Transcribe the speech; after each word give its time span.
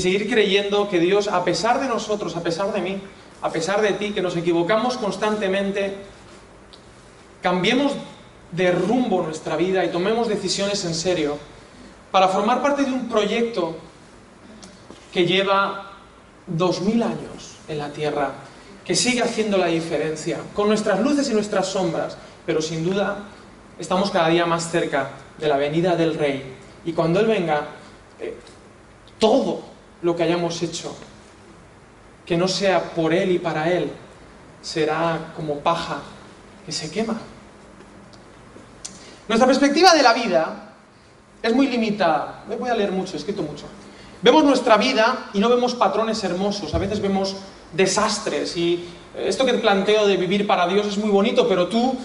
seguir 0.00 0.28
creyendo 0.28 0.88
que 0.88 0.98
Dios, 0.98 1.28
a 1.28 1.44
pesar 1.44 1.80
de 1.80 1.88
nosotros, 1.88 2.36
a 2.36 2.42
pesar 2.42 2.72
de 2.72 2.80
mí, 2.80 3.00
a 3.42 3.50
pesar 3.50 3.80
de 3.80 3.92
ti, 3.92 4.12
que 4.12 4.22
nos 4.22 4.36
equivocamos 4.36 4.96
constantemente, 4.96 5.94
cambiemos 7.42 7.92
de 8.52 8.72
rumbo 8.72 9.22
nuestra 9.22 9.56
vida 9.56 9.84
y 9.84 9.88
tomemos 9.88 10.28
decisiones 10.28 10.84
en 10.84 10.94
serio 10.94 11.38
para 12.10 12.28
formar 12.28 12.62
parte 12.62 12.82
de 12.82 12.92
un 12.92 13.08
proyecto 13.08 13.76
que 15.12 15.26
lleva 15.26 15.92
dos 16.46 16.80
mil 16.80 17.02
años 17.02 17.56
en 17.68 17.78
la 17.78 17.90
Tierra, 17.90 18.32
que 18.84 18.94
sigue 18.94 19.22
haciendo 19.22 19.56
la 19.56 19.66
diferencia, 19.66 20.40
con 20.54 20.68
nuestras 20.68 21.00
luces 21.00 21.30
y 21.30 21.34
nuestras 21.34 21.68
sombras, 21.68 22.16
pero 22.44 22.60
sin 22.60 22.84
duda 22.84 23.24
estamos 23.78 24.10
cada 24.10 24.28
día 24.28 24.46
más 24.46 24.70
cerca 24.70 25.10
de 25.38 25.48
la 25.48 25.56
venida 25.56 25.96
del 25.96 26.14
Rey. 26.14 26.56
Y 26.84 26.92
cuando 26.92 27.20
Él 27.20 27.26
venga, 27.26 27.68
eh, 28.18 28.36
todo 29.18 29.69
lo 30.02 30.16
que 30.16 30.22
hayamos 30.22 30.62
hecho, 30.62 30.94
que 32.24 32.36
no 32.36 32.48
sea 32.48 32.82
por 32.94 33.12
Él 33.12 33.32
y 33.32 33.38
para 33.38 33.70
Él, 33.70 33.90
será 34.62 35.32
como 35.36 35.58
paja 35.58 35.98
que 36.64 36.72
se 36.72 36.90
quema. 36.90 37.18
Nuestra 39.28 39.46
perspectiva 39.46 39.94
de 39.94 40.02
la 40.02 40.12
vida 40.12 40.74
es 41.42 41.54
muy 41.54 41.68
limitada. 41.68 42.44
Voy 42.58 42.68
a 42.68 42.74
leer 42.74 42.92
mucho, 42.92 43.14
he 43.14 43.16
escrito 43.16 43.42
mucho. 43.42 43.66
Vemos 44.22 44.44
nuestra 44.44 44.76
vida 44.76 45.30
y 45.32 45.40
no 45.40 45.48
vemos 45.48 45.74
patrones 45.74 46.22
hermosos, 46.24 46.74
a 46.74 46.78
veces 46.78 47.00
vemos 47.00 47.36
desastres 47.72 48.56
y 48.56 48.84
esto 49.16 49.46
que 49.46 49.52
te 49.52 49.58
planteo 49.58 50.06
de 50.06 50.16
vivir 50.16 50.46
para 50.46 50.66
Dios 50.66 50.86
es 50.86 50.98
muy 50.98 51.10
bonito, 51.10 51.48
pero 51.48 51.68
tú, 51.68 51.96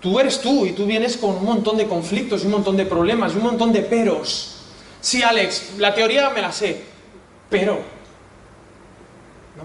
tú 0.00 0.20
eres 0.20 0.40
tú 0.40 0.66
y 0.66 0.72
tú 0.72 0.84
vienes 0.84 1.16
con 1.16 1.36
un 1.36 1.44
montón 1.44 1.78
de 1.78 1.86
conflictos 1.86 2.42
y 2.42 2.46
un 2.46 2.52
montón 2.52 2.76
de 2.76 2.84
problemas 2.84 3.32
y 3.32 3.36
un 3.36 3.44
montón 3.44 3.72
de 3.72 3.80
peros. 3.80 4.56
Sí, 5.00 5.22
Alex, 5.22 5.78
la 5.78 5.94
teoría 5.94 6.30
me 6.30 6.42
la 6.42 6.52
sé, 6.52 6.84
pero... 7.52 7.74
¿no? 7.74 9.62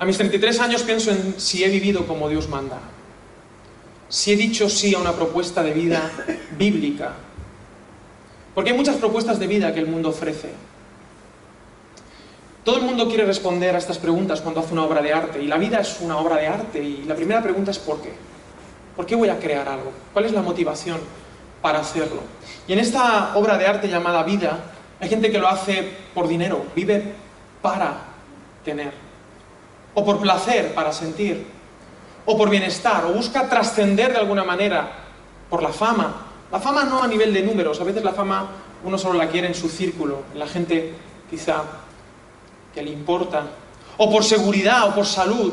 A 0.00 0.04
mis 0.04 0.16
33 0.16 0.58
años 0.58 0.82
pienso 0.82 1.12
en 1.12 1.38
si 1.38 1.62
he 1.62 1.68
vivido 1.68 2.08
como 2.08 2.28
Dios 2.28 2.48
manda 2.48 2.80
si 4.08 4.32
he 4.32 4.36
dicho 4.36 4.68
sí 4.68 4.94
a 4.94 4.98
una 4.98 5.12
propuesta 5.12 5.62
de 5.62 5.72
vida 5.72 6.10
bíblica. 6.58 7.12
Porque 8.54 8.70
hay 8.70 8.76
muchas 8.76 8.96
propuestas 8.96 9.38
de 9.38 9.46
vida 9.46 9.74
que 9.74 9.80
el 9.80 9.86
mundo 9.86 10.10
ofrece. 10.10 10.50
Todo 12.64 12.78
el 12.78 12.82
mundo 12.82 13.08
quiere 13.08 13.24
responder 13.24 13.74
a 13.74 13.78
estas 13.78 13.98
preguntas 13.98 14.40
cuando 14.40 14.60
hace 14.60 14.72
una 14.72 14.84
obra 14.84 15.02
de 15.02 15.12
arte, 15.12 15.42
y 15.42 15.46
la 15.46 15.56
vida 15.56 15.78
es 15.78 15.98
una 16.00 16.18
obra 16.18 16.36
de 16.36 16.48
arte, 16.48 16.82
y 16.82 17.04
la 17.04 17.14
primera 17.14 17.42
pregunta 17.42 17.70
es 17.70 17.78
¿por 17.78 18.00
qué? 18.00 18.12
¿Por 18.96 19.06
qué 19.06 19.14
voy 19.14 19.28
a 19.28 19.38
crear 19.38 19.68
algo? 19.68 19.92
¿Cuál 20.12 20.24
es 20.24 20.32
la 20.32 20.42
motivación 20.42 20.98
para 21.60 21.80
hacerlo? 21.80 22.20
Y 22.68 22.72
en 22.72 22.78
esta 22.78 23.36
obra 23.36 23.56
de 23.56 23.66
arte 23.66 23.88
llamada 23.88 24.22
vida, 24.22 24.58
hay 25.00 25.08
gente 25.08 25.30
que 25.30 25.38
lo 25.38 25.48
hace 25.48 25.88
por 26.14 26.26
dinero, 26.26 26.66
vive 26.74 27.14
para 27.62 27.98
tener, 28.64 28.92
o 29.94 30.04
por 30.04 30.20
placer, 30.20 30.74
para 30.74 30.92
sentir, 30.92 31.46
o 32.24 32.36
por 32.36 32.50
bienestar, 32.50 33.04
o 33.04 33.12
busca 33.12 33.48
trascender 33.48 34.12
de 34.12 34.18
alguna 34.18 34.44
manera 34.44 34.90
por 35.48 35.62
la 35.62 35.70
fama. 35.70 36.26
La 36.50 36.60
fama 36.60 36.84
no 36.84 37.02
a 37.02 37.08
nivel 37.08 37.32
de 37.32 37.42
números, 37.42 37.80
a 37.80 37.84
veces 37.84 38.02
la 38.02 38.12
fama 38.12 38.48
uno 38.84 38.98
solo 38.98 39.18
la 39.18 39.28
quiere 39.28 39.48
en 39.48 39.54
su 39.54 39.68
círculo, 39.68 40.22
en 40.32 40.38
la 40.38 40.46
gente 40.46 40.94
quizá 41.28 41.62
que 42.74 42.82
le 42.82 42.90
importa, 42.90 43.46
o 43.96 44.10
por 44.10 44.22
seguridad, 44.22 44.88
o 44.88 44.94
por 44.94 45.06
salud, 45.06 45.52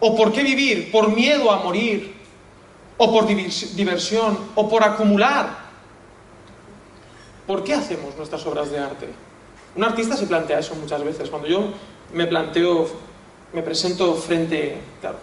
o 0.00 0.16
por 0.16 0.32
qué 0.32 0.42
vivir, 0.42 0.90
por 0.90 1.14
miedo 1.14 1.50
a 1.50 1.58
morir, 1.58 2.14
o 2.96 3.12
por 3.12 3.26
diversión, 3.26 4.38
o 4.54 4.68
por 4.68 4.84
acumular. 4.84 5.64
¿Por 7.46 7.64
qué 7.64 7.74
hacemos 7.74 8.16
nuestras 8.16 8.44
obras 8.46 8.70
de 8.70 8.78
arte? 8.78 9.08
Un 9.76 9.84
artista 9.84 10.16
se 10.16 10.26
plantea 10.26 10.60
eso 10.60 10.74
muchas 10.76 11.02
veces. 11.04 11.28
Cuando 11.28 11.48
yo 11.48 11.72
me 12.12 12.26
planteo, 12.26 12.88
me 13.52 13.62
presento 13.62 14.14
frente, 14.14 14.78
claro, 15.00 15.18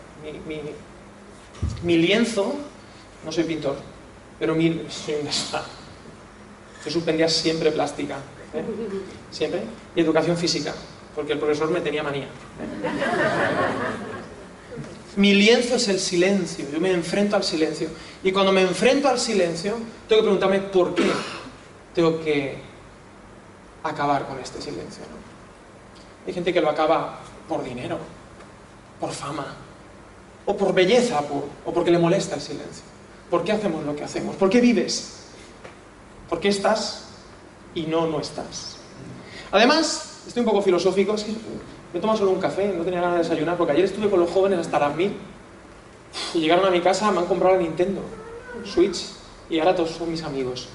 mi, 1.83 1.97
lienzo, 1.97 2.53
no 3.25 3.31
soy 3.31 3.45
pintor, 3.45 3.77
pero 4.39 4.53
mi, 4.55 4.81
yo 6.85 6.91
suspendía 6.91 7.29
siempre 7.29 7.71
plástica, 7.71 8.17
¿eh? 8.53 8.63
siempre, 9.29 9.63
y 9.95 10.01
educación 10.01 10.35
física, 10.35 10.73
porque 11.15 11.33
el 11.33 11.39
profesor 11.39 11.69
me 11.69 11.81
tenía 11.81 12.03
manía. 12.03 12.27
Mi 15.17 15.33
lienzo 15.33 15.75
es 15.75 15.88
el 15.89 15.99
silencio, 15.99 16.66
yo 16.72 16.79
me 16.79 16.91
enfrento 16.91 17.35
al 17.35 17.44
silencio. 17.44 17.89
Y 18.23 18.31
cuando 18.31 18.51
me 18.51 18.61
enfrento 18.61 19.09
al 19.09 19.19
silencio, 19.19 19.77
tengo 20.07 20.22
que 20.22 20.25
preguntarme 20.25 20.59
por 20.59 20.95
qué 20.95 21.11
tengo 21.94 22.23
que 22.23 22.57
acabar 23.83 24.27
con 24.27 24.39
este 24.39 24.61
silencio. 24.61 25.03
Hay 26.25 26.33
gente 26.33 26.53
que 26.53 26.61
lo 26.61 26.69
acaba 26.69 27.19
por 27.47 27.63
dinero, 27.63 27.97
por 28.99 29.11
fama, 29.11 29.55
o 30.45 30.55
por 30.55 30.73
belleza 30.73 31.22
o 31.66 31.73
porque 31.73 31.91
le 31.91 31.99
molesta 31.99 32.35
el 32.35 32.41
silencio. 32.41 32.83
¿Por 33.29 33.43
qué 33.43 33.51
hacemos 33.51 33.85
lo 33.85 33.95
que 33.95 34.03
hacemos? 34.03 34.35
¿Por 34.35 34.49
qué 34.49 34.61
vives? 34.61 35.22
¿Por 36.29 36.39
qué 36.39 36.49
estás 36.49 37.05
y 37.73 37.83
no 37.83 38.07
no 38.07 38.19
estás? 38.19 38.78
Además, 39.51 40.22
estoy 40.28 40.41
un 40.41 40.45
poco 40.45 40.61
filosófico, 40.61 41.16
es 41.16 41.25
me 41.91 42.00
he 42.00 42.02
tomado 42.02 42.19
solo 42.19 42.31
un 42.31 42.40
café, 42.40 42.74
no 42.75 42.84
tenía 42.84 43.02
ganas 43.02 43.18
de 43.18 43.24
desayunar, 43.24 43.57
porque 43.57 43.74
ayer 43.74 43.85
estuve 43.85 44.09
con 44.09 44.19
los 44.19 44.29
jóvenes 44.29 44.59
hasta 44.59 44.79
las 44.79 44.96
mil 44.96 45.13
y 46.34 46.40
llegaron 46.40 46.66
a 46.66 46.69
mi 46.69 46.81
casa, 46.81 47.12
me 47.12 47.19
han 47.19 47.25
comprado 47.25 47.56
la 47.56 47.62
Nintendo 47.62 48.02
Switch 48.66 48.97
y 49.50 49.59
ahora 49.59 49.75
todos 49.75 49.91
son 49.91 50.09
mis 50.12 50.24
amigos. 50.24 50.69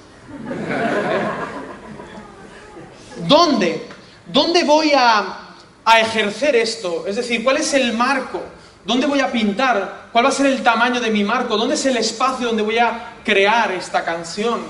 ¿Dónde? 3.27 3.87
¿Dónde 4.27 4.65
voy 4.65 4.93
a, 4.94 5.54
a 5.84 6.00
ejercer 6.00 6.56
esto? 6.56 7.04
Es 7.06 7.16
decir, 7.16 7.43
¿cuál 7.43 7.56
es 7.56 7.72
el 7.72 7.94
marco? 7.94 8.43
¿Dónde 8.84 9.06
voy 9.06 9.21
a 9.21 9.33
pintar? 9.33 10.09
¿Cuál 10.12 10.27
va 10.27 10.28
a 10.28 10.33
ser 10.33 10.47
el 10.47 10.62
tamaño 10.62 11.00
de 11.00 11.10
mi 11.10 11.25
marco? 11.25 11.56
¿Dónde 11.56 11.75
es 11.75 11.87
el 11.87 11.97
espacio 11.97 12.48
donde 12.48 12.62
voy 12.62 12.78
a 12.78 13.15
crear 13.25 13.72
esta 13.72 14.04
canción? 14.04 14.60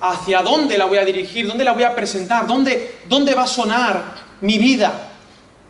¿Hacia 0.00 0.42
dónde 0.42 0.76
la 0.76 0.86
voy 0.86 0.98
a 0.98 1.04
dirigir? 1.04 1.46
¿Dónde 1.46 1.64
la 1.64 1.72
voy 1.72 1.84
a 1.84 1.94
presentar? 1.94 2.46
¿Dónde, 2.46 3.00
dónde 3.08 3.34
va 3.34 3.44
a 3.44 3.46
sonar 3.46 4.02
mi 4.40 4.58
vida? 4.58 5.13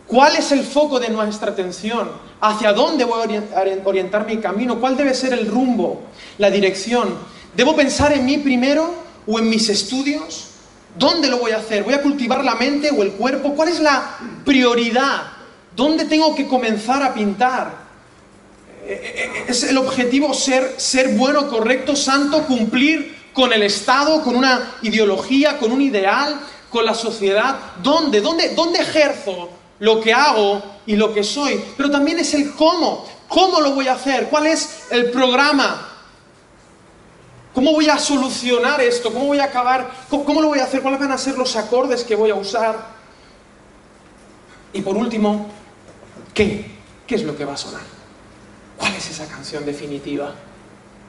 ¿Cuál 0.07 0.37
es 0.37 0.53
el 0.53 0.63
foco 0.65 1.01
de 1.01 1.09
nuestra 1.09 1.53
atención? 1.53 2.11
¿Hacia 2.41 2.73
dónde 2.73 3.05
voy 3.05 3.21
a 3.23 3.89
orientar 3.89 4.27
mi 4.27 4.37
camino? 4.37 4.79
¿Cuál 4.79 4.97
debe 4.97 5.15
ser 5.15 5.33
el 5.33 5.47
rumbo, 5.47 6.03
la 6.37 6.51
dirección? 6.51 7.15
¿Debo 7.57 7.75
pensar 7.75 8.13
en 8.13 8.27
mí 8.27 8.39
primero 8.39 8.95
o 9.27 9.39
en 9.39 9.49
mis 9.49 9.69
estudios? 9.71 10.49
¿Dónde 10.99 11.29
lo 11.29 11.39
voy 11.39 11.53
a 11.53 11.57
hacer? 11.57 11.85
¿Voy 11.85 11.95
a 11.95 12.03
cultivar 12.03 12.45
la 12.45 12.55
mente 12.55 12.91
o 12.91 13.03
el 13.03 13.13
cuerpo? 13.13 13.55
¿Cuál 13.55 13.71
es 13.71 13.81
la 13.81 14.19
prioridad? 14.45 15.23
¿Dónde 15.75 16.05
tengo 16.05 16.35
que 16.35 16.47
comenzar 16.47 17.03
a 17.03 17.15
pintar? 17.15 17.85
es 19.49 19.63
el 19.63 19.79
objetivo 19.79 20.35
ser, 20.35 20.75
ser 20.77 21.17
bueno, 21.17 21.49
correcto, 21.49 21.97
santo, 21.97 22.45
cumplir 22.45 23.17
con 23.33 23.51
el 23.55 23.63
Estado, 23.63 24.23
con 24.23 24.37
una 24.37 24.75
ideología, 24.83 25.57
con 25.57 25.73
un 25.73 25.81
ideal, 25.81 26.39
con 26.69 26.85
la 26.85 26.93
sociedad. 26.93 27.57
¿Dónde? 27.83 28.21
¿Dónde, 28.21 28.51
dónde 28.55 28.81
ejerzo 28.81 29.49
lo 29.79 30.01
que 30.01 30.13
hago 30.13 30.63
y 30.87 30.97
lo 30.97 31.13
que 31.13 31.25
soy? 31.25 31.63
Pero 31.77 31.91
también 31.91 32.19
es 32.19 32.35
el 32.35 32.55
cómo. 32.55 33.07
¿Cómo 33.29 33.61
lo 33.61 33.73
voy 33.73 33.89
a 33.89 33.95
hacer? 33.95 34.29
¿Cuál 34.29 34.47
es 34.47 34.87
el 34.91 35.11
programa? 35.11 35.89
¿Cómo 37.55 37.73
voy 37.73 37.89
a 37.89 37.99
solucionar 37.99 38.81
esto? 38.81 39.13
¿Cómo 39.13 39.27
voy 39.27 39.39
a 39.39 39.45
acabar? 39.45 39.89
¿Cómo, 40.11 40.43
lo 40.43 40.49
voy 40.49 40.59
a 40.59 40.65
hacer? 40.65 40.83
¿Cuáles 40.83 41.01
van 41.01 41.13
a 41.13 41.19
ser 41.19 41.39
los 41.39 41.55
acordes 41.57 42.03
que 42.03 42.17
voy 42.17 42.31
a 42.31 42.35
usar? 42.35 42.95
Y 44.73 44.81
por 44.83 44.97
último, 44.97 45.47
¿qué? 46.35 46.75
¿Qué 47.07 47.15
es 47.15 47.23
lo 47.23 47.37
que 47.37 47.45
va 47.45 47.55
a 47.55 47.57
sonar? 47.57 47.83
¿Cuál 48.77 48.95
es 48.95 49.09
esa 49.09 49.27
canción 49.27 49.65
definitiva? 49.65 50.35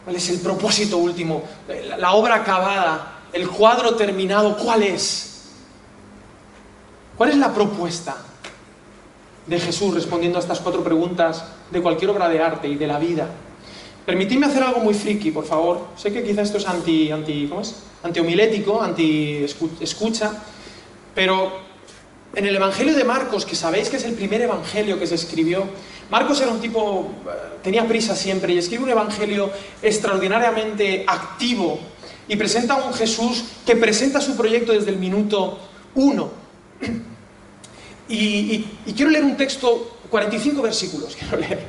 ¿Cuál 0.04 0.18
es 0.18 0.30
el 0.30 0.40
propósito 0.40 0.98
último? 0.98 1.44
La, 1.98 2.12
obra 2.12 2.36
acabada, 2.36 3.22
el 3.34 3.50
cuadro 3.50 3.96
terminado, 3.96 4.56
¿cuál 4.56 4.84
es? 4.84 5.46
¿Cuál 7.18 7.32
es 7.32 7.38
la 7.38 7.52
propuesta 7.52 8.16
de 9.48 9.60
Jesús 9.60 9.94
respondiendo 9.94 10.38
a 10.38 10.42
estas 10.42 10.60
cuatro 10.60 10.84
preguntas 10.84 11.44
de 11.72 11.82
cualquier 11.82 12.12
obra 12.12 12.30
de 12.30 12.40
arte 12.40 12.68
y 12.68 12.76
de 12.76 12.88
la 12.88 13.00
vida? 13.00 13.30
Permitidme 14.06 14.46
hacer 14.46 14.64
algo 14.64 14.82
muy 14.82 14.94
friki, 14.94 15.32
por 15.32 15.46
favor. 15.46 15.88
Sé 15.96 16.14
que 16.14 16.24
quizás 16.24 16.48
esto 16.48 16.58
es 16.60 16.68
anti, 16.68 17.12
anti, 17.12 17.48
¿cómo 17.48 17.62
es? 17.62 17.76
Anti-homilético, 18.04 18.82
anti-escucha, 18.82 20.32
pero 21.16 21.52
en 22.36 22.46
el 22.46 22.56
Evangelio 22.56 22.96
de 22.96 23.04
Marcos, 23.04 23.46
que 23.46 23.56
sabéis 23.56 23.90
que 23.90 23.98
es 23.98 24.04
el 24.04 24.14
primer 24.14 24.42
Evangelio 24.42 25.00
que 25.00 25.08
se 25.08 25.16
escribió, 25.16 25.66
Marcos 26.10 26.40
era 26.42 26.52
un 26.52 26.60
tipo, 26.60 27.10
eh, 27.26 27.58
tenía 27.64 27.88
prisa 27.88 28.16
siempre 28.16 28.54
y 28.54 28.60
escribe 28.60 28.84
un 28.84 28.90
evangelio 28.92 29.50
extraordinariamente 29.82 31.04
activo 31.08 31.80
y 32.28 32.36
presenta 32.36 32.76
a 32.76 32.86
un 32.86 32.94
Jesús 32.94 33.44
que 33.66 33.76
presenta 33.76 34.22
su 34.22 34.36
proyecto 34.36 34.72
desde 34.72 34.92
el 34.92 34.98
minuto 34.98 35.60
uno. 35.96 36.30
Y, 38.08 38.66
quiero 38.96 39.12
leer 39.12 39.24
un 39.24 39.36
texto, 39.36 39.98
45 40.10 40.62
versículos 40.62 41.16
quiero 41.20 41.38
leer, 41.38 41.60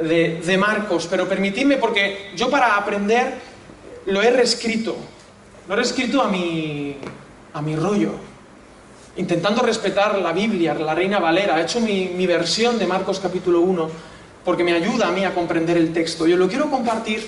de, 0.00 0.40
de 0.44 0.58
Marcos, 0.58 1.06
pero 1.10 1.28
permitidme 1.28 1.76
porque 1.76 2.30
yo 2.36 2.50
para 2.50 2.76
aprender 2.76 3.34
lo 4.06 4.22
he 4.22 4.30
reescrito 4.30 4.96
lo 5.68 5.78
he 5.78 5.82
escrito 5.82 6.20
a 6.20 6.28
mi, 6.28 6.96
a 7.54 7.62
mi 7.62 7.76
rollo, 7.76 8.12
intentando 9.16 9.62
respetar 9.62 10.18
la 10.18 10.32
Biblia, 10.32 10.74
la 10.74 10.94
Reina 10.94 11.20
Valera. 11.20 11.58
He 11.60 11.62
hecho 11.62 11.80
mi, 11.80 12.10
mi 12.14 12.26
versión 12.26 12.78
de 12.78 12.86
Marcos 12.86 13.20
capítulo 13.20 13.60
1 13.60 13.88
porque 14.44 14.64
me 14.64 14.72
ayuda 14.72 15.08
a 15.08 15.12
mí 15.12 15.24
a 15.24 15.32
comprender 15.32 15.76
el 15.76 15.92
texto. 15.92 16.26
Yo 16.26 16.36
lo 16.36 16.48
quiero 16.48 16.68
compartir 16.68 17.26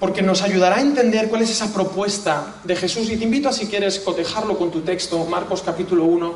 porque 0.00 0.22
nos 0.22 0.42
ayudará 0.42 0.76
a 0.76 0.80
entender 0.80 1.28
cuál 1.28 1.42
es 1.42 1.50
esa 1.50 1.72
propuesta 1.72 2.54
de 2.64 2.76
Jesús. 2.76 3.10
Y 3.10 3.16
te 3.16 3.24
invito 3.24 3.50
a, 3.50 3.52
si 3.52 3.66
quieres, 3.66 3.98
cotejarlo 3.98 4.56
con 4.56 4.70
tu 4.70 4.80
texto, 4.80 5.22
Marcos 5.26 5.62
capítulo 5.62 6.04
1, 6.04 6.34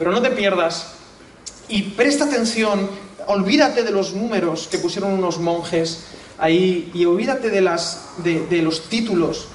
pero 0.00 0.12
no 0.12 0.22
te 0.22 0.30
pierdas 0.30 0.94
y 1.68 1.82
presta 1.82 2.24
atención, 2.24 2.88
olvídate 3.26 3.82
de 3.82 3.90
los 3.90 4.14
números 4.14 4.66
que 4.66 4.78
pusieron 4.78 5.12
unos 5.12 5.38
monjes 5.38 6.06
ahí 6.38 6.90
y 6.94 7.04
olvídate 7.04 7.50
de, 7.50 7.60
los 8.62 8.88
títulos 8.88 9.48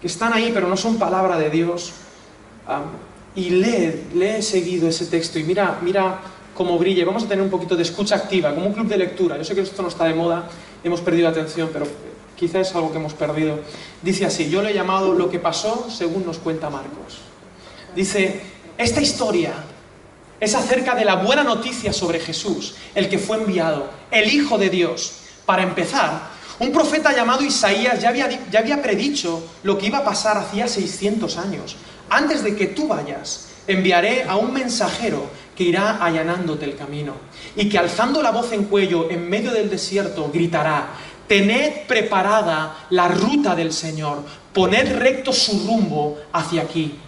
que 0.00 0.08
están 0.08 0.32
ahí, 0.32 0.50
pero 0.52 0.66
no 0.66 0.76
son 0.76 0.98
palabra 0.98 1.38
de 1.38 1.50
Dios. 1.50 1.92
y 3.36 3.50
lee, 3.50 4.08
lee 4.14 4.42
seguido 4.42 4.88
ese 4.88 5.06
texto 5.06 5.38
y 5.38 5.44
mira, 5.44 5.78
mira 5.82 6.18
cómo 6.52 6.76
brille. 6.80 7.04
Vamos 7.04 7.22
a 7.22 7.28
tener 7.28 7.44
un 7.44 7.50
poquito 7.50 7.76
de 7.76 7.84
escucha 7.84 8.16
activa, 8.16 8.52
como 8.52 8.66
un 8.66 8.72
club 8.72 8.88
de 8.88 8.96
lectura. 8.96 9.38
Yo 9.38 9.44
sé 9.44 9.54
que 9.54 9.60
esto 9.60 9.82
no 9.82 9.88
está 9.88 10.06
de 10.06 10.14
moda, 10.14 10.48
hemos 10.82 11.00
perdido 11.00 11.28
atención, 11.28 11.70
pero 11.72 11.86
quizás 12.36 12.70
es 12.70 12.74
algo 12.74 12.90
que 12.90 12.98
hemos 12.98 13.14
perdido. 13.14 13.60
Dice 14.02 14.26
así, 14.26 14.50
yo 14.50 14.62
le 14.62 14.72
he 14.72 14.74
llamado 14.74 15.14
lo 15.14 15.30
que 15.30 15.38
pasó 15.38 15.86
según 15.88 16.26
nos 16.26 16.38
cuenta 16.38 16.70
Marcos. 16.70 17.20
Dice, 17.94 18.40
esta 18.76 19.00
historia 19.00 19.52
es 20.42 20.56
acerca 20.56 20.96
de 20.96 21.04
la 21.04 21.14
buena 21.14 21.44
noticia 21.44 21.92
sobre 21.92 22.18
Jesús, 22.18 22.74
el 22.96 23.08
que 23.08 23.20
fue 23.20 23.36
enviado, 23.36 23.88
el 24.10 24.28
Hijo 24.34 24.58
de 24.58 24.70
Dios. 24.70 25.20
Para 25.46 25.62
empezar, 25.62 26.30
un 26.58 26.72
profeta 26.72 27.14
llamado 27.14 27.44
Isaías 27.44 28.00
ya 28.00 28.08
había, 28.08 28.82
predicho 28.82 29.40
lo 29.62 29.78
que 29.78 29.86
iba 29.86 29.98
a 29.98 30.04
pasar 30.04 30.36
hacía 30.36 30.66
600 30.66 31.38
años. 31.38 31.76
Antes 32.10 32.42
de 32.42 32.56
que 32.56 32.66
tú 32.66 32.88
vayas, 32.88 33.50
enviaré 33.68 34.24
a 34.24 34.34
un 34.34 34.52
mensajero 34.52 35.30
que 35.56 35.62
irá 35.62 36.04
allanándote 36.04 36.64
el 36.64 36.74
camino 36.74 37.14
y 37.54 37.68
que 37.68 37.78
alzando 37.78 38.20
la 38.20 38.32
voz 38.32 38.50
en 38.50 38.64
cuello 38.64 39.08
en 39.12 39.30
medio 39.30 39.52
del 39.52 39.70
desierto 39.70 40.28
gritará, 40.32 40.88
tened 41.28 41.86
preparada 41.86 42.86
la 42.90 43.06
ruta 43.06 43.54
del 43.54 43.72
Señor, 43.72 44.24
poned 44.52 44.98
recto 44.98 45.32
su 45.32 45.64
rumbo 45.68 46.18
hacia 46.32 46.62
aquí. 46.62 46.98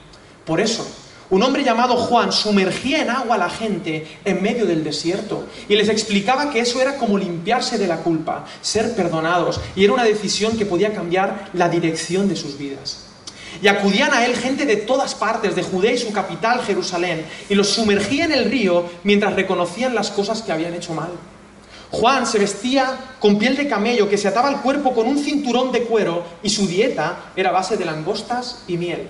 Por 0.46 0.60
eso, 0.60 0.86
un 1.34 1.42
hombre 1.42 1.64
llamado 1.64 1.96
Juan 1.96 2.30
sumergía 2.30 3.02
en 3.02 3.10
agua 3.10 3.34
a 3.34 3.38
la 3.38 3.50
gente 3.50 4.06
en 4.24 4.40
medio 4.40 4.66
del 4.66 4.84
desierto 4.84 5.48
y 5.68 5.74
les 5.74 5.88
explicaba 5.88 6.50
que 6.50 6.60
eso 6.60 6.80
era 6.80 6.96
como 6.96 7.18
limpiarse 7.18 7.76
de 7.76 7.88
la 7.88 7.96
culpa, 7.96 8.44
ser 8.60 8.94
perdonados, 8.94 9.60
y 9.74 9.82
era 9.82 9.94
una 9.94 10.04
decisión 10.04 10.56
que 10.56 10.64
podía 10.64 10.94
cambiar 10.94 11.50
la 11.52 11.68
dirección 11.68 12.28
de 12.28 12.36
sus 12.36 12.56
vidas. 12.56 13.06
Y 13.60 13.66
acudían 13.66 14.14
a 14.14 14.24
él 14.24 14.36
gente 14.36 14.64
de 14.64 14.76
todas 14.76 15.16
partes, 15.16 15.56
de 15.56 15.64
Judea 15.64 15.94
y 15.94 15.98
su 15.98 16.12
capital, 16.12 16.60
Jerusalén, 16.62 17.26
y 17.48 17.56
los 17.56 17.68
sumergía 17.68 18.26
en 18.26 18.32
el 18.32 18.48
río 18.48 18.88
mientras 19.02 19.34
reconocían 19.34 19.92
las 19.92 20.10
cosas 20.10 20.40
que 20.40 20.52
habían 20.52 20.74
hecho 20.74 20.94
mal. 20.94 21.10
Juan 21.90 22.28
se 22.28 22.38
vestía 22.38 23.16
con 23.18 23.40
piel 23.40 23.56
de 23.56 23.66
camello 23.66 24.08
que 24.08 24.18
se 24.18 24.28
ataba 24.28 24.48
al 24.48 24.62
cuerpo 24.62 24.94
con 24.94 25.08
un 25.08 25.18
cinturón 25.18 25.72
de 25.72 25.82
cuero 25.82 26.22
y 26.44 26.50
su 26.50 26.68
dieta 26.68 27.32
era 27.34 27.50
base 27.50 27.76
de 27.76 27.86
langostas 27.86 28.62
y 28.68 28.76
miel. 28.76 29.08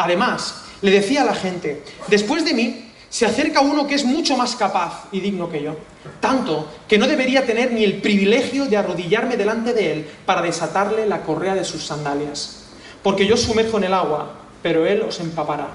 Además, 0.00 0.62
le 0.80 0.90
decía 0.90 1.20
a 1.20 1.26
la 1.26 1.34
gente, 1.34 1.82
después 2.08 2.42
de 2.42 2.54
mí 2.54 2.90
se 3.10 3.26
acerca 3.26 3.60
uno 3.60 3.86
que 3.86 3.94
es 3.94 4.06
mucho 4.06 4.34
más 4.34 4.56
capaz 4.56 5.08
y 5.12 5.20
digno 5.20 5.50
que 5.50 5.62
yo, 5.62 5.76
tanto 6.20 6.72
que 6.88 6.96
no 6.96 7.06
debería 7.06 7.44
tener 7.44 7.70
ni 7.70 7.84
el 7.84 8.00
privilegio 8.00 8.64
de 8.64 8.78
arrodillarme 8.78 9.36
delante 9.36 9.74
de 9.74 9.92
él 9.92 10.08
para 10.24 10.40
desatarle 10.40 11.06
la 11.06 11.20
correa 11.22 11.54
de 11.54 11.66
sus 11.66 11.84
sandalias, 11.84 12.62
porque 13.02 13.26
yo 13.26 13.36
sumerjo 13.36 13.76
en 13.76 13.84
el 13.84 13.92
agua, 13.92 14.36
pero 14.62 14.86
él 14.86 15.02
os 15.02 15.20
empapará 15.20 15.68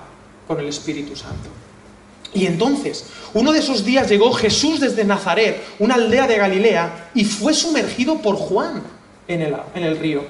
con 0.47 0.59
el 0.59 0.69
Espíritu 0.69 1.15
Santo. 1.15 1.49
Y 2.33 2.47
entonces, 2.47 3.05
uno 3.35 3.51
de 3.51 3.59
esos 3.59 3.85
días 3.85 4.09
llegó 4.09 4.33
Jesús 4.33 4.79
desde 4.79 5.03
Nazaret, 5.03 5.63
una 5.77 5.95
aldea 5.95 6.25
de 6.25 6.37
Galilea, 6.37 7.11
y 7.13 7.25
fue 7.25 7.53
sumergido 7.53 8.23
por 8.23 8.37
Juan 8.37 8.81
en 9.27 9.43
el, 9.43 9.55
en 9.75 9.83
el 9.83 9.99
río. 9.99 10.23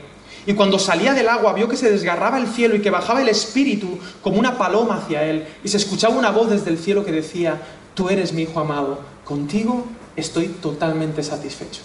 Y 0.45 0.53
cuando 0.53 0.77
salía 0.77 1.13
del 1.13 1.27
agua 1.27 1.53
vio 1.53 1.67
que 1.67 1.77
se 1.77 1.91
desgarraba 1.91 2.37
el 2.37 2.47
cielo 2.47 2.75
y 2.75 2.81
que 2.81 2.91
bajaba 2.91 3.21
el 3.21 3.29
Espíritu 3.29 3.99
como 4.21 4.37
una 4.37 4.57
paloma 4.57 4.97
hacia 4.97 5.23
él. 5.23 5.45
Y 5.63 5.69
se 5.69 5.77
escuchaba 5.77 6.15
una 6.15 6.31
voz 6.31 6.49
desde 6.49 6.69
el 6.69 6.77
cielo 6.77 7.03
que 7.03 7.11
decía, 7.11 7.61
tú 7.95 8.09
eres 8.09 8.33
mi 8.33 8.43
Hijo 8.43 8.59
amado, 8.59 8.99
contigo 9.23 9.85
estoy 10.15 10.47
totalmente 10.47 11.23
satisfecho. 11.23 11.81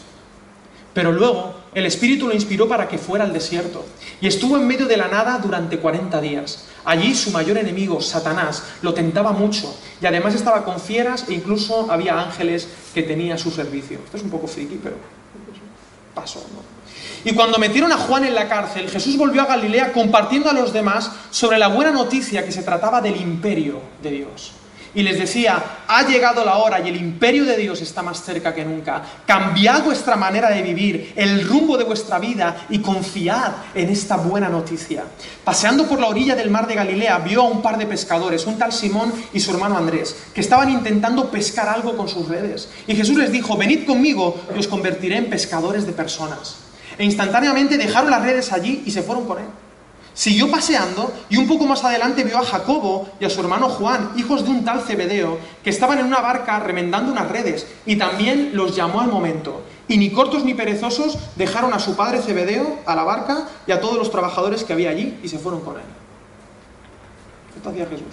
Pero 0.92 1.12
luego 1.12 1.54
el 1.72 1.86
Espíritu 1.86 2.26
lo 2.26 2.34
inspiró 2.34 2.68
para 2.68 2.88
que 2.88 2.98
fuera 2.98 3.24
al 3.24 3.32
desierto 3.32 3.84
y 4.20 4.26
estuvo 4.26 4.56
en 4.56 4.66
medio 4.66 4.86
de 4.86 4.96
la 4.96 5.08
nada 5.08 5.38
durante 5.38 5.78
40 5.78 6.20
días. 6.20 6.66
Allí 6.84 7.14
su 7.14 7.30
mayor 7.30 7.58
enemigo, 7.58 8.00
Satanás, 8.00 8.64
lo 8.82 8.92
tentaba 8.92 9.32
mucho 9.32 9.72
y 10.02 10.06
además 10.06 10.34
estaba 10.34 10.64
con 10.64 10.80
fieras 10.80 11.26
e 11.28 11.34
incluso 11.34 11.90
había 11.90 12.20
ángeles 12.20 12.68
que 12.92 13.04
tenía 13.04 13.34
a 13.34 13.38
su 13.38 13.50
servicio. 13.50 14.00
Esto 14.04 14.16
es 14.16 14.22
un 14.24 14.30
poco 14.30 14.48
friki, 14.48 14.80
pero 14.82 14.96
pasó, 16.14 16.40
¿no? 16.40 16.69
Y 17.24 17.32
cuando 17.32 17.58
metieron 17.58 17.92
a 17.92 17.96
Juan 17.96 18.24
en 18.24 18.34
la 18.34 18.48
cárcel, 18.48 18.88
Jesús 18.88 19.16
volvió 19.16 19.42
a 19.42 19.46
Galilea 19.46 19.92
compartiendo 19.92 20.50
a 20.50 20.54
los 20.54 20.72
demás 20.72 21.10
sobre 21.30 21.58
la 21.58 21.68
buena 21.68 21.90
noticia 21.90 22.44
que 22.44 22.52
se 22.52 22.62
trataba 22.62 23.00
del 23.00 23.16
imperio 23.16 23.80
de 24.02 24.10
Dios. 24.10 24.52
Y 24.92 25.02
les 25.02 25.20
decía, 25.20 25.62
ha 25.86 26.02
llegado 26.04 26.44
la 26.44 26.56
hora 26.56 26.80
y 26.80 26.88
el 26.88 26.96
imperio 26.96 27.44
de 27.44 27.56
Dios 27.56 27.80
está 27.80 28.02
más 28.02 28.24
cerca 28.24 28.52
que 28.52 28.64
nunca. 28.64 29.02
Cambiad 29.24 29.84
vuestra 29.84 30.16
manera 30.16 30.50
de 30.50 30.62
vivir, 30.62 31.12
el 31.14 31.46
rumbo 31.46 31.78
de 31.78 31.84
vuestra 31.84 32.18
vida 32.18 32.66
y 32.70 32.80
confiad 32.80 33.52
en 33.74 33.88
esta 33.88 34.16
buena 34.16 34.48
noticia. 34.48 35.04
Paseando 35.44 35.86
por 35.86 36.00
la 36.00 36.08
orilla 36.08 36.34
del 36.34 36.50
mar 36.50 36.66
de 36.66 36.74
Galilea, 36.74 37.18
vio 37.18 37.42
a 37.42 37.48
un 37.48 37.62
par 37.62 37.78
de 37.78 37.86
pescadores, 37.86 38.46
un 38.46 38.58
tal 38.58 38.72
Simón 38.72 39.12
y 39.32 39.38
su 39.38 39.52
hermano 39.52 39.76
Andrés, 39.76 40.16
que 40.34 40.40
estaban 40.40 40.70
intentando 40.70 41.30
pescar 41.30 41.68
algo 41.68 41.96
con 41.96 42.08
sus 42.08 42.26
redes. 42.26 42.68
Y 42.88 42.96
Jesús 42.96 43.16
les 43.16 43.30
dijo, 43.30 43.56
venid 43.56 43.86
conmigo 43.86 44.40
y 44.54 44.58
os 44.58 44.66
convertiré 44.66 45.18
en 45.18 45.30
pescadores 45.30 45.86
de 45.86 45.92
personas 45.92 46.69
e 46.98 47.04
instantáneamente 47.04 47.76
dejaron 47.76 48.10
las 48.10 48.22
redes 48.22 48.52
allí 48.52 48.82
y 48.84 48.90
se 48.90 49.02
fueron 49.02 49.26
con 49.26 49.38
él. 49.38 49.46
Siguió 50.12 50.50
paseando 50.50 51.12
y 51.28 51.36
un 51.36 51.46
poco 51.46 51.66
más 51.66 51.84
adelante 51.84 52.24
vio 52.24 52.38
a 52.38 52.44
Jacobo 52.44 53.08
y 53.20 53.24
a 53.24 53.30
su 53.30 53.40
hermano 53.40 53.68
Juan, 53.68 54.10
hijos 54.16 54.44
de 54.44 54.50
un 54.50 54.64
tal 54.64 54.82
Cebedeo, 54.82 55.38
que 55.62 55.70
estaban 55.70 55.98
en 55.98 56.06
una 56.06 56.20
barca 56.20 56.58
remendando 56.58 57.12
unas 57.12 57.30
redes 57.30 57.66
y 57.86 57.96
también 57.96 58.50
los 58.54 58.74
llamó 58.74 59.00
al 59.00 59.08
momento. 59.08 59.62
Y 59.88 59.98
ni 59.98 60.10
cortos 60.10 60.44
ni 60.44 60.54
perezosos 60.54 61.18
dejaron 61.36 61.72
a 61.72 61.78
su 61.78 61.96
padre 61.96 62.20
Cebedeo, 62.20 62.80
a 62.86 62.94
la 62.94 63.04
barca 63.04 63.48
y 63.66 63.72
a 63.72 63.80
todos 63.80 63.96
los 63.96 64.10
trabajadores 64.10 64.64
que 64.64 64.72
había 64.72 64.90
allí 64.90 65.18
y 65.22 65.28
se 65.28 65.38
fueron 65.38 65.60
con 65.60 65.76
él. 65.76 65.82
Esto 67.56 67.70
hacía 67.70 67.86
Jesús. 67.86 68.06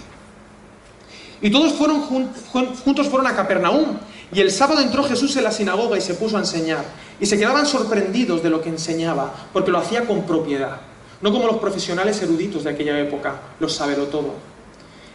Y 1.41 1.51
todos 1.51 1.73
fueron 1.73 2.01
juntos 2.01 3.07
fueron 3.09 3.27
a 3.27 3.35
Capernaum. 3.35 3.97
Y 4.31 4.41
el 4.41 4.51
sábado 4.51 4.81
entró 4.81 5.03
Jesús 5.03 5.35
en 5.37 5.43
la 5.43 5.51
sinagoga 5.51 5.97
y 5.97 6.01
se 6.01 6.13
puso 6.13 6.37
a 6.37 6.41
enseñar. 6.41 6.83
Y 7.19 7.25
se 7.25 7.37
quedaban 7.37 7.65
sorprendidos 7.65 8.43
de 8.43 8.49
lo 8.49 8.61
que 8.61 8.69
enseñaba, 8.69 9.33
porque 9.53 9.71
lo 9.71 9.79
hacía 9.79 10.05
con 10.05 10.23
propiedad. 10.23 10.81
No 11.21 11.31
como 11.31 11.47
los 11.47 11.57
profesionales 11.57 12.21
eruditos 12.21 12.63
de 12.63 12.71
aquella 12.71 12.99
época, 12.99 13.39
los 13.59 13.73
sabelo 13.73 14.05
todo. 14.05 14.35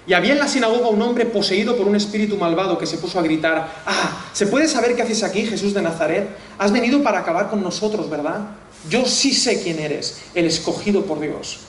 Y 0.07 0.15
había 0.15 0.33
en 0.33 0.41
la 0.41 0.49
sinagoga 0.49 0.89
un 0.89 1.01
hombre 1.01 1.27
poseído 1.27 1.77
por 1.77 1.87
un 1.87 1.95
espíritu 1.95 2.37
malvado 2.37 2.77
que 2.77 2.87
se 2.87 2.99
puso 2.99 3.21
a 3.21 3.23
gritar, 3.23 3.83
ah, 3.87 4.27
¿se 4.33 4.47
puede 4.47 4.67
saber 4.67 4.97
qué 4.97 5.03
haces 5.03 5.23
aquí, 5.23 5.47
Jesús 5.47 5.75
de 5.75 5.83
Nazaret? 5.83 6.29
Has 6.59 6.73
venido 6.73 7.03
para 7.05 7.21
acabar 7.21 7.49
con 7.49 7.63
nosotros, 7.63 8.11
¿verdad? 8.11 8.41
Yo 8.91 9.05
sí 9.05 9.33
sé 9.33 9.63
quién 9.63 9.79
eres, 9.79 10.23
el 10.35 10.47
escogido 10.47 11.05
por 11.05 11.21
Dios. 11.21 11.61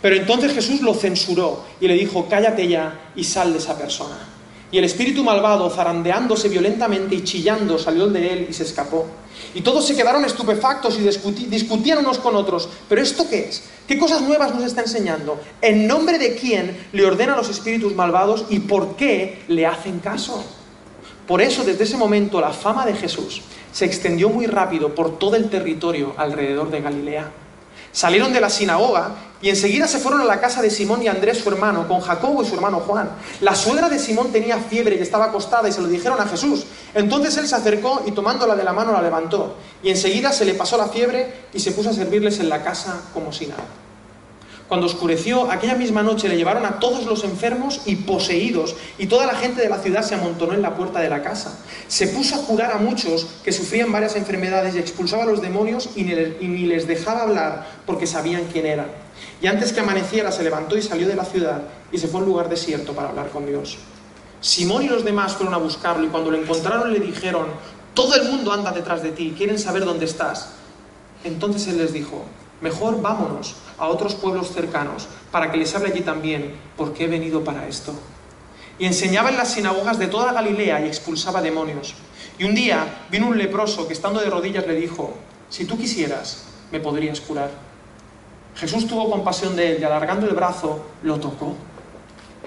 Pero 0.00 0.14
entonces 0.14 0.52
Jesús 0.52 0.82
lo 0.82 0.94
censuró 0.94 1.64
y 1.80 1.88
le 1.88 1.94
dijo, 1.94 2.28
cállate 2.30 2.68
ya 2.68 3.10
y 3.16 3.24
sal 3.24 3.52
de 3.52 3.58
esa 3.58 3.76
persona. 3.76 4.18
Y 4.72 4.78
el 4.78 4.84
espíritu 4.84 5.24
malvado, 5.24 5.68
zarandeándose 5.68 6.48
violentamente 6.48 7.14
y 7.16 7.24
chillando, 7.24 7.78
salió 7.78 8.06
de 8.06 8.32
él 8.32 8.46
y 8.48 8.52
se 8.52 8.62
escapó. 8.62 9.06
Y 9.54 9.62
todos 9.62 9.86
se 9.86 9.96
quedaron 9.96 10.24
estupefactos 10.24 10.98
y 10.98 11.46
discutían 11.46 11.98
unos 11.98 12.18
con 12.18 12.36
otros. 12.36 12.68
¿Pero 12.88 13.02
esto 13.02 13.28
qué 13.28 13.48
es? 13.48 13.64
¿Qué 13.88 13.98
cosas 13.98 14.22
nuevas 14.22 14.54
nos 14.54 14.64
está 14.64 14.82
enseñando? 14.82 15.40
¿En 15.60 15.88
nombre 15.88 16.18
de 16.18 16.36
quién 16.36 16.76
le 16.92 17.04
ordena 17.04 17.34
a 17.34 17.36
los 17.36 17.48
espíritus 17.48 17.94
malvados 17.94 18.44
y 18.48 18.60
por 18.60 18.94
qué 18.94 19.42
le 19.48 19.66
hacen 19.66 19.98
caso? 19.98 20.44
Por 21.26 21.42
eso, 21.42 21.64
desde 21.64 21.84
ese 21.84 21.96
momento, 21.96 22.40
la 22.40 22.50
fama 22.50 22.86
de 22.86 22.94
Jesús 22.94 23.42
se 23.72 23.84
extendió 23.84 24.28
muy 24.28 24.46
rápido 24.46 24.94
por 24.94 25.18
todo 25.18 25.36
el 25.36 25.48
territorio 25.48 26.14
alrededor 26.16 26.70
de 26.70 26.80
Galilea. 26.80 27.30
Salieron 27.92 28.32
de 28.32 28.40
la 28.40 28.50
sinagoga 28.50 29.14
y 29.42 29.48
enseguida 29.48 29.88
se 29.88 29.98
fueron 29.98 30.20
a 30.20 30.24
la 30.24 30.40
casa 30.40 30.60
de 30.60 30.70
Simón 30.70 31.02
y 31.02 31.08
Andrés, 31.08 31.38
su 31.38 31.48
hermano, 31.48 31.88
con 31.88 32.00
Jacobo 32.00 32.42
y 32.42 32.46
su 32.46 32.54
hermano 32.54 32.80
Juan. 32.80 33.10
La 33.40 33.54
suegra 33.54 33.88
de 33.88 33.98
Simón 33.98 34.32
tenía 34.32 34.58
fiebre 34.58 34.96
y 34.96 35.00
estaba 35.00 35.26
acostada 35.26 35.68
y 35.68 35.72
se 35.72 35.80
lo 35.80 35.88
dijeron 35.88 36.20
a 36.20 36.26
Jesús. 36.26 36.66
Entonces 36.94 37.36
él 37.38 37.48
se 37.48 37.54
acercó 37.54 38.02
y 38.06 38.12
tomándola 38.12 38.54
de 38.54 38.64
la 38.64 38.74
mano 38.74 38.92
la 38.92 39.00
levantó. 39.00 39.56
Y 39.82 39.88
enseguida 39.88 40.32
se 40.32 40.44
le 40.44 40.54
pasó 40.54 40.76
la 40.76 40.88
fiebre 40.88 41.46
y 41.54 41.60
se 41.60 41.72
puso 41.72 41.88
a 41.88 41.94
servirles 41.94 42.38
en 42.38 42.50
la 42.50 42.62
casa 42.62 43.00
como 43.14 43.32
si 43.32 43.46
nada. 43.46 43.64
Cuando 44.70 44.86
oscureció, 44.86 45.50
aquella 45.50 45.74
misma 45.74 46.04
noche 46.04 46.28
le 46.28 46.36
llevaron 46.36 46.64
a 46.64 46.78
todos 46.78 47.04
los 47.04 47.24
enfermos 47.24 47.80
y 47.86 47.96
poseídos, 47.96 48.76
y 48.98 49.08
toda 49.08 49.26
la 49.26 49.34
gente 49.34 49.60
de 49.60 49.68
la 49.68 49.80
ciudad 49.80 50.04
se 50.04 50.14
amontonó 50.14 50.52
en 50.52 50.62
la 50.62 50.76
puerta 50.76 51.00
de 51.00 51.10
la 51.10 51.24
casa. 51.24 51.58
Se 51.88 52.06
puso 52.06 52.36
a 52.36 52.46
curar 52.46 52.70
a 52.70 52.76
muchos 52.76 53.26
que 53.42 53.50
sufrían 53.50 53.90
varias 53.90 54.14
enfermedades 54.14 54.76
y 54.76 54.78
expulsaba 54.78 55.24
a 55.24 55.26
los 55.26 55.42
demonios 55.42 55.90
y 55.96 56.04
ni, 56.04 56.66
les 56.66 56.86
dejaba 56.86 57.22
hablar 57.22 57.66
porque 57.84 58.06
sabían 58.06 58.44
quién 58.52 58.64
eran. 58.64 58.86
Y 59.40 59.46
antes 59.46 59.72
que 59.72 59.80
amaneciera 59.80 60.30
se 60.32 60.42
levantó 60.42 60.76
y 60.76 60.82
salió 60.82 61.08
de 61.08 61.16
la 61.16 61.24
ciudad 61.24 61.62
y 61.92 61.98
se 61.98 62.08
fue 62.08 62.20
a 62.20 62.22
un 62.22 62.28
lugar 62.28 62.48
desierto 62.48 62.92
para 62.92 63.08
hablar 63.08 63.30
con 63.30 63.46
Dios. 63.46 63.78
Simón 64.40 64.84
y 64.84 64.88
los 64.88 65.04
demás 65.04 65.34
fueron 65.34 65.54
a 65.54 65.58
buscarlo 65.58 66.04
y 66.04 66.08
cuando 66.08 66.30
lo 66.30 66.38
encontraron 66.38 66.92
le 66.92 67.00
dijeron, 67.00 67.46
todo 67.94 68.14
el 68.14 68.28
mundo 68.28 68.52
anda 68.52 68.72
detrás 68.72 69.02
de 69.02 69.12
ti, 69.12 69.34
quieren 69.36 69.58
saber 69.58 69.84
dónde 69.84 70.06
estás. 70.06 70.50
Entonces 71.24 71.68
él 71.68 71.78
les 71.78 71.92
dijo, 71.92 72.24
mejor 72.60 73.02
vámonos 73.02 73.56
a 73.78 73.88
otros 73.88 74.14
pueblos 74.14 74.52
cercanos 74.52 75.08
para 75.30 75.50
que 75.50 75.58
les 75.58 75.74
hable 75.74 75.90
allí 75.90 76.00
también, 76.00 76.54
porque 76.76 77.04
he 77.04 77.08
venido 77.08 77.44
para 77.44 77.68
esto. 77.68 77.92
Y 78.78 78.86
enseñaba 78.86 79.28
en 79.28 79.36
las 79.36 79.52
sinagogas 79.52 79.98
de 79.98 80.06
toda 80.06 80.32
Galilea 80.32 80.80
y 80.80 80.88
expulsaba 80.88 81.42
demonios. 81.42 81.94
Y 82.38 82.44
un 82.44 82.54
día 82.54 83.04
vino 83.10 83.28
un 83.28 83.36
leproso 83.36 83.86
que 83.86 83.92
estando 83.92 84.20
de 84.20 84.30
rodillas 84.30 84.66
le 84.66 84.74
dijo, 84.74 85.12
si 85.50 85.66
tú 85.66 85.76
quisieras, 85.76 86.44
me 86.72 86.80
podrías 86.80 87.20
curar. 87.20 87.50
Jesús 88.56 88.86
tuvo 88.86 89.10
compasión 89.10 89.56
de 89.56 89.72
él 89.72 89.78
y 89.80 89.84
alargando 89.84 90.26
el 90.26 90.34
brazo, 90.34 90.84
lo 91.02 91.18
tocó 91.18 91.54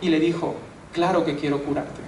y 0.01 0.10
le 0.10 0.19
dijo, 0.19 0.55
claro 0.91 1.25
que 1.25 1.36
quiero 1.36 1.63
curarte. 1.63 2.01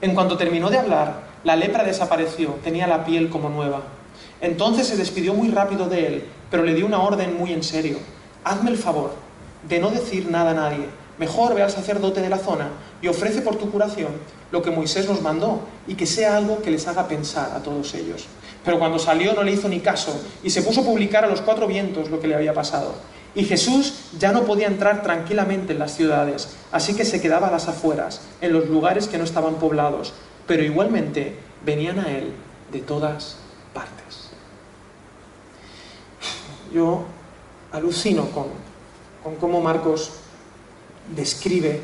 En 0.00 0.14
cuanto 0.14 0.36
terminó 0.36 0.70
de 0.70 0.78
hablar, 0.78 1.22
la 1.44 1.56
lepra 1.56 1.84
desapareció, 1.84 2.50
tenía 2.64 2.86
la 2.86 3.04
piel 3.04 3.28
como 3.28 3.48
nueva. 3.48 3.82
Entonces 4.40 4.86
se 4.86 4.96
despidió 4.96 5.34
muy 5.34 5.50
rápido 5.50 5.88
de 5.88 6.06
él, 6.06 6.24
pero 6.50 6.64
le 6.64 6.74
dio 6.74 6.86
una 6.86 7.02
orden 7.02 7.36
muy 7.38 7.52
en 7.52 7.62
serio. 7.62 7.98
Hazme 8.44 8.70
el 8.70 8.78
favor 8.78 9.12
de 9.68 9.78
no 9.78 9.90
decir 9.90 10.30
nada 10.30 10.52
a 10.52 10.54
nadie. 10.54 10.86
Mejor 11.18 11.54
ve 11.54 11.62
al 11.62 11.70
sacerdote 11.70 12.22
de 12.22 12.30
la 12.30 12.38
zona 12.38 12.70
y 13.02 13.08
ofrece 13.08 13.42
por 13.42 13.56
tu 13.56 13.70
curación 13.70 14.08
lo 14.50 14.62
que 14.62 14.70
Moisés 14.70 15.06
nos 15.06 15.20
mandó 15.20 15.60
y 15.86 15.94
que 15.94 16.06
sea 16.06 16.36
algo 16.36 16.62
que 16.62 16.70
les 16.70 16.86
haga 16.88 17.08
pensar 17.08 17.52
a 17.54 17.62
todos 17.62 17.94
ellos. 17.94 18.26
Pero 18.64 18.78
cuando 18.78 18.98
salió 18.98 19.32
no 19.32 19.42
le 19.42 19.52
hizo 19.52 19.68
ni 19.68 19.80
caso 19.80 20.20
y 20.42 20.50
se 20.50 20.62
puso 20.62 20.82
a 20.82 20.84
publicar 20.84 21.24
a 21.24 21.28
los 21.28 21.40
cuatro 21.40 21.66
vientos 21.66 22.10
lo 22.10 22.20
que 22.20 22.28
le 22.28 22.34
había 22.34 22.52
pasado. 22.52 22.94
Y 23.34 23.44
Jesús 23.44 23.94
ya 24.18 24.32
no 24.32 24.42
podía 24.42 24.66
entrar 24.66 25.02
tranquilamente 25.02 25.72
en 25.72 25.78
las 25.78 25.94
ciudades, 25.94 26.48
así 26.72 26.94
que 26.94 27.04
se 27.04 27.20
quedaba 27.20 27.48
a 27.48 27.50
las 27.50 27.68
afueras, 27.68 28.22
en 28.40 28.52
los 28.52 28.68
lugares 28.68 29.06
que 29.06 29.18
no 29.18 29.24
estaban 29.24 29.54
poblados, 29.54 30.12
pero 30.46 30.64
igualmente 30.64 31.36
venían 31.64 32.00
a 32.00 32.10
él 32.10 32.32
de 32.72 32.80
todas 32.80 33.36
partes. 33.72 34.30
Yo 36.74 37.04
alucino 37.72 38.26
con, 38.30 38.46
con 39.22 39.36
cómo 39.36 39.60
Marcos 39.60 40.10
describe 41.14 41.80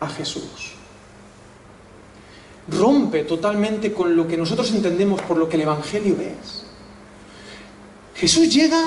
a 0.00 0.08
Jesús. 0.08 0.74
Rompe 2.68 3.24
totalmente 3.24 3.92
con 3.92 4.14
lo 4.14 4.26
que 4.26 4.36
nosotros 4.36 4.70
entendemos 4.70 5.20
por 5.22 5.36
lo 5.36 5.48
que 5.48 5.56
el 5.56 5.62
Evangelio 5.62 6.16
es. 6.20 6.64
Jesús 8.14 8.52
llega 8.52 8.80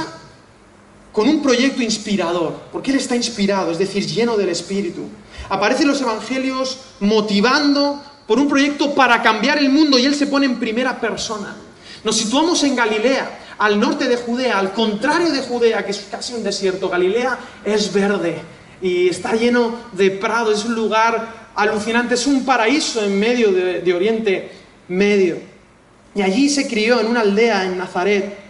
con 1.11 1.29
un 1.29 1.41
proyecto 1.41 1.81
inspirador, 1.81 2.53
porque 2.71 2.91
Él 2.91 2.97
está 2.97 3.15
inspirado, 3.15 3.71
es 3.71 3.77
decir, 3.77 4.05
lleno 4.05 4.37
del 4.37 4.49
Espíritu. 4.49 5.03
Aparecen 5.49 5.87
los 5.87 6.01
Evangelios 6.01 6.79
motivando 6.99 8.01
por 8.27 8.39
un 8.39 8.47
proyecto 8.47 8.93
para 8.93 9.21
cambiar 9.21 9.57
el 9.57 9.69
mundo 9.69 9.97
y 9.97 10.05
Él 10.05 10.15
se 10.15 10.27
pone 10.27 10.45
en 10.45 10.59
primera 10.59 10.99
persona. 10.99 11.55
Nos 12.03 12.17
situamos 12.17 12.63
en 12.63 12.75
Galilea, 12.75 13.39
al 13.57 13.79
norte 13.79 14.07
de 14.07 14.17
Judea, 14.17 14.59
al 14.59 14.73
contrario 14.73 15.31
de 15.31 15.41
Judea, 15.41 15.85
que 15.85 15.91
es 15.91 16.05
casi 16.11 16.33
un 16.33 16.43
desierto. 16.43 16.89
Galilea 16.89 17.39
es 17.63 17.91
verde 17.93 18.41
y 18.81 19.07
está 19.07 19.33
lleno 19.33 19.73
de 19.93 20.11
prado, 20.11 20.51
es 20.51 20.65
un 20.65 20.75
lugar 20.75 21.44
alucinante, 21.55 22.15
es 22.15 22.27
un 22.27 22.45
paraíso 22.45 23.03
en 23.03 23.19
medio 23.19 23.51
de, 23.51 23.93
Oriente 23.93 24.51
Medio. 24.87 25.37
Y 26.13 26.21
allí 26.21 26.49
se 26.49 26.67
crió 26.67 26.99
en 26.99 27.07
una 27.07 27.21
aldea 27.21 27.65
en 27.65 27.77
Nazaret 27.77 28.45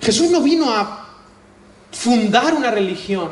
Jesús 0.00 0.30
no 0.30 0.40
vino 0.40 0.72
a 0.72 1.08
fundar 1.92 2.54
una 2.54 2.70
religión. 2.70 3.30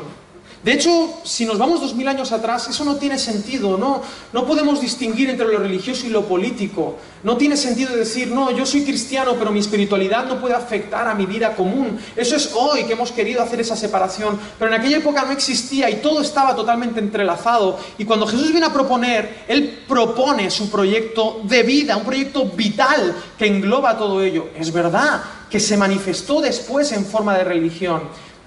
De 0.63 0.73
hecho, 0.73 1.21
si 1.23 1.45
nos 1.45 1.57
vamos 1.57 1.79
dos 1.79 1.95
mil 1.95 2.05
años 2.09 2.33
atrás, 2.33 2.67
eso 2.67 2.83
no 2.83 2.97
tiene 2.97 3.17
sentido, 3.17 3.77
no, 3.77 4.01
no 4.33 4.45
podemos 4.45 4.81
distinguir 4.81 5.29
entre 5.29 5.47
lo 5.47 5.57
religioso 5.57 6.05
y 6.05 6.09
lo 6.09 6.25
político. 6.25 6.97
No 7.23 7.37
tiene 7.37 7.55
sentido 7.55 7.95
decir, 7.95 8.29
no, 8.29 8.51
yo 8.51 8.65
soy 8.65 8.83
cristiano, 8.83 9.35
pero 9.39 9.51
mi 9.51 9.59
espiritualidad 9.59 10.25
no 10.25 10.41
puede 10.41 10.55
afectar 10.55 11.07
a 11.07 11.15
mi 11.15 11.25
vida 11.25 11.55
común. 11.55 11.97
Eso 12.13 12.35
es 12.35 12.51
hoy 12.55 12.83
que 12.83 12.93
hemos 12.93 13.13
querido 13.13 13.41
hacer 13.41 13.61
esa 13.61 13.77
separación, 13.77 14.37
pero 14.57 14.73
en 14.73 14.81
aquella 14.81 14.97
época 14.97 15.23
no 15.23 15.31
existía 15.31 15.89
y 15.89 16.01
todo 16.01 16.19
estaba 16.19 16.53
totalmente 16.53 16.99
entrelazado. 16.99 17.79
Y 17.97 18.03
cuando 18.03 18.27
Jesús 18.27 18.51
viene 18.51 18.67
a 18.67 18.73
proponer, 18.73 19.45
Él 19.47 19.83
propone 19.87 20.51
su 20.51 20.69
proyecto 20.69 21.39
de 21.45 21.63
vida, 21.63 21.95
un 21.95 22.03
proyecto 22.03 22.43
vital 22.45 23.15
que 23.37 23.47
engloba 23.47 23.97
todo 23.97 24.21
ello. 24.21 24.49
Es 24.57 24.73
verdad 24.73 25.21
que 25.49 25.61
se 25.61 25.77
manifestó 25.77 26.41
después 26.41 26.91
en 26.91 27.05
forma 27.05 27.37
de 27.37 27.45
religión 27.45 28.01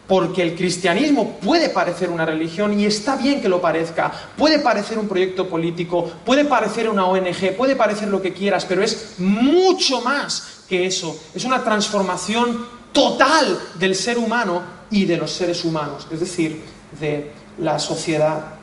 porque 0.06 0.42
el 0.42 0.54
cristianismo 0.54 1.38
puede 1.38 1.68
parecer 1.68 2.11
una 2.11 2.26
religión 2.26 2.78
y 2.78 2.85
está 2.85 3.16
bien 3.16 3.40
que 3.40 3.49
lo 3.49 3.61
parezca, 3.61 4.12
puede 4.37 4.59
parecer 4.59 4.99
un 4.99 5.09
proyecto 5.09 5.49
político, 5.49 6.11
puede 6.25 6.44
parecer 6.44 6.88
una 6.88 7.06
ONG, 7.06 7.56
puede 7.56 7.76
parecer 7.76 8.09
lo 8.09 8.21
que 8.21 8.32
quieras, 8.32 8.64
pero 8.64 8.82
es 8.82 9.14
mucho 9.18 10.00
más 10.00 10.64
que 10.68 10.87
eso, 10.87 11.18
es 11.35 11.44
una 11.44 11.62
transformación 11.62 12.66
total 12.92 13.59
del 13.76 13.94
ser 13.94 14.18
humano 14.18 14.62
y 14.90 15.04
de 15.04 15.16
los 15.16 15.30
seres 15.30 15.64
humanos, 15.64 16.06
es 16.11 16.21
decir, 16.21 16.62
de 17.00 17.32
la 17.59 17.78
sociedad. 17.78 18.54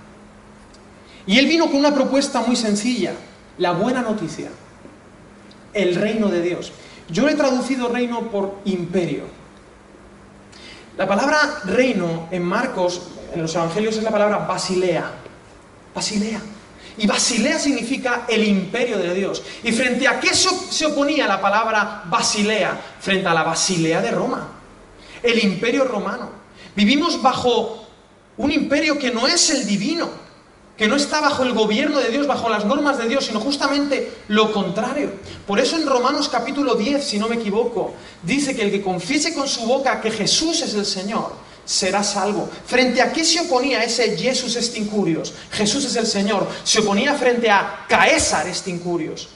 Y 1.25 1.38
él 1.38 1.48
vino 1.48 1.67
con 1.67 1.77
una 1.77 1.93
propuesta 1.93 2.41
muy 2.41 2.55
sencilla, 2.55 3.13
la 3.58 3.72
buena 3.72 4.01
noticia, 4.01 4.50
el 5.74 5.96
reino 5.96 6.27
de 6.27 6.41
Dios. 6.41 6.72
Yo 7.10 7.27
he 7.27 7.36
traducido 7.36 7.89
reino 7.89 8.29
por 8.29 8.58
imperio. 8.65 9.38
La 11.00 11.08
palabra 11.08 11.62
reino 11.63 12.27
en 12.29 12.44
Marcos, 12.44 13.01
en 13.34 13.41
los 13.41 13.56
evangelios, 13.56 13.96
es 13.96 14.03
la 14.03 14.12
palabra 14.12 14.39
basilea. 14.39 15.10
Basilea. 15.96 16.41
Y 16.98 17.08
Basilea 17.08 17.58
significa 17.58 18.25
el 18.27 18.44
imperio 18.44 18.98
de 18.98 19.13
Dios. 19.13 19.41
¿Y 19.63 19.72
frente 19.72 20.10
a 20.10 20.20
qué 20.20 20.34
se 20.34 20.86
oponía 20.86 21.25
la 21.25 21.39
palabra 21.39 22.03
Basilea? 22.08 22.77
Frente 23.00 23.29
a 23.29 23.34
la 23.34 23.44
Basilea 23.44 24.01
de 24.01 24.12
Roma, 24.12 24.46
el 25.24 25.41
imperio 25.41 25.86
romano. 25.86 26.32
Vivimos 26.75 27.22
bajo 27.22 27.88
un 28.36 28.51
imperio 28.51 29.00
que 29.00 29.12
no 29.12 29.25
es 29.25 29.51
el 29.51 29.65
divino, 29.65 30.10
que 30.79 30.88
no 30.88 30.95
está 30.95 31.19
bajo 31.19 31.43
el 31.43 31.53
gobierno 31.53 32.00
de 32.00 32.09
Dios, 32.09 32.25
bajo 32.25 32.48
las 32.48 32.63
normas 32.63 32.98
de 32.98 33.09
Dios, 33.09 33.25
sino 33.25 33.41
justamente 33.41 34.13
lo 34.29 34.53
contrario. 34.53 35.12
Por 35.45 35.59
eso 35.59 35.75
en 35.75 35.86
Romanos 35.86 36.29
capítulo 36.29 36.75
10, 36.75 37.03
si 37.03 37.19
no 37.19 37.27
me 37.27 37.36
equivoco, 37.36 37.93
dice 38.24 38.55
que 38.55 38.62
el 38.62 38.71
que 38.71 38.81
confiese 38.81 39.33
con 39.33 39.45
su 39.45 39.65
boca 39.65 40.00
que 40.00 40.09
Jesús 40.09 40.62
es 40.62 40.74
el 40.75 40.86
Señor, 40.86 41.33
será 41.65 42.01
salvo. 42.01 42.50
¿Frente 42.65 43.01
a 43.01 43.12
qué 43.12 43.25
se 43.25 43.41
oponía 43.41 43.83
ese 43.83 44.15
Jesús 44.15 44.55
estincurios? 44.55 45.33
Jesús 45.51 45.83
es 45.83 45.98
el 45.98 46.07
Señor. 46.07 46.48
Se 46.63 46.79
oponía 46.79 47.13
frente 47.13 47.50
a 47.50 47.86
Caésar 47.89 48.48
estincurios. 48.48 49.27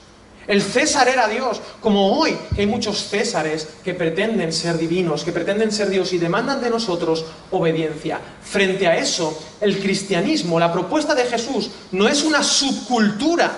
El 0.45 0.61
César 0.61 1.07
era 1.07 1.27
Dios, 1.27 1.61
como 1.79 2.19
hoy 2.19 2.37
hay 2.57 2.65
muchos 2.65 3.07
Césares 3.07 3.67
que 3.83 3.93
pretenden 3.93 4.51
ser 4.51 4.77
divinos, 4.77 5.23
que 5.23 5.31
pretenden 5.31 5.71
ser 5.71 5.89
Dios 5.89 6.11
y 6.11 6.17
demandan 6.17 6.61
de 6.61 6.69
nosotros 6.69 7.25
obediencia. 7.51 8.19
Frente 8.41 8.87
a 8.87 8.97
eso, 8.97 9.41
el 9.61 9.79
cristianismo, 9.79 10.59
la 10.59 10.73
propuesta 10.73 11.15
de 11.15 11.25
Jesús, 11.25 11.71
no 11.91 12.09
es 12.09 12.23
una 12.23 12.43
subcultura 12.43 13.51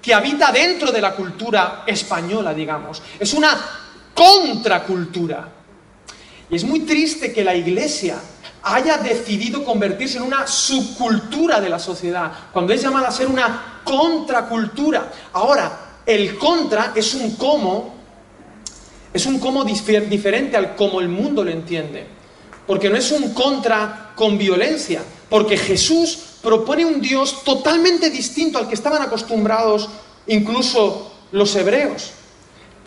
que 0.00 0.14
habita 0.14 0.52
dentro 0.52 0.92
de 0.92 1.00
la 1.00 1.14
cultura 1.14 1.82
española, 1.86 2.54
digamos, 2.54 3.02
es 3.18 3.32
una 3.34 3.58
contracultura. 4.14 5.48
Y 6.50 6.56
es 6.56 6.64
muy 6.64 6.80
triste 6.80 7.32
que 7.32 7.44
la 7.44 7.54
Iglesia 7.54 8.16
haya 8.62 8.98
decidido 8.98 9.64
convertirse 9.64 10.18
en 10.18 10.24
una 10.24 10.46
subcultura 10.46 11.60
de 11.60 11.68
la 11.68 11.80
sociedad, 11.80 12.30
cuando 12.52 12.72
es 12.72 12.80
llamada 12.80 13.08
a 13.08 13.12
ser 13.12 13.26
una 13.26 13.80
contracultura. 13.82 15.10
Ahora, 15.32 15.87
el 16.08 16.38
contra 16.38 16.94
es 16.96 17.14
un 17.14 17.36
cómo, 17.36 17.94
es 19.12 19.26
un 19.26 19.38
cómo 19.38 19.62
diferente 19.62 20.56
al 20.56 20.74
cómo 20.74 21.00
el 21.00 21.08
mundo 21.08 21.44
lo 21.44 21.50
entiende. 21.50 22.06
Porque 22.66 22.88
no 22.88 22.96
es 22.96 23.12
un 23.12 23.34
contra 23.34 24.12
con 24.16 24.38
violencia, 24.38 25.02
porque 25.28 25.58
Jesús 25.58 26.18
propone 26.42 26.86
un 26.86 27.02
Dios 27.02 27.44
totalmente 27.44 28.08
distinto 28.08 28.58
al 28.58 28.68
que 28.68 28.74
estaban 28.74 29.02
acostumbrados 29.02 29.90
incluso 30.26 31.12
los 31.32 31.54
hebreos. 31.56 32.12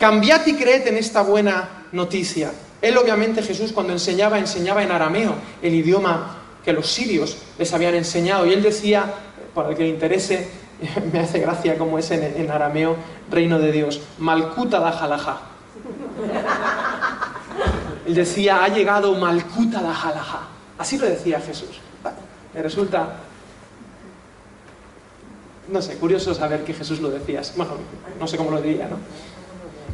Cambiad 0.00 0.44
y 0.48 0.54
creed 0.54 0.88
en 0.88 0.96
esta 0.96 1.22
buena 1.22 1.86
noticia. 1.92 2.50
Él 2.80 2.98
obviamente 2.98 3.40
Jesús 3.40 3.70
cuando 3.70 3.92
enseñaba, 3.92 4.40
enseñaba 4.40 4.82
en 4.82 4.90
arameo, 4.90 5.36
el 5.62 5.74
idioma 5.74 6.38
que 6.64 6.72
los 6.72 6.90
sirios 6.90 7.36
les 7.56 7.72
habían 7.72 7.94
enseñado. 7.94 8.46
Y 8.46 8.52
él 8.52 8.62
decía, 8.62 9.14
para 9.54 9.70
el 9.70 9.76
que 9.76 9.84
le 9.84 9.90
interese, 9.90 10.61
me 11.12 11.20
hace 11.20 11.38
gracia 11.38 11.78
como 11.78 11.98
es 11.98 12.10
en, 12.10 12.50
arameo, 12.50 12.96
reino 13.30 13.58
de 13.58 13.72
Dios, 13.72 14.00
Malkuta 14.18 14.80
da 14.80 14.92
jalaja. 14.92 15.40
Él 18.06 18.14
decía, 18.14 18.64
ha 18.64 18.68
llegado 18.68 19.14
Malkuta 19.14 19.80
da 19.80 19.94
jalaja. 19.94 20.40
Así 20.78 20.98
lo 20.98 21.06
decía 21.06 21.40
Jesús. 21.40 21.80
Me 22.54 22.62
resulta, 22.62 23.16
no 25.68 25.80
sé, 25.80 25.96
curioso 25.96 26.34
saber 26.34 26.64
que 26.64 26.74
Jesús 26.74 27.00
lo 27.00 27.10
decía. 27.10 27.40
Bueno, 27.56 27.72
no 28.18 28.26
sé 28.26 28.36
cómo 28.36 28.50
lo 28.50 28.60
diría, 28.60 28.88
¿no? 28.88 28.98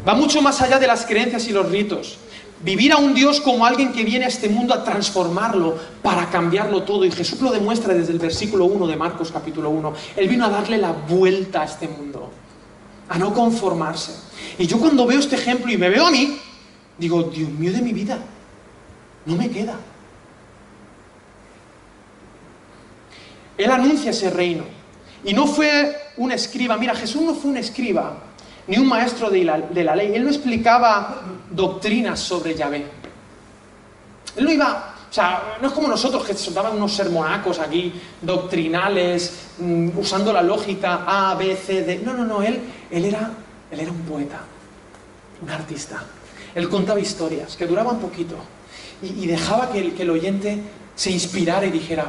Va 0.07 0.15
mucho 0.15 0.41
más 0.41 0.61
allá 0.63 0.79
de 0.79 0.87
las 0.87 1.05
creencias 1.05 1.47
y 1.49 1.53
los 1.53 1.69
ritos. 1.71 2.19
Vivir 2.61 2.93
a 2.93 2.97
un 2.97 3.15
Dios 3.15 3.41
como 3.41 3.65
alguien 3.65 3.93
que 3.93 4.03
viene 4.03 4.25
a 4.25 4.29
este 4.29 4.49
mundo 4.49 4.75
a 4.75 4.83
transformarlo, 4.83 5.79
para 6.03 6.29
cambiarlo 6.29 6.83
todo. 6.83 7.05
Y 7.05 7.13
Jesús 7.13 7.41
lo 7.41 7.53
demuestra 7.53 7.95
desde 7.95 8.13
el 8.13 8.19
versículo 8.19 8.65
1 8.65 8.87
de 8.89 8.97
Marcos 8.97 9.31
capítulo 9.31 9.71
1. 9.71 9.93
Él 10.17 10.29
vino 10.29 10.45
a 10.45 10.49
darle 10.49 10.77
la 10.79 10.91
vuelta 10.93 11.63
a 11.63 11.65
este 11.65 11.87
mundo, 11.87 12.31
a 13.09 13.17
no 13.17 13.33
conformarse. 13.33 14.13
Y 14.59 14.67
yo 14.67 14.79
cuando 14.79 15.07
veo 15.07 15.21
este 15.21 15.37
ejemplo 15.37 15.71
y 15.71 15.77
me 15.77 15.89
veo 15.89 16.07
a 16.07 16.11
mí, 16.11 16.37
digo, 16.99 17.23
Dios 17.23 17.51
mío 17.51 17.73
de 17.73 17.81
mi 17.81 17.93
vida, 17.93 18.19
no 19.25 19.37
me 19.37 19.49
queda. 19.51 19.77
Él 23.57 23.71
anuncia 23.71 24.11
ese 24.11 24.31
reino. 24.31 24.65
Y 25.25 25.33
no 25.33 25.47
fue 25.47 25.97
un 26.17 26.33
escriba, 26.33 26.77
mira, 26.77 26.95
Jesús 26.95 27.23
no 27.23 27.35
fue 27.35 27.51
un 27.51 27.57
escriba, 27.57 28.19
ni 28.69 28.77
un 28.77 28.87
maestro 28.87 29.31
de 29.31 29.45
la, 29.45 29.97
ley. 29.97 30.13
Él 30.15 30.25
no 30.25 30.31
explicaba 30.31 31.23
doctrinas 31.51 32.21
sobre 32.21 32.55
Yahvé. 32.55 32.87
Él 34.37 34.45
no 34.45 34.53
iba, 34.53 34.95
o 35.11 35.13
sea, 35.13 35.57
no 35.61 35.69
es 35.69 35.75
como 35.75 35.89
nosotros 35.89 36.25
que 36.25 36.35
soltaban 36.35 36.77
unos 36.77 36.95
sermonacos 36.95 37.59
aquí, 37.59 37.93
doctrinales, 38.21 39.49
mm, 39.59 39.99
usando 39.99 40.33
la 40.33 40.43
lógica 40.43 41.05
A, 41.07 41.35
B, 41.35 41.57
C, 41.57 41.83
D. 41.83 42.03
No, 42.05 42.13
no, 42.13 42.25
no, 42.25 42.43
él, 42.43 42.61
él, 42.91 43.05
era, 43.07 43.31
él 43.71 43.81
era 43.81 43.91
un 43.91 44.03
poeta, 44.03 44.41
un 45.43 45.51
artista. 45.51 46.05
Él 46.55 46.69
contaba 46.69 47.01
historias 47.01 47.57
que 47.57 47.67
duraban 47.67 47.99
poquito 47.99 48.37
y, 49.03 49.27
dejaba 49.27 49.71
que 49.71 49.79
el, 49.79 49.95
que 49.95 50.03
el 50.03 50.11
oyente 50.11 50.61
se 50.95 51.11
inspirara 51.11 51.65
y 51.67 51.71
dijera, 51.71 52.07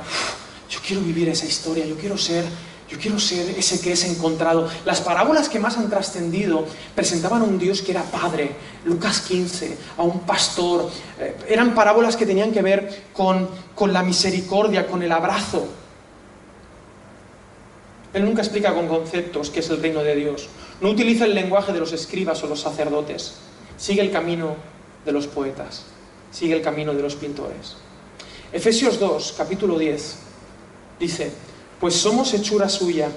yo 0.69 0.79
quiero 0.85 1.01
vivir 1.01 1.29
esa 1.29 1.45
historia, 1.45 1.85
yo 1.85 1.95
quiero 1.95 2.17
ser 2.17 2.43
yo 2.89 2.98
quiero 2.98 3.19
ser 3.19 3.51
ese 3.51 3.79
que 3.79 3.91
es 3.91 4.03
encontrado. 4.03 4.67
Las 4.84 5.01
parábolas 5.01 5.48
que 5.48 5.60
más 5.60 5.77
han 5.77 5.89
trascendido 5.89 6.65
presentaban 6.96 7.41
a 7.43 7.46
un 7.46 7.60
Dios 7.60 7.84
que 7.84 7.91
era 7.91 8.01
padre, 8.01 8.51
Lucas 8.84 9.22
15, 9.22 9.77
a 9.98 10.01
un 10.01 10.22
pastor. 10.22 10.89
Eh, 11.19 11.36
eran 11.48 11.75
parábolas 11.75 12.15
que 12.15 12.25
tenían 12.25 12.51
que 12.51 12.63
ver 12.63 13.03
con, 13.13 13.48
con 13.75 13.93
la 13.93 14.01
misericordia, 14.01 14.88
con 14.88 15.03
el 15.03 15.12
abrazo. 15.12 15.67
Él 18.12 18.25
nunca 18.25 18.41
explica 18.41 18.74
con 18.74 18.88
conceptos 18.88 19.51
qué 19.51 19.60
es 19.60 19.69
el 19.69 19.79
reino 19.79 20.01
de 20.01 20.15
Dios. 20.15 20.50
No 20.81 20.89
utiliza 20.89 21.25
el 21.25 21.36
lenguaje 21.36 21.72
de 21.72 21.79
los 21.79 21.93
escribas 21.93 22.43
o 22.43 22.48
los 22.48 22.60
sacerdotes. 22.60 23.36
Sigue 23.77 24.01
el 24.01 24.10
camino 24.10 24.55
de 25.05 25.12
los 25.12 25.27
poetas. 25.27 25.84
Sigue 26.31 26.55
el 26.55 26.63
camino 26.63 26.93
de 26.96 27.03
los 27.03 27.15
pintores. 27.15 27.75
Efesios 28.51 29.00
2, 29.00 29.36
capítulo 29.38 29.77
10, 29.77 30.15
dice, 31.00 31.31
pues 31.79 31.95
somos 31.95 32.33
hechura 32.33 32.69
suya, 32.69 33.09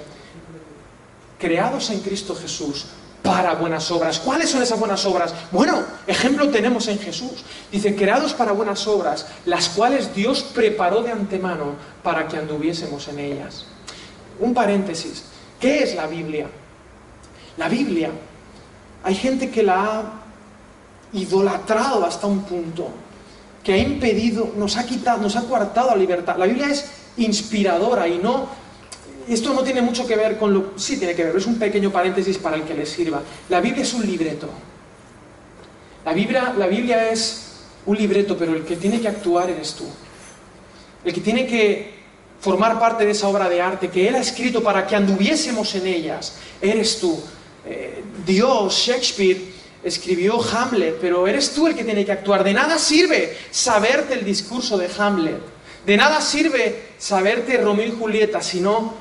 creados 1.39 1.89
en 1.89 1.99
Cristo 1.99 2.35
Jesús 2.35 2.85
para 3.23 3.55
buenas 3.55 3.89
obras. 3.89 4.19
¿Cuáles 4.19 4.49
son 4.49 4.61
esas 4.61 4.79
buenas 4.79 5.05
obras? 5.05 5.33
Bueno, 5.51 5.83
ejemplo 6.05 6.49
tenemos 6.49 6.87
en 6.89 6.99
Jesús. 6.99 7.43
Dice, 7.71 7.95
creados 7.95 8.33
para 8.33 8.51
buenas 8.51 8.85
obras, 8.85 9.25
las 9.45 9.69
cuales 9.69 10.13
Dios 10.13 10.43
preparó 10.43 11.01
de 11.01 11.11
antemano 11.11 11.75
para 12.03 12.27
que 12.27 12.37
anduviésemos 12.37 13.07
en 13.07 13.19
ellas. 13.19 13.65
Un 14.39 14.53
paréntesis. 14.53 15.23
¿Qué 15.59 15.83
es 15.83 15.95
la 15.95 16.05
Biblia? 16.07 16.47
La 17.57 17.69
Biblia, 17.69 18.11
hay 19.03 19.15
gente 19.15 19.49
que 19.49 19.63
la 19.63 19.75
ha 19.75 20.03
idolatrado 21.13 22.05
hasta 22.05 22.27
un 22.27 22.43
punto, 22.43 22.89
que 23.63 23.73
ha 23.73 23.77
impedido, 23.77 24.51
nos 24.57 24.75
ha 24.75 24.85
quitado, 24.85 25.21
nos 25.21 25.35
ha 25.35 25.43
coartado 25.43 25.91
la 25.91 25.95
libertad. 25.95 26.35
La 26.37 26.45
Biblia 26.45 26.69
es 26.69 26.89
inspiradora 27.17 28.07
y 28.07 28.17
no... 28.17 28.63
Esto 29.27 29.53
no 29.53 29.63
tiene 29.63 29.81
mucho 29.81 30.05
que 30.05 30.15
ver 30.15 30.37
con 30.37 30.53
lo... 30.53 30.73
Sí 30.75 30.97
tiene 30.97 31.15
que 31.15 31.23
ver, 31.23 31.35
es 31.35 31.45
un 31.45 31.57
pequeño 31.57 31.91
paréntesis 31.91 32.37
para 32.37 32.57
el 32.57 32.63
que 32.63 32.73
le 32.73 32.85
sirva. 32.85 33.21
La 33.49 33.61
Biblia 33.61 33.83
es 33.83 33.93
un 33.93 34.05
libreto. 34.05 34.49
La 36.05 36.13
Biblia, 36.13 36.53
la 36.57 36.67
Biblia 36.67 37.09
es 37.09 37.53
un 37.85 37.97
libreto, 37.97 38.37
pero 38.37 38.53
el 38.53 38.63
que 38.63 38.75
tiene 38.75 38.99
que 38.99 39.07
actuar 39.07 39.49
eres 39.49 39.73
tú. 39.73 39.85
El 41.05 41.13
que 41.13 41.21
tiene 41.21 41.47
que 41.47 42.03
formar 42.41 42.77
parte 42.77 43.05
de 43.05 43.11
esa 43.11 43.29
obra 43.29 43.47
de 43.47 43.61
arte 43.61 43.89
que 43.89 44.07
Él 44.07 44.15
ha 44.15 44.19
escrito 44.19 44.61
para 44.61 44.85
que 44.85 44.95
anduviésemos 44.95 45.73
en 45.75 45.87
ellas, 45.87 46.35
eres 46.61 46.99
tú. 46.99 47.17
Eh, 47.65 48.03
Dios, 48.25 48.75
Shakespeare, 48.75 49.53
escribió 49.83 50.41
Hamlet, 50.41 50.97
pero 50.99 51.25
eres 51.27 51.53
tú 51.53 51.67
el 51.67 51.75
que 51.75 51.85
tiene 51.85 52.03
que 52.03 52.11
actuar. 52.11 52.43
De 52.43 52.53
nada 52.53 52.77
sirve 52.77 53.37
saberte 53.51 54.13
el 54.13 54.25
discurso 54.25 54.77
de 54.77 54.89
Hamlet. 54.97 55.52
De 55.85 55.97
nada 55.97 56.21
sirve 56.21 56.93
saberte 56.97 57.57
Romeo 57.57 57.87
y 57.87 57.91
Julieta 57.91 58.41
si 58.41 58.61
no, 58.61 58.93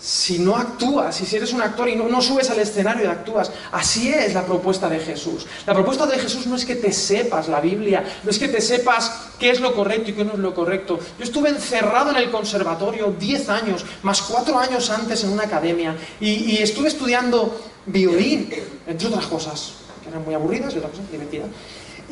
si 0.00 0.38
no 0.38 0.56
actúas, 0.56 1.14
si 1.14 1.36
eres 1.36 1.52
un 1.52 1.60
actor 1.60 1.86
y 1.88 1.94
no, 1.94 2.08
no, 2.08 2.22
subes 2.22 2.48
al 2.48 2.58
escenario 2.58 3.04
y 3.04 3.06
actúas. 3.06 3.52
Así 3.72 4.08
es 4.08 4.32
la 4.32 4.46
propuesta 4.46 4.88
de 4.88 4.98
Jesús. 4.98 5.46
La 5.66 5.74
propuesta 5.74 6.06
de 6.06 6.18
Jesús 6.18 6.46
no 6.46 6.56
es 6.56 6.64
que 6.64 6.76
te 6.76 6.90
sepas 6.92 7.48
la 7.48 7.60
Biblia, 7.60 8.02
no 8.24 8.30
es 8.30 8.38
que 8.38 8.48
te 8.48 8.62
sepas 8.62 9.28
qué 9.38 9.50
es 9.50 9.60
lo 9.60 9.74
correcto 9.74 10.10
y 10.10 10.14
qué 10.14 10.24
no 10.24 10.32
es 10.32 10.38
lo 10.38 10.54
correcto. 10.54 10.98
Yo 11.18 11.24
estuve 11.24 11.50
encerrado 11.50 12.10
en 12.10 12.16
el 12.16 12.30
conservatorio 12.30 13.14
10 13.18 13.48
años, 13.50 13.84
más 14.02 14.22
4 14.22 14.58
años 14.58 14.88
antes 14.88 15.22
en 15.24 15.30
una 15.30 15.42
academia, 15.42 15.94
y, 16.18 16.52
y 16.52 16.58
estuve 16.58 16.88
estudiando 16.88 17.60
violín, 17.84 18.50
entre 18.86 19.08
otras 19.08 19.26
cosas, 19.26 19.72
que 20.02 20.08
eran 20.08 20.24
muy 20.24 20.32
aburridas 20.32 20.72
y 20.72 20.78
otras 20.78 20.92
cosas 20.92 21.10
divertidas. 21.12 21.48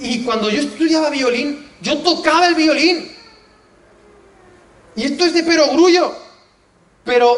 Y 0.00 0.22
cuando 0.24 0.50
yo 0.50 0.60
estudiaba 0.60 1.08
violín, 1.08 1.66
yo 1.80 1.98
tocaba 1.98 2.46
el 2.48 2.54
violín. 2.54 3.17
Y 4.98 5.04
esto 5.04 5.24
es 5.24 5.32
de 5.32 5.44
perogrullo. 5.44 6.12
Pero 7.04 7.32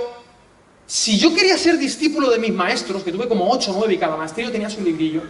si 0.87 1.19
yo 1.19 1.35
quería 1.35 1.59
ser 1.59 1.77
discípulo 1.77 2.31
de 2.31 2.39
mis 2.39 2.55
maestros, 2.55 3.03
que 3.03 3.13
tuve 3.13 3.29
como 3.29 3.51
8 3.53 3.73
o 3.73 3.75
9 3.81 3.95
y 3.95 3.99
cada 3.99 4.17
maestro 4.17 4.51
tenía 4.51 4.71
su 4.71 4.81
librillo, 4.81 5.23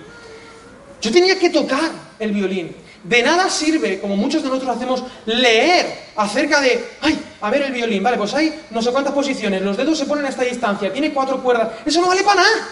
yo 1.03 1.11
tenía 1.11 1.37
que 1.37 1.51
tocar 1.51 1.91
el 2.21 2.31
violín. 2.31 2.73
De 3.03 3.21
nada 3.23 3.51
sirve, 3.51 3.99
como 3.99 4.17
muchos 4.17 4.45
de 4.45 4.49
nosotros 4.49 4.77
hacemos, 4.77 5.03
leer 5.27 5.87
acerca 6.15 6.61
de, 6.61 6.85
ay, 7.01 7.19
a 7.41 7.51
ver 7.51 7.63
el 7.63 7.73
violín, 7.73 8.03
vale, 8.03 8.17
pues 8.17 8.33
hay 8.35 8.61
no 8.71 8.81
sé 8.81 8.93
cuántas 8.93 9.13
posiciones, 9.13 9.61
los 9.63 9.77
dedos 9.77 9.99
se 9.99 10.05
ponen 10.05 10.25
a 10.25 10.29
esta 10.29 10.43
distancia, 10.45 10.93
tiene 10.93 11.13
cuatro 11.13 11.43
cuerdas, 11.43 11.71
eso 11.85 12.01
no 12.01 12.09
vale 12.09 12.23
para 12.23 12.43
nada, 12.43 12.69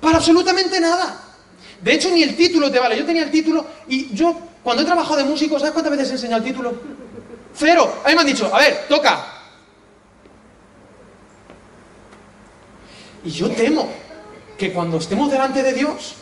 para 0.00 0.16
absolutamente 0.16 0.80
nada. 0.80 1.20
De 1.80 1.92
hecho, 1.92 2.10
ni 2.10 2.24
el 2.24 2.34
título 2.34 2.70
te 2.70 2.78
vale. 2.78 2.98
Yo 2.98 3.06
tenía 3.06 3.22
el 3.22 3.30
título 3.30 3.64
y 3.88 4.12
yo, 4.12 4.36
cuando 4.64 4.82
he 4.82 4.86
trabajado 4.86 5.18
de 5.18 5.24
músico, 5.24 5.56
¿sabes 5.58 5.72
cuántas 5.72 5.92
veces 5.92 6.10
he 6.10 6.12
enseñado 6.14 6.42
el 6.42 6.48
título? 6.50 6.99
Cero. 7.54 8.00
A 8.04 8.08
mí 8.08 8.14
me 8.14 8.20
han 8.20 8.26
dicho, 8.26 8.54
a 8.54 8.58
ver, 8.58 8.86
toca. 8.88 9.26
Y 13.24 13.30
yo 13.30 13.50
temo 13.50 13.88
que 14.56 14.72
cuando 14.72 14.96
estemos 14.96 15.30
delante 15.30 15.62
de 15.62 15.72
Dios, 15.72 16.14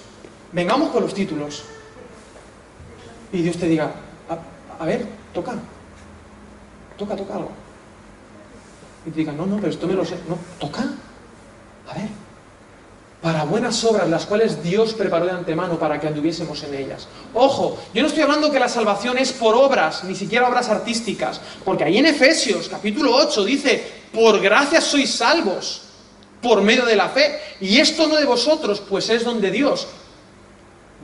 vengamos 0.52 0.90
con 0.90 1.02
los 1.02 1.14
títulos. 1.14 1.64
Y 3.32 3.42
Dios 3.42 3.56
te 3.56 3.66
diga, 3.66 3.92
a, 4.78 4.84
ver, 4.84 5.06
toca. 5.32 5.54
Toca, 6.96 7.16
toca 7.16 7.34
algo. 7.34 7.50
Y 9.06 9.10
te 9.10 9.18
diga, 9.18 9.32
no, 9.32 9.46
no, 9.46 9.56
pero 9.56 9.68
esto 9.68 9.86
me 9.86 9.94
lo 9.94 10.04
sé. 10.04 10.16
No, 10.28 10.36
toca. 10.58 10.80
A 11.88 11.94
ver, 11.94 12.08
para 13.22 13.42
buenas 13.42 13.82
obras, 13.84 14.08
las 14.08 14.26
cuales 14.26 14.62
Dios 14.62 14.94
preparó 14.94 15.26
de 15.26 15.32
antemano 15.32 15.78
para 15.78 16.00
que 16.00 16.06
anduviésemos 16.06 16.62
en 16.62 16.74
ellas. 16.74 17.08
Ojo, 17.34 17.78
yo 17.92 18.02
no 18.02 18.08
estoy 18.08 18.22
hablando 18.22 18.50
que 18.50 18.60
la 18.60 18.68
salvación 18.68 19.18
es 19.18 19.32
por 19.32 19.56
obras, 19.56 20.04
ni 20.04 20.14
siquiera 20.14 20.48
obras 20.48 20.68
artísticas, 20.68 21.40
porque 21.64 21.84
ahí 21.84 21.98
en 21.98 22.06
Efesios 22.06 22.68
capítulo 22.68 23.14
8 23.16 23.44
dice, 23.44 23.84
por 24.12 24.40
gracia 24.40 24.80
sois 24.80 25.12
salvos, 25.12 25.82
por 26.40 26.62
medio 26.62 26.86
de 26.86 26.94
la 26.94 27.08
fe, 27.08 27.40
y 27.60 27.78
esto 27.80 28.06
no 28.06 28.14
de 28.14 28.24
vosotros, 28.24 28.80
pues 28.88 29.10
es 29.10 29.24
donde 29.24 29.50
Dios, 29.50 29.88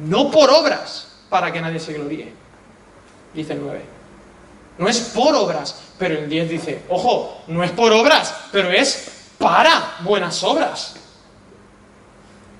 no 0.07 0.31
por 0.31 0.51
obras, 0.51 1.09
para 1.29 1.53
que 1.53 1.61
nadie 1.61 1.81
se 1.81 1.95
gloríe, 1.95 2.33
dice 3.35 3.55
el 3.55 3.61
9. 3.61 3.81
No 4.79 4.89
es 4.89 4.99
por 5.01 5.35
obras, 5.35 5.75
pero 5.99 6.17
el 6.17 6.29
10 6.29 6.49
dice, 6.49 6.83
ojo, 6.89 7.43
no 7.49 7.65
es 7.65 7.73
por 7.73 7.93
obras, 7.93 8.35
pero 8.53 8.71
es 8.71 9.09
para 9.39 9.97
buenas 10.05 10.43
obras 10.45 10.95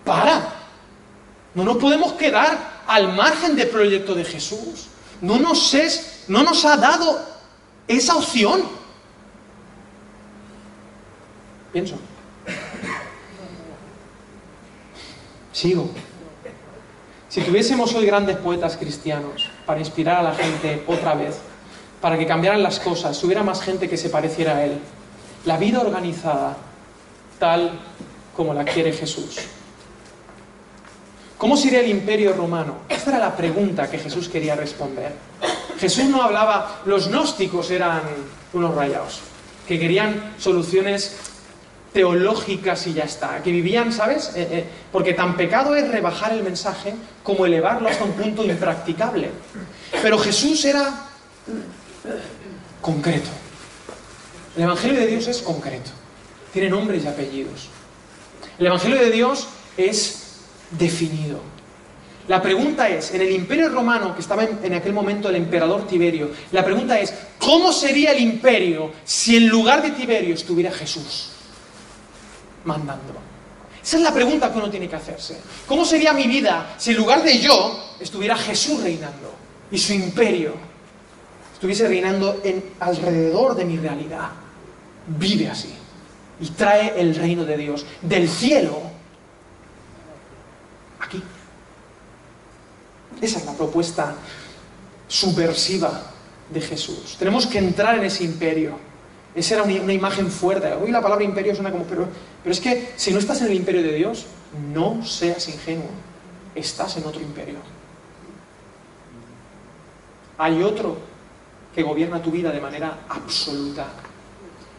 para. 0.05 0.55
No 1.55 1.65
nos 1.65 1.77
podemos 1.77 2.13
quedar 2.15 2.83
al 2.87 3.15
margen 3.15 3.57
del 3.57 3.69
proyecto 3.69 4.15
de 4.15 4.25
Jesús. 4.25 4.89
No 5.21 5.39
nos, 5.39 5.73
es, 5.75 6.25
no 6.29 6.43
nos 6.43 6.65
ha 6.65 6.77
dado 6.77 7.25
esa 7.87 8.17
opción. 8.17 8.63
Pienso. 11.73 11.97
Sigo. 15.53 15.89
Si 17.29 17.41
tuviésemos 17.41 17.95
hoy 17.95 18.07
grandes 18.07 18.37
poetas 18.37 18.77
cristianos 18.77 19.51
para 19.67 19.81
inspirar 19.81 20.19
a 20.19 20.23
la 20.23 20.35
gente 20.35 20.85
otra 20.87 21.15
vez, 21.15 21.39
para 22.01 22.19
que 22.19 22.27
cambiaran 22.27 22.63
las 22.63 22.79
cosas, 22.79 23.17
si 23.17 23.27
hubiera 23.27 23.43
más 23.43 23.63
gente 23.63 23.89
que 23.89 23.97
se 23.97 24.11
pareciera 24.11 24.57
a 24.57 24.65
Él, 24.65 24.79
la 25.45 25.57
vida 25.57 25.81
organizada 25.81 26.57
tal 27.39 27.73
como 28.37 28.55
la 28.55 28.65
quiere 28.65 28.93
Jesús, 28.93 29.39
¿Cómo 31.39 31.57
sería 31.57 31.81
el 31.81 31.91
imperio 31.91 32.33
romano? 32.33 32.79
Esta 32.89 33.11
era 33.11 33.19
la 33.19 33.37
pregunta 33.37 33.91
que 33.91 33.99
Jesús 33.99 34.29
quería 34.29 34.55
responder. 34.55 35.13
Jesús 35.79 36.05
no 36.05 36.23
hablaba, 36.23 36.83
los 36.87 37.09
gnósticos 37.09 37.71
eran 37.71 38.03
unos 38.53 38.75
rayados, 38.75 39.21
que 39.67 39.79
querían 39.79 40.35
soluciones 40.39 41.17
teológicas 41.93 42.87
y 42.87 42.95
ya 42.95 43.05
está, 43.05 43.43
que 43.43 43.53
vivían, 43.53 43.93
¿sabes? 43.93 44.33
Eh, 44.35 44.49
eh, 44.51 44.65
porque 44.91 45.15
tan 45.15 45.37
pecado 45.37 45.77
es 45.77 45.89
rebajar 45.89 46.33
el 46.33 46.43
mensaje 46.43 46.95
como 47.23 47.47
elevarlo 47.47 47.89
hasta 47.89 48.05
un 48.05 48.13
punto 48.13 48.45
impracticable. 48.45 49.31
Pero 50.03 50.19
Jesús 50.19 50.65
era 50.65 51.07
concreto. 52.81 53.31
El 54.57 54.65
Evangelio 54.65 55.01
de 55.01 55.07
Dios 55.07 55.29
es 55.29 55.39
concreto. 55.39 55.91
Tiene 56.53 56.69
nombres 56.69 57.05
y 57.05 57.07
apellidos. 57.07 57.69
El 58.59 58.67
Evangelio 58.67 58.99
de 58.99 59.11
Dios 59.11 59.49
es 59.77 60.24
definido. 60.79 61.41
La 62.27 62.41
pregunta 62.41 62.89
es, 62.89 63.13
en 63.13 63.21
el 63.21 63.31
imperio 63.33 63.69
romano, 63.69 64.15
que 64.15 64.23
estaba 64.23 64.45
en, 64.45 64.73
aquel 64.73 64.95
momento 64.95 65.29
el 65.29 65.37
emperador 65.37 65.87
Tiberio, 65.87 66.31
la 66.53 66.65
pregunta 66.65 66.99
es, 66.99 67.13
¿cómo 67.39 67.71
sería 67.71 68.13
el 68.13 68.21
imperio 68.21 68.93
si 69.05 69.37
en 69.37 69.49
lugar 69.49 69.83
de 69.83 69.91
Tiberio 69.91 70.35
estuviera 70.35 70.71
Jesús 70.71 71.31
mandando? 72.65 73.13
Esa 73.83 73.99
es 73.99 74.03
la 74.03 74.15
pregunta 74.15 74.51
que 74.51 74.57
uno 74.57 74.71
tiene 74.71 74.89
que 74.89 74.97
hacerse. 74.97 75.39
¿Cómo 75.67 75.85
sería 75.85 76.15
mi 76.15 76.27
vida 76.27 76.75
si 76.79 76.93
en 76.93 76.97
lugar 76.97 77.23
de 77.23 77.39
yo 77.39 77.97
estuviera 78.01 78.35
Jesús 78.35 78.83
reinando 78.83 79.35
y 79.71 79.77
su 79.77 79.93
imperio 79.93 80.55
estuviese 81.53 81.87
reinando 81.87 82.41
en, 82.43 82.65
alrededor 82.81 83.55
de 83.55 83.67
mi 83.67 83.77
realidad? 83.77 84.31
Vive 85.07 85.51
así 85.51 85.75
y 86.41 86.49
trae 86.49 86.99
el 86.99 87.15
reino 87.15 87.45
de 87.45 87.59
Dios 87.59 87.85
del 88.01 88.27
cielo 88.27 88.81
aquí. 90.99 91.23
Esa 93.21 93.39
es 93.39 93.47
la 93.47 93.53
propuesta 93.53 94.15
subversiva 95.09 96.03
de 96.51 96.61
Jesús. 96.61 97.17
Tenemos 97.19 97.47
que 97.47 97.59
entrar 97.59 97.97
en 97.97 98.05
ese 98.05 98.25
imperio. 98.25 98.77
Esa 99.35 99.55
era 99.55 99.63
una, 99.65 99.93
imagen 99.93 100.31
fuerte. 100.31 100.73
Hoy 100.73 100.91
la 100.91 101.03
palabra 101.03 101.25
imperio 101.25 101.55
suena 101.55 101.73
como, 101.73 101.85
pero, 101.85 102.07
pero 102.43 102.53
es 102.53 102.61
que 102.61 102.93
si 102.97 103.13
no 103.13 103.19
estás 103.19 103.41
en 103.41 103.49
el 103.49 103.55
imperio 103.55 103.83
de 103.83 103.93
Dios, 103.93 104.27
no 104.73 105.05
seas 105.05 105.49
ingenuo. 105.49 105.91
Estás 106.55 106.97
en 106.97 107.05
otro 107.05 107.21
imperio. 107.21 107.57
Hay 110.39 110.63
otro 110.63 110.99
que 111.75 111.83
gobierna 111.83 112.23
tu 112.23 112.31
vida 112.31 112.53
de 112.53 112.61
manera 112.61 113.01
absoluta. 113.09 113.87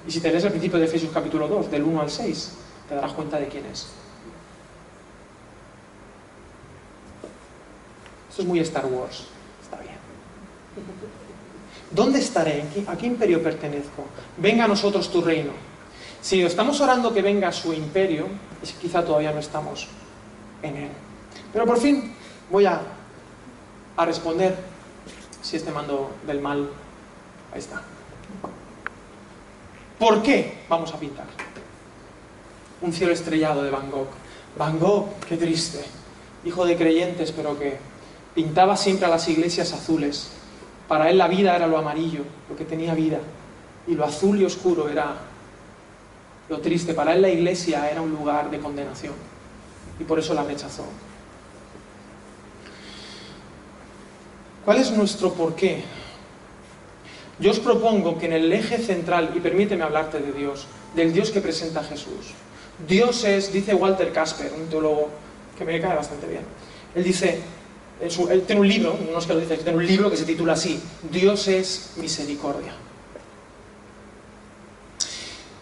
Y 0.08 0.12
si 0.12 0.22
te 0.22 0.30
lees 0.30 0.44
el 0.44 0.52
principio 0.52 0.80
de 0.80 0.86
Efesios 0.86 1.12
capítulo 1.14 1.48
2, 1.48 1.72
del 1.72 1.84
1 1.84 2.02
al 2.02 2.10
6, 2.10 2.52
te 2.88 2.96
darás 2.96 3.14
cuenta 3.14 3.40
de 3.40 3.48
quién 3.48 3.66
es. 3.66 3.88
Esto 8.36 8.42
es 8.42 8.50
muy 8.50 8.60
Star 8.60 8.86
Wars. 8.88 9.24
Está 9.64 9.78
bien. 9.78 9.96
¿Dónde 11.90 12.20
estaré? 12.20 12.66
¿A 12.86 12.98
qué 12.98 13.06
imperio 13.06 13.42
pertenezco? 13.42 14.04
Venga 14.36 14.66
a 14.66 14.68
nosotros 14.68 15.10
tu 15.10 15.22
reino. 15.22 15.54
Si 16.20 16.42
estamos 16.42 16.82
orando 16.82 17.14
que 17.14 17.22
venga 17.22 17.50
su 17.54 17.72
imperio, 17.72 18.28
es 18.62 18.74
quizá 18.74 19.06
todavía 19.06 19.32
no 19.32 19.40
estamos 19.40 19.88
en 20.62 20.76
él. 20.76 20.90
Pero 21.54 21.66
por 21.66 21.80
fin 21.80 22.14
voy 22.52 22.66
a, 22.66 22.82
a 23.96 24.06
responder 24.06 24.58
si 25.42 25.56
este 25.56 25.72
mando 25.72 26.12
del 26.28 26.42
mal, 26.42 26.70
ahí 27.54 27.60
está. 27.60 27.84
¿Por 29.98 30.22
qué 30.22 30.58
vamos 30.68 30.94
a 30.94 31.00
pintar? 31.00 31.28
Un 32.82 32.92
cielo 32.92 33.14
estrellado 33.14 33.64
de 33.64 33.72
Van 33.72 33.90
Gogh. 33.90 34.10
Van 34.58 34.78
Gogh, 34.78 35.08
qué 35.26 35.38
triste. 35.38 35.86
Hijo 36.44 36.66
de 36.66 36.76
creyentes, 36.76 37.32
pero 37.32 37.58
que 37.58 37.95
Pintaba 38.36 38.76
siempre 38.76 39.06
a 39.06 39.10
las 39.10 39.28
iglesias 39.30 39.72
azules. 39.72 40.30
Para 40.90 41.10
él 41.10 41.18
la 41.18 41.28
vida 41.28 41.56
era 41.56 41.68
lo 41.68 41.78
amarillo, 41.78 42.24
lo 42.50 42.56
que 42.56 42.66
tenía 42.66 42.94
vida. 42.94 43.20
Y 43.88 43.96
lo 43.96 44.04
azul 44.04 44.40
y 44.40 44.46
oscuro 44.46 44.90
era 44.90 45.16
lo 46.50 46.60
triste. 46.60 46.94
Para 46.94 47.14
él 47.14 47.22
la 47.22 47.30
iglesia 47.30 47.90
era 47.90 48.02
un 48.02 48.12
lugar 48.12 48.52
de 48.52 48.60
condenación. 48.60 49.14
Y 50.00 50.04
por 50.04 50.20
eso 50.20 50.34
la 50.34 50.44
rechazó. 50.44 50.84
¿Cuál 54.66 54.80
es 54.80 54.92
nuestro 54.92 55.34
porqué? 55.34 55.84
Yo 57.40 57.52
os 57.52 57.60
propongo 57.60 58.18
que 58.18 58.26
en 58.26 58.34
el 58.34 58.52
eje 58.52 58.78
central, 58.80 59.32
y 59.36 59.40
permíteme 59.40 59.84
hablarte 59.84 60.20
de 60.20 60.32
Dios, 60.32 60.68
del 60.96 61.14
Dios 61.14 61.32
que 61.32 61.42
presenta 61.42 61.84
Jesús. 61.84 62.34
Dios 62.88 63.24
es, 63.24 63.54
dice 63.54 63.74
Walter 63.74 64.12
Casper, 64.12 64.52
un 64.54 64.68
teólogo 64.68 65.10
que 65.58 65.66
me 65.66 65.80
cae 65.80 65.96
bastante 65.96 66.28
bien. 66.28 66.44
Él 66.96 67.04
dice, 67.04 67.42
él 68.02 68.44
tiene 68.46 68.62
un 68.62 68.68
libro, 68.68 68.98
no 69.12 69.20
es 69.20 69.26
que 69.26 69.34
lo 69.34 69.40
dice, 69.40 69.58
tiene 69.58 69.78
un 69.78 69.86
libro 69.86 70.10
que 70.10 70.18
se 70.18 70.26
titula 70.26 70.54
así, 70.54 70.82
Dios 71.12 71.48
es 71.48 71.94
misericordia. 71.98 72.74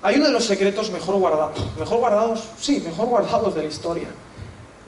Hay 0.02 0.18
uno 0.18 0.26
de 0.26 0.32
los 0.34 0.46
secretos 0.46 0.92
mejor 0.92 1.16
guardados, 1.16 1.58
mejor 1.80 2.00
guardados, 2.00 2.44
sí, 2.60 2.82
mejor 2.84 3.08
guardados 3.08 3.56
de 3.56 3.62
la 3.62 3.68
historia. 3.70 4.08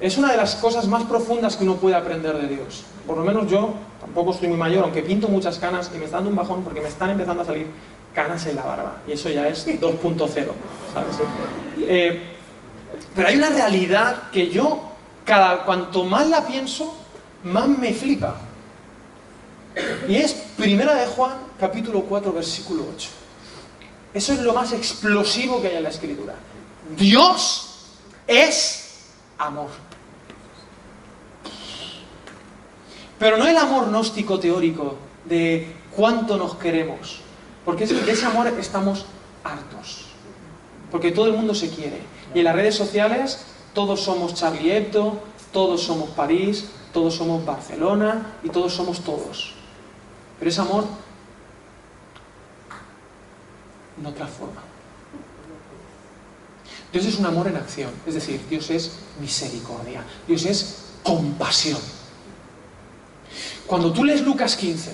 Es 0.02 0.18
una 0.18 0.32
de 0.32 0.38
las 0.38 0.56
cosas 0.56 0.88
más 0.88 1.04
profundas 1.04 1.56
que 1.56 1.64
uno 1.64 1.76
puede 1.76 1.96
aprender 1.96 2.38
de 2.38 2.48
Dios. 2.48 2.84
Por 3.08 3.18
lo 3.18 3.24
menos 3.24 3.50
yo, 3.50 3.74
tampoco 4.02 4.32
estoy 4.32 4.50
muy 4.50 4.58
mayor, 4.58 4.84
aunque 4.84 5.04
pinto 5.04 5.30
muchas 5.30 5.58
canas 5.58 5.90
y 5.96 5.98
me 5.98 6.06
está 6.06 6.18
dando 6.18 6.32
un 6.32 6.36
bajón 6.36 6.64
porque 6.64 6.82
me 6.82 6.90
están 6.90 7.12
empezando 7.12 7.44
a 7.44 7.46
salir 7.46 7.68
canas 8.14 8.46
en 8.48 8.58
la 8.58 8.64
barba. 8.64 8.98
Y 9.08 9.14
eso 9.14 9.30
ya 9.30 9.48
es 9.48 9.66
2.0, 9.66 10.20
¿sabes? 10.28 10.52
Eh, 11.80 12.22
pero 13.16 13.28
hay 13.30 13.38
una 13.38 13.50
realidad 13.50 14.30
que 14.32 14.50
yo, 14.50 14.82
cada 15.24 15.64
cuanto 15.64 16.04
más 16.04 16.28
la 16.28 16.46
pienso, 16.46 17.05
más 17.46 17.68
me 17.68 17.94
flipa. 17.94 18.36
Y 20.08 20.16
es 20.16 20.34
Primera 20.34 20.96
de 20.96 21.06
Juan, 21.08 21.38
capítulo 21.60 22.02
4, 22.04 22.34
versículo 22.34 22.86
8. 22.96 23.10
Eso 24.14 24.34
es 24.34 24.40
lo 24.40 24.54
más 24.54 24.72
explosivo 24.72 25.62
que 25.62 25.68
hay 25.68 25.76
en 25.76 25.84
la 25.84 25.90
escritura. 25.90 26.36
Dios 26.98 27.88
es 28.28 29.10
amor. 29.38 29.70
Pero 33.20 33.38
no 33.38 33.48
el 33.48 33.58
amor 33.58 33.88
gnóstico 33.88 34.40
teórico 34.40 34.96
de 35.26 35.74
cuánto 35.96 36.38
nos 36.38 36.56
queremos, 36.56 37.20
porque 37.64 37.86
de 37.86 38.12
ese 38.12 38.26
amor 38.26 38.48
estamos 38.60 39.06
hartos. 39.44 40.06
Porque 40.92 41.12
todo 41.12 41.28
el 41.28 41.34
mundo 41.34 41.54
se 41.56 41.70
quiere. 41.70 42.02
Y 42.34 42.40
en 42.40 42.46
las 42.46 42.56
redes 42.56 42.76
sociales 42.76 43.46
todos 43.74 44.02
somos 44.02 44.34
Charlie 44.34 44.72
Hebdo, 44.72 45.20
todos 45.52 45.84
somos 45.84 46.10
París, 46.12 46.66
todos 46.96 47.14
somos 47.14 47.46
Barcelona 47.46 48.38
y 48.42 48.48
todos 48.48 48.74
somos 48.74 49.02
todos. 49.02 49.52
Pero 50.40 50.50
ese 50.50 50.62
amor 50.62 50.86
no 54.02 54.14
transforma. 54.14 54.62
Dios 56.94 57.06
es 57.06 57.20
un 57.20 57.26
amor 57.26 57.50
en 57.50 57.58
acción, 57.58 57.92
es 58.08 58.14
decir, 58.14 58.40
Dios 58.50 58.70
es 58.70 58.94
misericordia, 59.20 60.06
Dios 60.26 60.46
es 60.46 60.86
compasión. 61.04 61.80
Cuando 63.68 63.92
tú 63.92 64.06
lees 64.06 64.22
Lucas 64.22 64.56
15, 64.56 64.94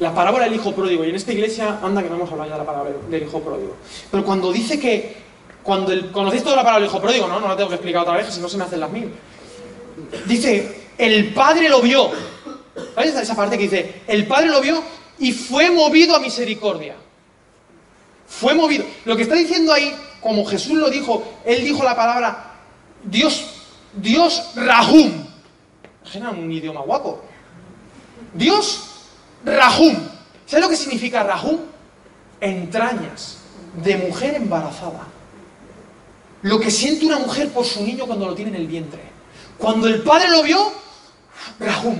la 0.00 0.14
parábola 0.14 0.44
del 0.44 0.56
hijo 0.56 0.74
pródigo, 0.74 1.02
y 1.02 1.08
en 1.08 1.14
esta 1.14 1.32
iglesia, 1.32 1.80
anda 1.82 2.02
que 2.02 2.10
no 2.10 2.16
hemos 2.16 2.30
hablado 2.30 2.50
ya 2.50 2.56
de 2.56 2.60
la 2.60 2.66
parábola 2.66 2.94
del 3.08 3.22
hijo 3.22 3.40
pródigo, 3.40 3.74
pero 4.10 4.22
cuando 4.22 4.52
dice 4.52 4.78
que, 4.78 5.16
cuando 5.62 5.92
el, 5.92 6.10
conocéis 6.12 6.42
toda 6.42 6.56
la 6.56 6.62
parábola 6.62 6.84
del 6.84 6.90
hijo 6.90 7.00
pródigo, 7.00 7.26
¿no? 7.26 7.40
No 7.40 7.48
la 7.48 7.56
tengo 7.56 7.70
que 7.70 7.76
explicar 7.76 8.02
otra 8.02 8.18
vez, 8.18 8.26
si 8.26 8.40
no 8.40 8.50
se 8.50 8.58
me 8.58 8.64
hacen 8.64 8.80
las 8.80 8.90
mil 8.90 9.10
dice, 10.26 10.88
el 10.98 11.32
Padre 11.32 11.68
lo 11.68 11.80
vio. 11.80 12.10
¿Sabes 12.94 13.14
esa 13.14 13.36
parte 13.36 13.56
que 13.56 13.64
dice, 13.64 14.02
el 14.06 14.26
Padre 14.26 14.48
lo 14.48 14.60
vio 14.60 14.82
y 15.18 15.32
fue 15.32 15.70
movido 15.70 16.16
a 16.16 16.20
misericordia? 16.20 16.96
Fue 18.26 18.54
movido. 18.54 18.84
Lo 19.04 19.16
que 19.16 19.22
está 19.22 19.34
diciendo 19.34 19.72
ahí, 19.72 19.94
como 20.20 20.44
Jesús 20.44 20.76
lo 20.76 20.90
dijo, 20.90 21.22
él 21.44 21.64
dijo 21.64 21.82
la 21.82 21.96
palabra 21.96 22.56
Dios, 23.04 23.46
Dios 23.94 24.50
Rahum. 24.54 25.26
Imagina 26.02 26.30
un 26.30 26.50
idioma 26.50 26.80
guapo. 26.80 27.22
Dios 28.34 28.84
Rahum. 29.44 29.96
¿Sabes 30.46 30.64
lo 30.64 30.70
que 30.70 30.76
significa 30.76 31.22
Rahum? 31.22 31.58
Entrañas 32.40 33.38
de 33.82 33.96
mujer 33.96 34.34
embarazada. 34.34 35.06
Lo 36.42 36.60
que 36.60 36.70
siente 36.70 37.06
una 37.06 37.18
mujer 37.18 37.48
por 37.50 37.64
su 37.64 37.82
niño 37.82 38.06
cuando 38.06 38.26
lo 38.26 38.34
tiene 38.34 38.50
en 38.52 38.56
el 38.56 38.66
vientre. 38.66 39.17
Cuando 39.58 39.88
el 39.88 40.02
padre 40.02 40.30
lo 40.30 40.42
vio, 40.42 40.72
Rahum. 41.58 41.98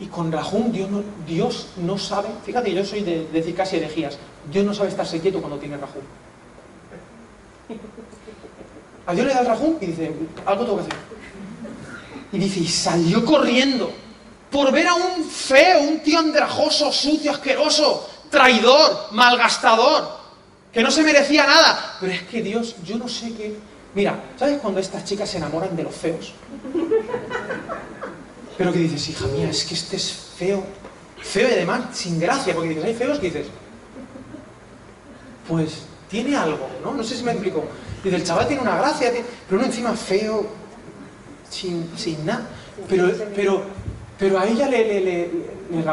Y 0.00 0.06
con 0.06 0.32
Rahum 0.32 0.72
Dios 0.72 0.90
no, 0.90 1.02
Dios 1.26 1.68
no 1.76 1.98
sabe, 1.98 2.28
fíjate, 2.44 2.72
yo 2.72 2.84
soy 2.84 3.02
de, 3.02 3.26
decir 3.28 3.54
casi 3.54 3.76
herejías, 3.76 4.18
Dios 4.50 4.64
no 4.64 4.74
sabe 4.74 4.88
estarse 4.88 5.20
quieto 5.20 5.40
cuando 5.40 5.58
tiene 5.58 5.76
Rahum. 5.76 6.02
A 9.06 9.14
Dios 9.14 9.26
le 9.26 9.34
da 9.34 9.40
el 9.40 9.46
Rahum 9.46 9.76
y 9.80 9.86
dice, 9.86 10.12
algo 10.46 10.64
tengo 10.64 10.76
que 10.78 10.82
hacer. 10.82 10.96
Y 12.32 12.38
dice, 12.38 12.60
y 12.60 12.68
salió 12.68 13.24
corriendo 13.24 13.92
por 14.50 14.72
ver 14.72 14.88
a 14.88 14.94
un 14.94 15.24
feo, 15.24 15.82
un 15.82 16.00
tío 16.00 16.18
andrajoso, 16.18 16.92
sucio, 16.92 17.30
asqueroso, 17.30 18.08
traidor, 18.30 19.08
malgastador, 19.12 20.08
que 20.72 20.82
no 20.82 20.90
se 20.90 21.02
merecía 21.02 21.46
nada. 21.46 21.96
Pero 22.00 22.12
es 22.12 22.22
que 22.22 22.42
Dios, 22.42 22.76
yo 22.84 22.96
no 22.96 23.08
sé 23.08 23.32
qué, 23.34 23.56
Mira, 23.94 24.22
¿sabes 24.38 24.58
cuando 24.60 24.80
estas 24.80 25.04
chicas 25.04 25.28
se 25.28 25.38
enamoran 25.38 25.74
de 25.74 25.82
los 25.82 25.94
feos? 25.94 26.32
Pero 28.56 28.72
que 28.72 28.78
dices, 28.78 29.08
hija 29.08 29.26
mía, 29.26 29.50
es 29.50 29.64
que 29.64 29.74
este 29.74 29.96
es 29.96 30.12
feo. 30.12 30.62
Feo 31.20 31.48
y 31.48 31.52
además 31.52 31.96
sin 31.96 32.20
gracia, 32.20 32.54
porque 32.54 32.70
dices, 32.70 32.84
hay 32.84 32.94
feos 32.94 33.18
que 33.18 33.26
dices. 33.26 33.46
Pues 35.48 35.82
tiene 36.08 36.36
algo, 36.36 36.68
¿no? 36.84 36.94
No 36.94 37.02
sé 37.02 37.16
si 37.16 37.24
me 37.24 37.32
explico. 37.32 37.64
Dice, 38.04 38.16
el 38.16 38.24
chaval 38.24 38.46
tiene 38.46 38.62
una 38.62 38.76
gracia, 38.76 39.10
pero 39.48 39.58
uno 39.58 39.66
encima 39.66 39.92
feo, 39.94 40.46
sin, 41.50 41.90
sin 41.96 42.24
nada. 42.24 42.46
Pero, 42.88 43.10
pero, 43.34 43.62
pero 44.18 44.38
a 44.38 44.46
ella 44.46 44.68
le, 44.68 44.86
le, 44.86 45.00
le, 45.00 45.30
le. 45.70 45.84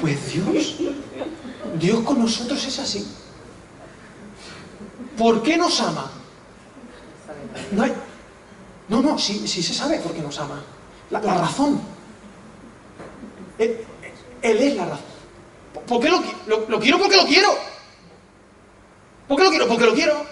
Pues 0.00 0.32
Dios, 0.32 0.76
Dios 1.78 2.00
con 2.00 2.20
nosotros 2.20 2.64
es 2.64 2.78
así. 2.78 3.06
¿Por 5.16 5.42
qué 5.42 5.56
nos 5.56 5.80
ama? 5.80 6.10
No, 7.72 7.82
hay, 7.82 7.92
no, 8.88 9.02
no, 9.02 9.18
sí, 9.18 9.46
sí, 9.46 9.62
se 9.62 9.74
sabe 9.74 9.98
por 9.98 10.12
qué 10.12 10.20
nos 10.20 10.38
ama. 10.38 10.62
La, 11.10 11.20
razón. 11.20 11.80
Él, 13.58 13.78
es 14.42 14.76
la 14.76 14.84
razón. 14.84 15.04
¿Por 15.86 16.00
qué 16.00 16.08
lo, 16.08 16.22
lo, 16.46 16.68
lo, 16.68 16.80
quiero? 16.80 16.98
Porque 16.98 17.16
lo 17.16 17.24
quiero. 17.24 17.48
¿Por 19.28 19.36
qué 19.36 19.44
lo 19.44 19.50
quiero? 19.50 19.68
Porque 19.68 19.86
lo 19.86 19.94
quiero. 19.94 20.26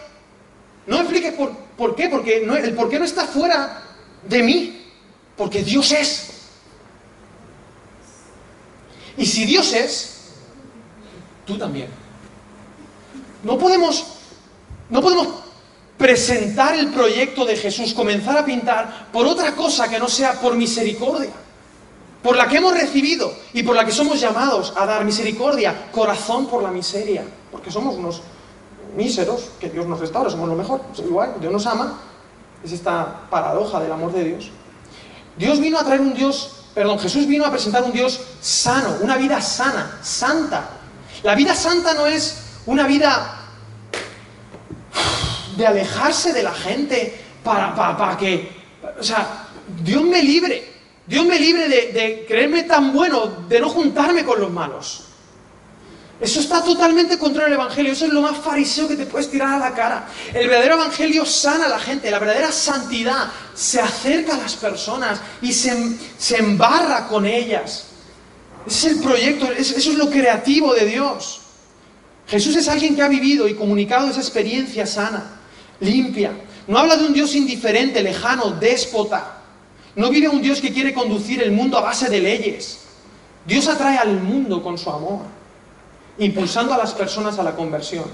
No 0.87 0.97
me 0.97 1.03
expliques 1.03 1.33
por, 1.35 1.53
por 1.77 1.95
qué, 1.95 2.09
porque 2.09 2.39
el 2.39 2.75
por 2.75 2.89
qué 2.89 2.99
no 2.99 3.05
está 3.05 3.27
fuera 3.27 3.83
de 4.29 4.43
mí. 4.43 4.87
Porque 5.37 5.63
Dios 5.63 5.91
es. 5.93 6.31
Y 9.17 9.27
si 9.27 9.45
Dios 9.47 9.73
es, 9.73 10.33
tú 11.47 11.57
también. 11.57 11.89
No 13.43 13.59
podemos, 13.59 14.14
no 14.91 15.01
podemos 15.01 15.29
presentar 15.97 16.75
el 16.75 16.89
proyecto 16.89 17.45
de 17.45 17.57
Jesús, 17.57 17.95
comenzar 17.95 18.37
a 18.37 18.45
pintar 18.45 19.09
por 19.13 19.27
otra 19.27 19.55
cosa 19.55 19.89
que 19.89 19.99
no 19.99 20.09
sea 20.09 20.41
por 20.41 20.57
misericordia, 20.57 21.31
por 22.23 22.37
la 22.37 22.49
que 22.49 22.57
hemos 22.57 22.75
recibido 22.75 23.33
y 23.53 23.63
por 23.63 23.77
la 23.77 23.85
que 23.85 23.93
somos 23.93 24.21
llamados 24.21 24.73
a 24.77 24.87
dar 24.87 25.05
misericordia, 25.05 25.91
corazón 25.93 26.47
por 26.47 26.63
la 26.63 26.71
miseria, 26.71 27.25
porque 27.51 27.71
somos 27.71 27.97
unos 27.97 28.23
míseros, 28.97 29.51
que 29.61 29.71
Dios 29.71 29.87
nos 29.87 30.01
restaura, 30.01 30.31
somos 30.31 30.49
lo 30.49 30.55
mejor, 30.55 30.81
pues 30.83 31.01
igual, 31.01 31.35
Dios 31.41 31.53
nos 31.53 31.67
ama, 31.67 32.01
es 32.63 32.73
esta 32.73 33.29
paradoja 33.31 33.81
del 33.81 33.93
amor 33.93 34.13
de 34.13 34.25
Dios. 34.25 34.51
Dios 35.37 35.61
vino 35.61 35.79
a 35.79 35.85
traer 35.85 36.01
un 36.01 36.15
Dios, 36.15 36.65
perdón, 36.75 36.99
Jesús 36.99 37.27
vino 37.27 37.45
a 37.45 37.51
presentar 37.51 37.83
un 37.83 37.93
Dios 37.93 38.21
sano, 38.41 38.97
una 39.01 39.17
vida 39.17 39.41
sana, 39.41 39.99
santa. 40.03 40.71
La 41.23 41.35
vida 41.35 41.55
santa 41.55 41.95
no 41.95 42.07
es 42.07 42.43
una 42.67 42.87
vida 42.87 43.44
de 45.57 45.67
alejarse 45.67 46.33
de 46.33 46.43
la 46.43 46.53
gente 46.53 47.15
para, 47.43 47.75
para, 47.75 47.97
para 47.97 48.17
que, 48.17 48.49
o 48.99 49.03
sea, 49.03 49.49
Dios 49.83 50.03
me 50.03 50.23
libre, 50.23 50.73
Dios 51.07 51.27
me 51.27 51.39
libre 51.39 51.69
de, 51.69 52.25
creerme 52.27 52.65
tan 52.65 52.93
bueno, 52.93 53.27
de 53.49 53.61
no 53.61 53.69
juntarme 53.69 54.25
con 54.25 54.41
los 54.41 54.51
malos. 54.51 55.01
Eso 56.21 56.41
está 56.41 56.63
totalmente 56.63 57.19
contra 57.19 57.47
el 57.47 57.53
Evangelio, 57.53 57.93
eso 57.93 58.07
es 58.07 58.13
lo 58.13 58.23
más 58.23 58.39
fariseo 58.39 58.87
que 58.87 58.97
te 58.97 59.05
puedes 59.05 59.31
tirar 59.31 59.55
a 59.55 59.59
la 59.59 59.75
cara. 59.75 60.09
El 60.33 60.49
verdadero 60.49 60.77
Evangelio 60.77 61.27
sana 61.27 61.67
a 61.67 61.69
la 61.69 61.79
gente, 61.79 62.11
la 62.11 62.19
verdadera 62.19 62.53
santidad 62.53 63.29
se 63.53 63.81
acerca 63.81 64.35
a 64.35 64.39
las 64.39 64.55
personas 64.55 65.21
y 65.43 65.53
se, 65.53 65.75
se 66.17 66.39
embarra 66.39 67.09
con 67.09 67.27
ellas. 67.27 67.87
Ese 68.67 68.89
es 68.89 68.97
el 68.97 69.03
proyecto, 69.03 69.51
eso 69.53 69.77
es 69.77 69.99
lo 69.99 70.09
creativo 70.09 70.73
de 70.73 70.87
Dios. 70.87 71.41
Jesús 72.27 72.57
es 72.57 72.69
alguien 72.69 72.97
que 72.97 73.03
ha 73.03 73.09
vivido 73.09 73.47
y 73.47 73.55
comunicado 73.55 74.09
esa 74.09 74.21
experiencia 74.21 74.87
sana 74.87 75.41
limpia. 75.81 76.33
No 76.67 76.79
habla 76.79 76.97
de 76.97 77.07
un 77.07 77.13
Dios 77.13 77.35
indiferente, 77.35 78.03
lejano, 78.03 78.53
déspota. 78.53 79.39
No 79.97 80.11
vive 80.11 80.29
un 80.29 80.43
Dios 80.43 80.61
que 80.61 80.73
quiere 80.73 80.95
conducir 80.95 81.43
el 81.43 81.53
mundo 81.53 81.79
a 81.79 81.83
base 81.83 82.09
de 82.09 82.21
leyes. 82.21 82.81
Dios 83.47 83.69
atrae 83.69 83.99
al 83.99 84.21
mundo 84.21 84.63
con 84.63 84.79
su 84.79 84.91
amor, 84.91 85.21
impulsando 86.19 86.73
a 86.73 86.79
las 86.79 86.95
personas 86.95 87.39
a 87.39 87.43
la 87.43 87.55
conversión. 87.55 88.05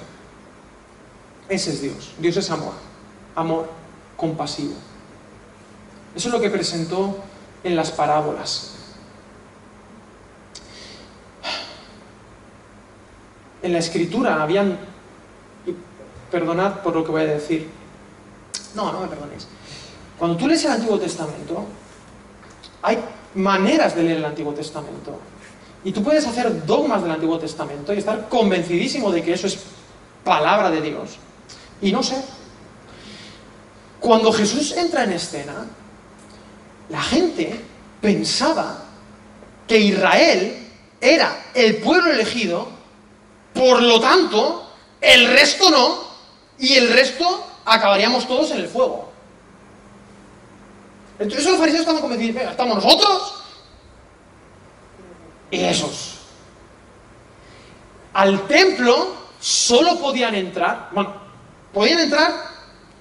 Ese 1.49 1.71
es 1.71 1.83
Dios. 1.83 2.13
Dios 2.19 2.37
es 2.37 2.51
amor. 2.51 2.75
Amor 3.35 3.69
compasivo. 4.17 4.75
Eso 6.15 6.29
es 6.29 6.35
lo 6.35 6.41
que 6.41 6.51
presentó 6.51 7.17
en 7.63 7.77
las 7.77 7.91
parábolas. 7.91 8.75
En 13.63 13.73
la 13.73 13.79
escritura 13.79 14.43
habían 14.43 14.79
perdonad 16.31 16.81
por 16.81 16.95
lo 16.95 17.05
que 17.05 17.11
voy 17.11 17.23
a 17.23 17.27
decir. 17.27 17.69
No, 18.75 18.93
no 18.93 19.01
me 19.01 19.09
perdonéis. 19.09 19.47
Cuando 20.19 20.37
tú 20.37 20.47
lees 20.47 20.65
el 20.65 20.73
Antiguo 20.73 20.99
Testamento, 20.99 21.65
hay 22.83 22.99
maneras 23.35 23.95
de 23.95 24.03
leer 24.03 24.19
el 24.19 24.25
Antiguo 24.25 24.53
Testamento. 24.53 25.19
Y 25.83 25.93
tú 25.93 26.03
puedes 26.03 26.27
hacer 26.27 26.67
dogmas 26.67 27.03
del 27.03 27.13
Antiguo 27.13 27.39
Testamento 27.39 27.93
y 27.93 27.99
estar 27.99 28.29
convencidísimo 28.29 29.11
de 29.11 29.23
que 29.23 29.33
eso 29.33 29.47
es 29.47 29.59
palabra 30.25 30.71
de 30.71 30.83
Dios. 30.83 31.17
Y 31.81 31.93
no 31.93 32.03
sé. 32.03 32.23
Cuando 33.99 34.33
Jesús 34.33 34.73
entra 34.73 35.05
en 35.05 35.13
escena, 35.13 35.67
la 36.89 37.03
gente 37.03 37.61
pensaba 38.01 38.85
que 39.67 39.79
Israel 39.79 40.67
era 41.01 41.47
el 41.55 41.77
pueblo 41.77 42.11
elegido, 42.11 42.69
por 43.55 43.83
lo 43.83 44.01
tanto, 44.01 44.71
el 45.01 45.29
resto 45.29 45.71
no, 45.71 46.10
y 46.61 46.75
el 46.75 46.93
resto 46.93 47.47
acabaríamos 47.65 48.29
todos 48.29 48.51
en 48.51 48.59
el 48.59 48.69
fuego. 48.69 49.11
Entonces 51.19 51.47
los 51.47 51.59
fariseos 51.59 51.81
estaban 51.81 52.01
convencidos, 52.01 52.35
venga, 52.35 52.51
estamos 52.51 52.83
nosotros 52.83 53.35
y 55.51 55.61
esos. 55.61 56.19
Al 58.13 58.47
templo 58.47 59.15
solo 59.41 59.99
podían 59.99 60.35
entrar, 60.35 60.91
bueno, 60.93 61.15
podían 61.73 62.01
entrar 62.01 62.33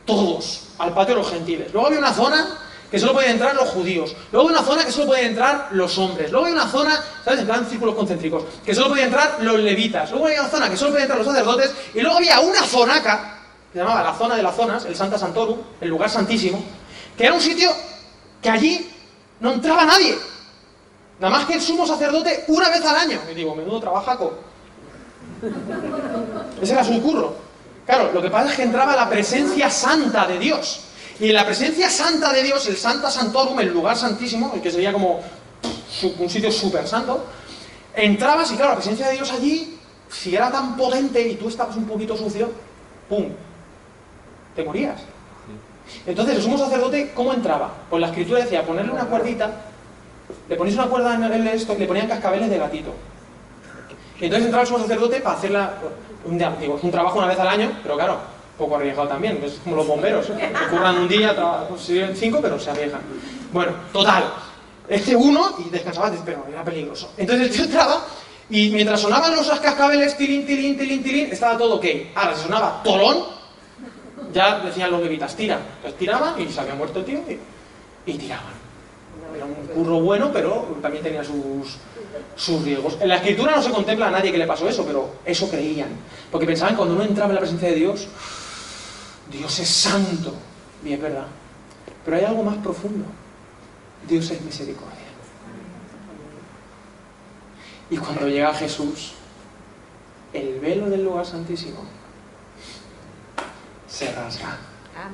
todos 0.06 0.70
al 0.78 0.94
patio 0.94 1.16
de 1.16 1.22
los 1.22 1.32
gentiles. 1.32 1.74
Luego 1.74 1.88
había 1.88 2.00
una 2.00 2.14
zona 2.14 2.58
que 2.90 3.00
solo 3.00 3.14
podían 3.14 3.34
entrar 3.34 3.56
los 3.56 3.70
judíos. 3.70 4.16
Luego 4.32 4.48
había 4.48 4.60
una 4.60 4.68
zona 4.68 4.86
que 4.86 4.92
solo 4.92 5.08
podían 5.08 5.28
entrar 5.28 5.68
los 5.72 5.98
hombres. 5.98 6.32
Luego 6.32 6.46
había 6.46 6.62
una 6.62 6.72
zona, 6.72 7.04
¿sabes? 7.24 7.42
En 7.42 7.46
plan 7.46 7.68
círculos 7.70 7.96
concéntricos, 7.96 8.44
que 8.66 8.74
solo 8.74 8.90
podían 8.90 9.08
entrar 9.08 9.38
los 9.42 9.60
levitas. 9.60 10.12
Luego 10.12 10.28
había 10.28 10.42
una 10.42 10.50
zona 10.50 10.70
que 10.70 10.78
solo 10.78 10.92
podían 10.92 11.04
entrar 11.04 11.20
los 11.20 11.28
sacerdotes. 11.28 11.74
Y 11.94 12.02
luego 12.02 12.18
había 12.18 12.40
una 12.40 12.64
zonaca 12.64 13.39
se 13.72 13.80
llamaba 13.80 14.04
la 14.04 14.14
zona 14.14 14.36
de 14.36 14.44
las 14.44 14.56
zonas, 14.56 14.86
el 14.86 14.96
Santa 14.96 15.18
Santorum, 15.18 15.60
el 15.80 15.90
lugar 15.90 16.10
santísimo, 16.10 16.64
que 17.18 17.26
era 17.26 17.34
un 17.34 17.42
sitio 17.42 17.72
que 18.42 18.50
allí 18.50 18.90
no 19.40 19.54
entraba 19.54 19.86
nadie. 19.86 20.18
Nada 21.20 21.38
más 21.38 21.46
que 21.46 21.56
el 21.56 21.62
sumo 21.62 21.86
sacerdote 21.86 22.46
una 22.48 22.70
vez 22.70 22.84
al 22.86 22.96
año. 22.96 23.20
Y 23.32 23.36
digo, 23.36 23.56
menudo 23.56 23.80
trabajaco. 23.80 24.34
Ese 26.62 26.74
era 26.74 26.84
su 26.84 27.02
curro. 27.02 27.36
Claro, 27.86 28.12
lo 28.14 28.22
que 28.22 28.30
pasa 28.30 28.50
es 28.52 28.56
que 28.56 28.64
entraba 28.64 28.96
la 28.96 29.10
presencia 29.10 29.70
santa 29.70 30.26
de 30.26 30.40
Dios. 30.40 30.82
Y 31.20 31.30
en 31.30 31.36
la 31.36 31.46
presencia 31.46 31.90
santa 31.90 32.32
de 32.32 32.44
Dios, 32.44 32.66
el 32.68 32.78
Santa 32.78 33.12
Santorum, 33.12 33.60
el 33.60 33.74
lugar 33.74 33.98
santísimo, 33.98 34.54
el 34.56 34.62
que 34.62 34.72
sería 34.72 34.94
como 34.94 35.22
un 36.20 36.30
sitio 36.30 36.52
súper 36.52 36.88
santo, 36.88 37.26
entrabas 37.94 38.52
y 38.52 38.56
claro, 38.56 38.72
la 38.72 38.76
presencia 38.78 39.08
de 39.08 39.16
Dios 39.16 39.32
allí, 39.32 39.78
si 40.10 40.36
era 40.36 40.50
tan 40.50 40.78
potente 40.78 41.22
y 41.28 41.36
tú 41.36 41.50
estabas 41.50 41.76
un 41.76 41.86
poquito 41.86 42.16
sucio, 42.16 42.50
¡pum! 43.10 43.26
Te 44.60 44.66
morías. 44.66 45.00
Entonces 46.06 46.36
el 46.36 46.42
sumo 46.42 46.58
sacerdote, 46.58 47.12
¿cómo 47.16 47.34
entraba? 47.34 47.74
Pues 47.90 48.02
la 48.02 48.08
escritura 48.08 48.42
decía, 48.42 48.64
ponerle 48.64 48.92
una 48.92 49.06
cuerdita, 49.06 49.52
le 50.48 50.56
ponéis 50.56 50.76
una 50.76 50.88
cuerda 50.88 51.16
en 51.16 51.24
el 51.24 51.48
esto 51.48 51.74
y 51.74 51.80
le 51.80 51.88
ponían 51.88 52.08
cascabeles 52.08 52.50
de 52.50 52.58
gatito. 52.58 52.94
Y 54.20 54.26
entonces 54.26 54.46
entraba 54.46 54.64
el 54.64 54.68
sumo 54.68 54.80
sacerdote 54.80 55.22
para 55.22 55.38
hacer 55.38 55.58
un, 56.26 56.38
digo, 56.60 56.80
un 56.82 56.92
trabajo 56.92 57.18
una 57.18 57.28
vez 57.28 57.40
al 57.40 57.48
año, 57.48 57.72
pero 57.82 57.96
claro, 57.96 58.18
poco 58.58 58.76
arriesgado 58.76 59.08
también, 59.08 59.42
es 59.44 59.60
como 59.64 59.78
los 59.78 59.88
bomberos, 59.88 60.26
que 60.28 60.52
curran 60.70 60.98
un 60.98 61.08
día, 61.08 61.36
consiguen 61.68 62.16
cinco, 62.16 62.40
pero 62.42 62.60
se 62.60 62.70
arriesgan. 62.70 63.02
Bueno, 63.52 63.72
total, 63.94 64.26
este 64.88 65.16
uno 65.16 65.56
y 65.66 65.70
descansaba, 65.70 66.12
pero 66.26 66.46
era 66.52 66.64
peligroso. 66.64 67.12
Entonces 67.18 67.48
el 67.48 67.54
tío 67.54 67.64
entraba 67.64 68.06
y 68.50 68.70
mientras 68.72 69.00
sonaban 69.00 69.36
los 69.36 69.48
cascabeles, 69.60 70.18
tilín, 70.18 70.46
tilín, 70.46 70.78
tilín, 70.78 71.02
tilín, 71.02 71.32
estaba 71.32 71.58
todo 71.58 71.76
ok. 71.76 71.86
Ahora, 72.16 72.36
si 72.36 72.44
sonaba 72.44 72.82
tolón, 72.84 73.39
ya 74.34 74.60
decían 74.60 74.92
los 74.92 75.02
levitas, 75.02 75.36
tira. 75.36 75.60
Entonces 75.78 76.00
tiraban 76.00 76.40
y 76.40 76.50
se 76.50 76.60
había 76.60 76.76
muerto 76.76 77.00
el 77.00 77.06
tío 77.06 77.20
y, 78.06 78.14
tiraban. 78.18 78.60
Era 79.36 79.46
un 79.46 79.54
curro 79.68 80.00
bueno, 80.02 80.32
pero 80.34 80.78
también 80.82 81.04
tenía 81.04 81.24
sus, 81.24 82.64
riesgos. 82.64 82.98
En 83.00 83.10
la 83.10 83.18
escritura 83.18 83.56
no 83.56 83.62
se 83.62 83.70
contempla 83.70 84.08
a 84.08 84.12
nadie 84.12 84.32
que 84.32 84.38
le 84.38 84.48
pasó 84.48 84.68
eso, 84.68 84.84
pero 84.86 85.16
eso 85.26 85.50
creían. 85.50 85.90
Porque 86.32 86.48
pensaban 86.48 86.74
que 86.74 86.78
cuando 86.78 86.96
uno 86.96 87.04
entraba 87.04 87.30
en 87.30 87.36
la 87.36 87.42
presencia 87.42 87.70
de 87.70 87.76
Dios, 87.76 88.08
Dios 89.32 89.60
es 89.60 89.70
santo. 89.70 90.34
Y 90.84 90.94
es 90.94 91.02
verdad. 91.02 91.28
Pero 92.04 92.18
hay 92.18 92.24
algo 92.24 92.44
más 92.44 92.58
profundo. 92.58 93.06
Dios 94.08 94.32
es 94.32 94.42
misericordia. 94.42 94.98
Y 97.92 97.98
cuando 97.98 98.28
llega 98.28 98.54
Jesús, 98.54 99.14
el 100.34 100.60
velo 100.60 100.90
del 100.90 101.04
lugar 101.04 101.26
santísimo 101.26 101.99
se 103.90 104.12
rasga. 104.12 104.58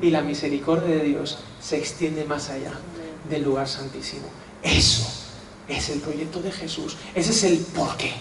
Y 0.02 0.10
la 0.10 0.22
misericordia 0.22 0.96
de 0.96 1.04
Dios 1.04 1.38
se 1.62 1.78
extiende 1.78 2.26
más 2.26 2.50
allá 2.50 2.74
del 3.30 3.44
lugar 3.44 3.68
santísimo. 3.68 4.28
Eso 4.64 5.08
es 5.68 5.90
el 5.90 6.00
proyecto 6.00 6.42
de 6.42 6.52
Jesús. 6.52 6.98
Ese 7.14 7.32
es 7.32 7.44
el 7.44 7.58
porqué. 7.60 8.14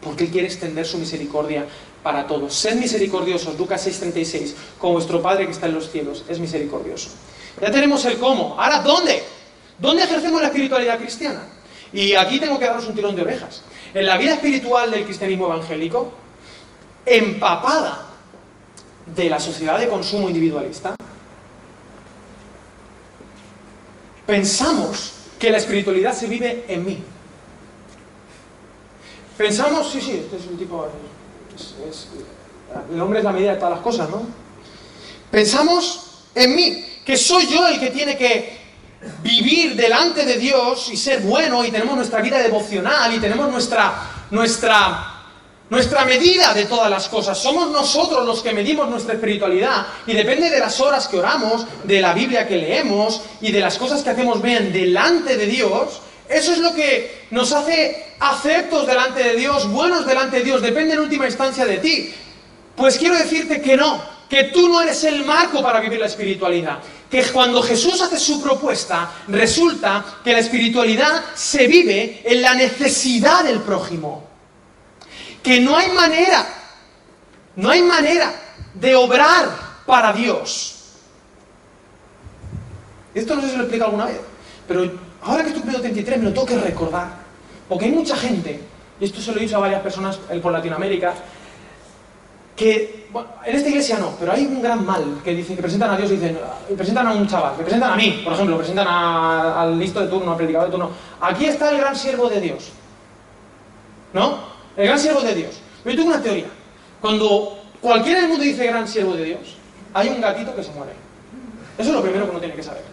porque 0.00 0.24
Él 0.24 0.30
quiere 0.30 0.46
extender 0.46 0.86
su 0.86 0.96
misericordia 0.96 1.66
para 2.04 2.26
todos. 2.26 2.54
Sed 2.54 2.76
misericordiosos, 2.76 3.58
Lucas 3.58 3.84
6:36, 3.84 4.54
como 4.78 4.94
vuestro 4.94 5.20
Padre 5.20 5.46
que 5.46 5.52
está 5.52 5.66
en 5.66 5.74
los 5.74 5.90
cielos 5.90 6.24
es 6.28 6.38
misericordioso. 6.38 7.10
Ya 7.60 7.70
tenemos 7.72 8.04
el 8.04 8.16
cómo. 8.18 8.54
Ahora, 8.58 8.80
¿dónde? 8.80 9.22
¿Dónde 9.78 10.04
ejercemos 10.04 10.40
la 10.40 10.46
espiritualidad 10.48 10.98
cristiana? 10.98 11.42
Y 11.92 12.14
aquí 12.14 12.38
tengo 12.38 12.58
que 12.58 12.66
daros 12.66 12.86
un 12.86 12.94
tirón 12.94 13.16
de 13.16 13.22
orejas. 13.22 13.62
En 13.92 14.06
la 14.06 14.16
vida 14.16 14.34
espiritual 14.34 14.90
del 14.90 15.04
cristianismo 15.04 15.46
evangélico, 15.46 16.12
empapada 17.04 18.07
de 19.14 19.30
la 19.30 19.40
sociedad 19.40 19.78
de 19.78 19.88
consumo 19.88 20.28
individualista, 20.28 20.94
pensamos 24.26 25.12
que 25.38 25.50
la 25.50 25.58
espiritualidad 25.58 26.14
se 26.14 26.26
vive 26.26 26.64
en 26.68 26.84
mí. 26.84 27.02
Pensamos, 29.36 29.90
sí, 29.90 30.00
sí, 30.00 30.22
este 30.24 30.36
es 30.36 30.46
un 30.46 30.58
tipo... 30.58 30.88
el 32.92 33.00
hombre 33.00 33.20
es 33.20 33.24
la 33.24 33.32
medida 33.32 33.52
de 33.52 33.56
todas 33.56 33.74
las 33.74 33.80
cosas, 33.80 34.10
¿no? 34.10 34.22
Pensamos 35.30 36.24
en 36.34 36.54
mí, 36.54 36.84
que 37.04 37.16
soy 37.16 37.46
yo 37.46 37.66
el 37.68 37.78
que 37.78 37.90
tiene 37.90 38.16
que 38.16 38.58
vivir 39.22 39.76
delante 39.76 40.24
de 40.24 40.36
Dios 40.36 40.90
y 40.92 40.96
ser 40.96 41.20
bueno 41.20 41.64
y 41.64 41.70
tenemos 41.70 41.96
nuestra 41.96 42.20
vida 42.20 42.38
devocional 42.38 43.14
y 43.14 43.20
tenemos 43.20 43.50
nuestra, 43.50 44.26
nuestra 44.30 45.17
nuestra 45.70 46.04
medida 46.04 46.54
de 46.54 46.64
todas 46.64 46.90
las 46.90 47.08
cosas. 47.08 47.38
Somos 47.38 47.70
nosotros 47.70 48.24
los 48.24 48.42
que 48.42 48.52
medimos 48.52 48.88
nuestra 48.88 49.14
espiritualidad 49.14 49.86
y 50.06 50.12
depende 50.12 50.50
de 50.50 50.60
las 50.60 50.80
horas 50.80 51.08
que 51.08 51.18
oramos, 51.18 51.66
de 51.84 52.00
la 52.00 52.14
Biblia 52.14 52.46
que 52.46 52.56
leemos 52.56 53.22
y 53.40 53.52
de 53.52 53.60
las 53.60 53.76
cosas 53.78 54.02
que 54.02 54.10
hacemos 54.10 54.40
bien 54.40 54.72
delante 54.72 55.36
de 55.36 55.46
Dios. 55.46 56.00
Eso 56.28 56.52
es 56.52 56.58
lo 56.58 56.74
que 56.74 57.26
nos 57.30 57.52
hace 57.52 58.14
aceptos 58.20 58.86
delante 58.86 59.22
de 59.22 59.36
Dios, 59.36 59.68
buenos 59.70 60.06
delante 60.06 60.38
de 60.38 60.44
Dios. 60.44 60.62
Depende 60.62 60.94
en 60.94 61.00
última 61.00 61.26
instancia 61.26 61.64
de 61.64 61.78
ti. 61.78 62.14
Pues 62.76 62.96
quiero 62.96 63.16
decirte 63.16 63.60
que 63.60 63.76
no, 63.76 64.02
que 64.28 64.44
tú 64.44 64.68
no 64.68 64.80
eres 64.80 65.02
el 65.04 65.24
marco 65.24 65.62
para 65.62 65.80
vivir 65.80 65.98
la 65.98 66.06
espiritualidad. 66.06 66.78
Que 67.10 67.24
cuando 67.24 67.62
Jesús 67.62 68.00
hace 68.02 68.18
su 68.18 68.42
propuesta, 68.42 69.10
resulta 69.28 70.04
que 70.22 70.32
la 70.32 70.40
espiritualidad 70.40 71.24
se 71.34 71.66
vive 71.66 72.20
en 72.24 72.42
la 72.42 72.54
necesidad 72.54 73.44
del 73.44 73.60
prójimo 73.60 74.27
que 75.48 75.60
no 75.60 75.74
hay 75.78 75.90
manera, 75.92 76.44
no 77.56 77.70
hay 77.70 77.80
manera 77.80 78.30
de 78.74 78.94
obrar 78.94 79.48
para 79.86 80.12
Dios. 80.12 80.92
Esto 83.14 83.34
no 83.34 83.40
sé 83.40 83.48
si 83.48 83.54
lo 83.54 83.62
he 83.62 83.64
explicado 83.64 83.92
alguna 83.92 84.12
vez, 84.12 84.20
pero 84.68 84.92
ahora 85.22 85.42
que 85.42 85.48
estoy 85.48 85.62
cumpliendo 85.62 85.80
33 85.80 86.18
me 86.18 86.24
lo 86.24 86.32
tengo 86.34 86.46
que 86.46 86.58
recordar. 86.58 87.08
Porque 87.66 87.86
hay 87.86 87.92
mucha 87.92 88.14
gente, 88.14 88.60
y 89.00 89.04
esto 89.06 89.22
se 89.22 89.32
lo 89.32 89.38
he 89.38 89.40
dicho 89.40 89.56
a 89.56 89.60
varias 89.60 89.80
personas 89.80 90.18
por 90.18 90.52
Latinoamérica, 90.52 91.14
que, 92.54 93.08
en 93.46 93.56
esta 93.56 93.70
iglesia 93.70 93.98
no, 93.98 94.16
pero 94.20 94.32
hay 94.32 94.44
un 94.44 94.60
gran 94.60 94.84
mal 94.84 95.22
que 95.24 95.34
dicen 95.34 95.56
que 95.56 95.62
presentan 95.62 95.92
a 95.92 95.96
Dios 95.96 96.10
y 96.10 96.16
dicen, 96.16 96.38
presentan 96.76 97.06
a 97.06 97.12
un 97.12 97.26
chaval, 97.26 97.56
que 97.56 97.62
presentan 97.62 97.92
a 97.92 97.96
mí, 97.96 98.20
por 98.22 98.34
ejemplo, 98.34 98.58
presentan 98.58 98.86
al 98.86 99.78
listo 99.78 99.98
de 99.98 100.08
turno, 100.08 100.32
al 100.32 100.36
predicador 100.36 100.68
de 100.68 100.72
turno. 100.72 100.90
Aquí 101.22 101.46
está 101.46 101.70
el 101.70 101.78
gran 101.78 101.96
siervo 101.96 102.28
de 102.28 102.38
Dios. 102.38 102.70
¿No? 104.12 104.47
El 104.78 104.86
gran 104.86 104.98
siervo 104.98 105.20
de 105.20 105.34
Dios. 105.34 105.56
Yo 105.84 105.90
tengo 105.90 106.06
una 106.06 106.22
teoría. 106.22 106.46
Cuando 107.00 107.58
cualquiera 107.80 108.20
en 108.20 108.24
el 108.26 108.30
mundo 108.30 108.44
dice 108.44 108.64
gran 108.64 108.86
siervo 108.86 109.14
de 109.14 109.24
Dios, 109.24 109.56
hay 109.92 110.08
un 110.08 110.20
gatito 110.20 110.54
que 110.54 110.62
se 110.62 110.70
muere. 110.70 110.92
Eso 111.76 111.88
es 111.88 111.94
lo 111.96 112.00
primero 112.00 112.26
que 112.26 112.30
uno 112.30 112.38
tiene 112.38 112.54
que 112.54 112.62
saber. 112.62 112.84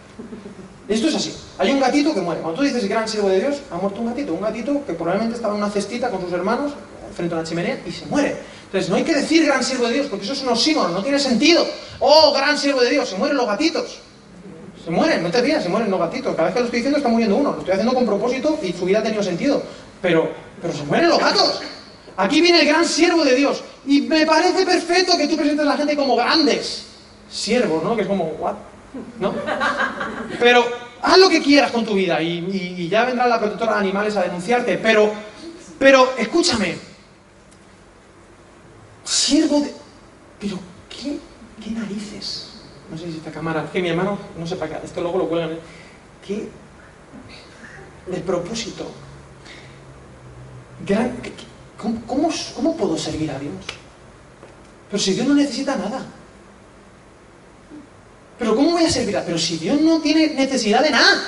Esto 0.88 1.06
es 1.06 1.14
así. 1.14 1.32
Hay 1.58 1.70
un 1.70 1.78
gatito 1.78 2.12
que 2.12 2.20
muere. 2.20 2.40
Cuando 2.40 2.58
tú 2.58 2.66
dices 2.66 2.88
gran 2.88 3.08
siervo 3.08 3.28
de 3.28 3.38
Dios, 3.38 3.62
ha 3.70 3.76
muerto 3.76 4.00
un 4.00 4.08
gatito. 4.08 4.34
Un 4.34 4.40
gatito 4.40 4.84
que 4.84 4.94
probablemente 4.94 5.36
estaba 5.36 5.54
en 5.54 5.62
una 5.62 5.70
cestita 5.70 6.10
con 6.10 6.20
sus 6.22 6.32
hermanos 6.32 6.72
frente 7.14 7.34
a 7.34 7.38
una 7.38 7.46
chimenea 7.46 7.80
y 7.86 7.92
se 7.92 8.04
muere. 8.06 8.36
Entonces 8.64 8.90
no 8.90 8.96
hay 8.96 9.04
que 9.04 9.14
decir 9.14 9.46
gran 9.46 9.62
siervo 9.62 9.86
de 9.86 9.94
Dios 9.94 10.06
porque 10.08 10.24
eso 10.24 10.32
es 10.32 10.42
un 10.42 10.48
oxímono, 10.48 10.88
no 10.88 11.04
tiene 11.04 11.20
sentido. 11.20 11.64
Oh, 12.00 12.32
gran 12.34 12.58
siervo 12.58 12.80
de 12.80 12.90
Dios, 12.90 13.08
se 13.08 13.16
mueren 13.16 13.36
los 13.36 13.46
gatitos. 13.46 14.00
Se 14.84 14.90
mueren, 14.90 15.22
no 15.22 15.30
te 15.30 15.40
rías, 15.40 15.62
se 15.62 15.68
mueren 15.68 15.88
los 15.88 16.00
gatitos. 16.00 16.34
Cada 16.34 16.48
vez 16.48 16.54
que 16.54 16.60
lo 16.60 16.66
estoy 16.66 16.80
diciendo 16.80 16.98
está 16.98 17.08
muriendo 17.08 17.36
uno. 17.36 17.52
Lo 17.52 17.58
estoy 17.58 17.74
haciendo 17.74 17.94
con 17.94 18.06
propósito 18.06 18.58
y 18.60 18.72
su 18.72 18.84
vida 18.84 18.98
ha 18.98 19.02
tenido 19.04 19.22
sentido. 19.22 19.62
Pero, 20.02 20.30
pero 20.60 20.74
se 20.74 20.82
mueren 20.82 21.08
los 21.08 21.20
gatos. 21.20 21.62
Aquí 22.16 22.40
viene 22.40 22.60
el 22.60 22.66
gran 22.66 22.84
siervo 22.84 23.24
de 23.24 23.34
Dios. 23.34 23.62
Y 23.86 24.02
me 24.02 24.24
parece 24.26 24.64
perfecto 24.64 25.16
que 25.16 25.28
tú 25.28 25.36
presentes 25.36 25.66
a 25.66 25.70
la 25.70 25.76
gente 25.76 25.96
como 25.96 26.16
grandes 26.16 26.86
siervos, 27.30 27.82
¿no? 27.82 27.94
Que 27.94 28.02
es 28.02 28.08
como, 28.08 28.24
¿what? 28.38 28.54
¿No? 29.20 29.34
Pero 30.40 30.64
haz 31.02 31.18
lo 31.18 31.28
que 31.28 31.42
quieras 31.42 31.70
con 31.70 31.84
tu 31.84 31.94
vida 31.94 32.20
y, 32.22 32.88
ya 32.88 33.04
vendrá 33.04 33.26
la 33.26 33.38
protectora 33.38 33.74
de 33.74 33.80
animales 33.80 34.16
a 34.16 34.22
denunciarte. 34.22 34.78
Pero, 34.78 35.12
pero, 35.78 36.14
escúchame. 36.16 36.76
Siervo 39.04 39.60
de... 39.60 39.72
Pero, 40.40 40.58
¿qué, 40.88 41.18
qué 41.62 41.70
narices? 41.70 42.60
No 42.90 42.96
sé 42.96 43.10
si 43.10 43.18
esta 43.18 43.30
cámara... 43.30 43.68
Que 43.72 43.80
mi 43.80 43.88
hermano, 43.88 44.18
no 44.36 44.46
sé 44.46 44.56
para 44.56 44.80
qué, 44.80 44.86
esto 44.86 45.00
luego 45.00 45.18
lo 45.18 45.28
cuelgan. 45.28 45.58
¿Qué 46.26 46.48
propósito? 48.24 48.90
Gran, 50.84 51.16
¿Cómo, 51.78 52.76
puedo 52.76 52.96
servir 52.96 53.30
a 53.30 53.38
Dios? 53.38 53.54
Pero 54.90 55.02
si 55.02 55.12
Dios 55.12 55.26
no 55.26 55.34
necesita 55.34 55.76
nada. 55.76 56.06
¿Pero 58.38 58.54
cómo 58.54 58.72
voy 58.72 58.84
a 58.84 58.90
servir 58.90 59.16
a 59.16 59.24
Pero 59.24 59.38
si 59.38 59.56
Dios 59.56 59.80
no 59.80 60.00
tiene 60.00 60.28
necesidad 60.28 60.82
de 60.82 60.90
nada. 60.90 61.22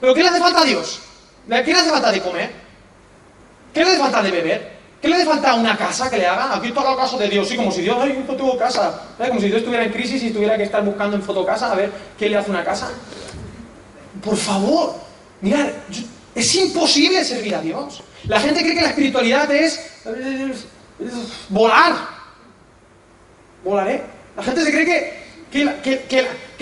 ¿Pero 0.00 0.14
qué 0.14 0.22
le 0.22 0.28
hace 0.28 0.40
falta 0.40 0.62
a 0.62 0.64
Dios? 0.64 1.00
¿Qué 1.48 1.64
le 1.64 1.74
hace 1.74 1.90
falta 1.90 2.12
de 2.12 2.20
comer? 2.20 2.52
¿Qué 3.74 3.84
le 3.84 3.90
hace 3.90 3.98
falta 3.98 4.22
de 4.22 4.30
beber? 4.30 4.80
¿Qué 5.00 5.08
le 5.08 5.14
hace 5.16 5.24
falta 5.24 5.54
una 5.54 5.76
casa 5.76 6.10
que 6.10 6.18
le 6.18 6.26
haga? 6.26 6.56
Aquí 6.56 6.70
toca 6.72 6.90
el 6.90 6.96
caso 6.96 7.18
de 7.18 7.28
Dios, 7.28 7.48
sí, 7.48 7.56
como 7.56 7.72
si 7.72 7.80
Dios 7.80 7.96
ay, 8.00 8.24
no 8.26 8.34
tuvo 8.36 8.56
casa. 8.58 9.00
Como 9.16 9.40
si 9.40 9.46
Dios 9.46 9.58
estuviera 9.58 9.84
en 9.84 9.92
crisis 9.92 10.22
y 10.22 10.30
tuviera 10.30 10.56
que 10.56 10.64
estar 10.64 10.84
buscando 10.84 11.16
en 11.16 11.22
fotocasa 11.22 11.72
a 11.72 11.74
ver 11.74 11.90
qué 12.18 12.28
le 12.28 12.36
hace 12.36 12.50
una 12.50 12.62
casa. 12.62 12.90
Por 14.22 14.36
favor, 14.36 14.94
mirad, 15.40 15.68
es 16.34 16.54
imposible 16.54 17.24
servir 17.24 17.54
a 17.54 17.60
Dios. 17.60 18.02
La 18.28 18.40
gente 18.40 18.60
cree 18.60 18.74
que 18.74 18.82
la 18.82 18.88
espiritualidad 18.88 19.50
es, 19.50 19.80
volar. 21.48 21.94
Volaré. 23.64 24.02
La 24.36 24.42
gente 24.42 24.64
se 24.64 24.70
cree 24.70 25.20
que, 25.50 25.64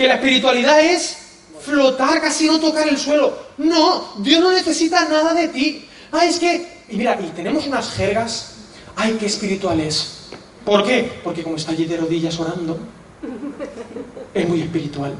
la, 0.07 0.13
espiritualidad 0.15 0.79
es 0.81 1.17
flotar, 1.61 2.21
casi 2.21 2.47
no 2.47 2.59
tocar 2.59 2.87
el 2.87 2.97
suelo. 2.97 3.37
No, 3.57 4.15
Dios 4.19 4.41
no 4.41 4.51
necesita 4.51 5.07
nada 5.07 5.33
de 5.33 5.49
ti. 5.49 5.85
Ah, 6.11 6.25
es 6.25 6.39
que, 6.39 6.67
y 6.89 6.97
mira, 6.97 7.19
y 7.21 7.29
tenemos 7.29 7.67
unas 7.67 7.91
jergas. 7.91 8.55
Ay, 8.95 9.17
qué 9.19 9.27
espiritual 9.27 9.79
es. 9.79 10.19
¿Por 10.65 10.85
qué? 10.85 11.19
Porque 11.23 11.43
como 11.43 11.55
está 11.55 11.71
allí 11.71 11.85
de 11.85 11.97
rodillas 11.97 12.39
orando, 12.39 12.79
es 14.33 14.47
muy 14.47 14.61
espiritual. 14.61 15.13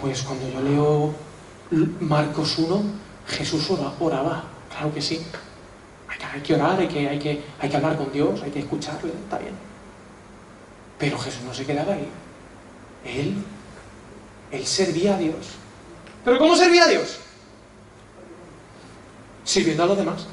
Pues 0.00 0.22
cuando 0.22 0.48
yo 0.48 0.60
leo 0.60 1.14
Marcos 2.00 2.58
1, 2.58 2.82
Jesús 3.26 3.68
oraba, 4.00 4.44
claro 4.70 4.94
que 4.94 5.02
sí. 5.02 5.20
Hay 6.32 6.40
que, 6.40 6.54
orar, 6.54 6.78
hay 6.78 6.88
que, 6.88 7.08
hay, 7.08 7.18
que, 7.18 7.42
hay 7.58 7.68
que 7.68 7.76
hablar 7.76 7.96
con 7.96 8.12
Dios, 8.12 8.42
hay 8.42 8.50
que 8.50 8.60
escucharle, 8.60 9.12
está 9.24 9.38
bien. 9.38 9.54
Pero 10.98 11.18
Jesús 11.18 11.42
no 11.42 11.54
se 11.54 11.64
quedaba 11.64 11.94
ahí. 11.94 12.08
Él, 13.04 13.34
él 14.50 14.66
servía 14.66 15.14
a 15.14 15.18
Dios. 15.18 15.36
¿Pero 16.24 16.38
cómo 16.38 16.56
servía 16.56 16.84
a 16.84 16.88
Dios? 16.88 17.18
Sirviendo 19.44 19.84
a 19.84 19.86
los 19.86 19.96
demás. 19.96 20.26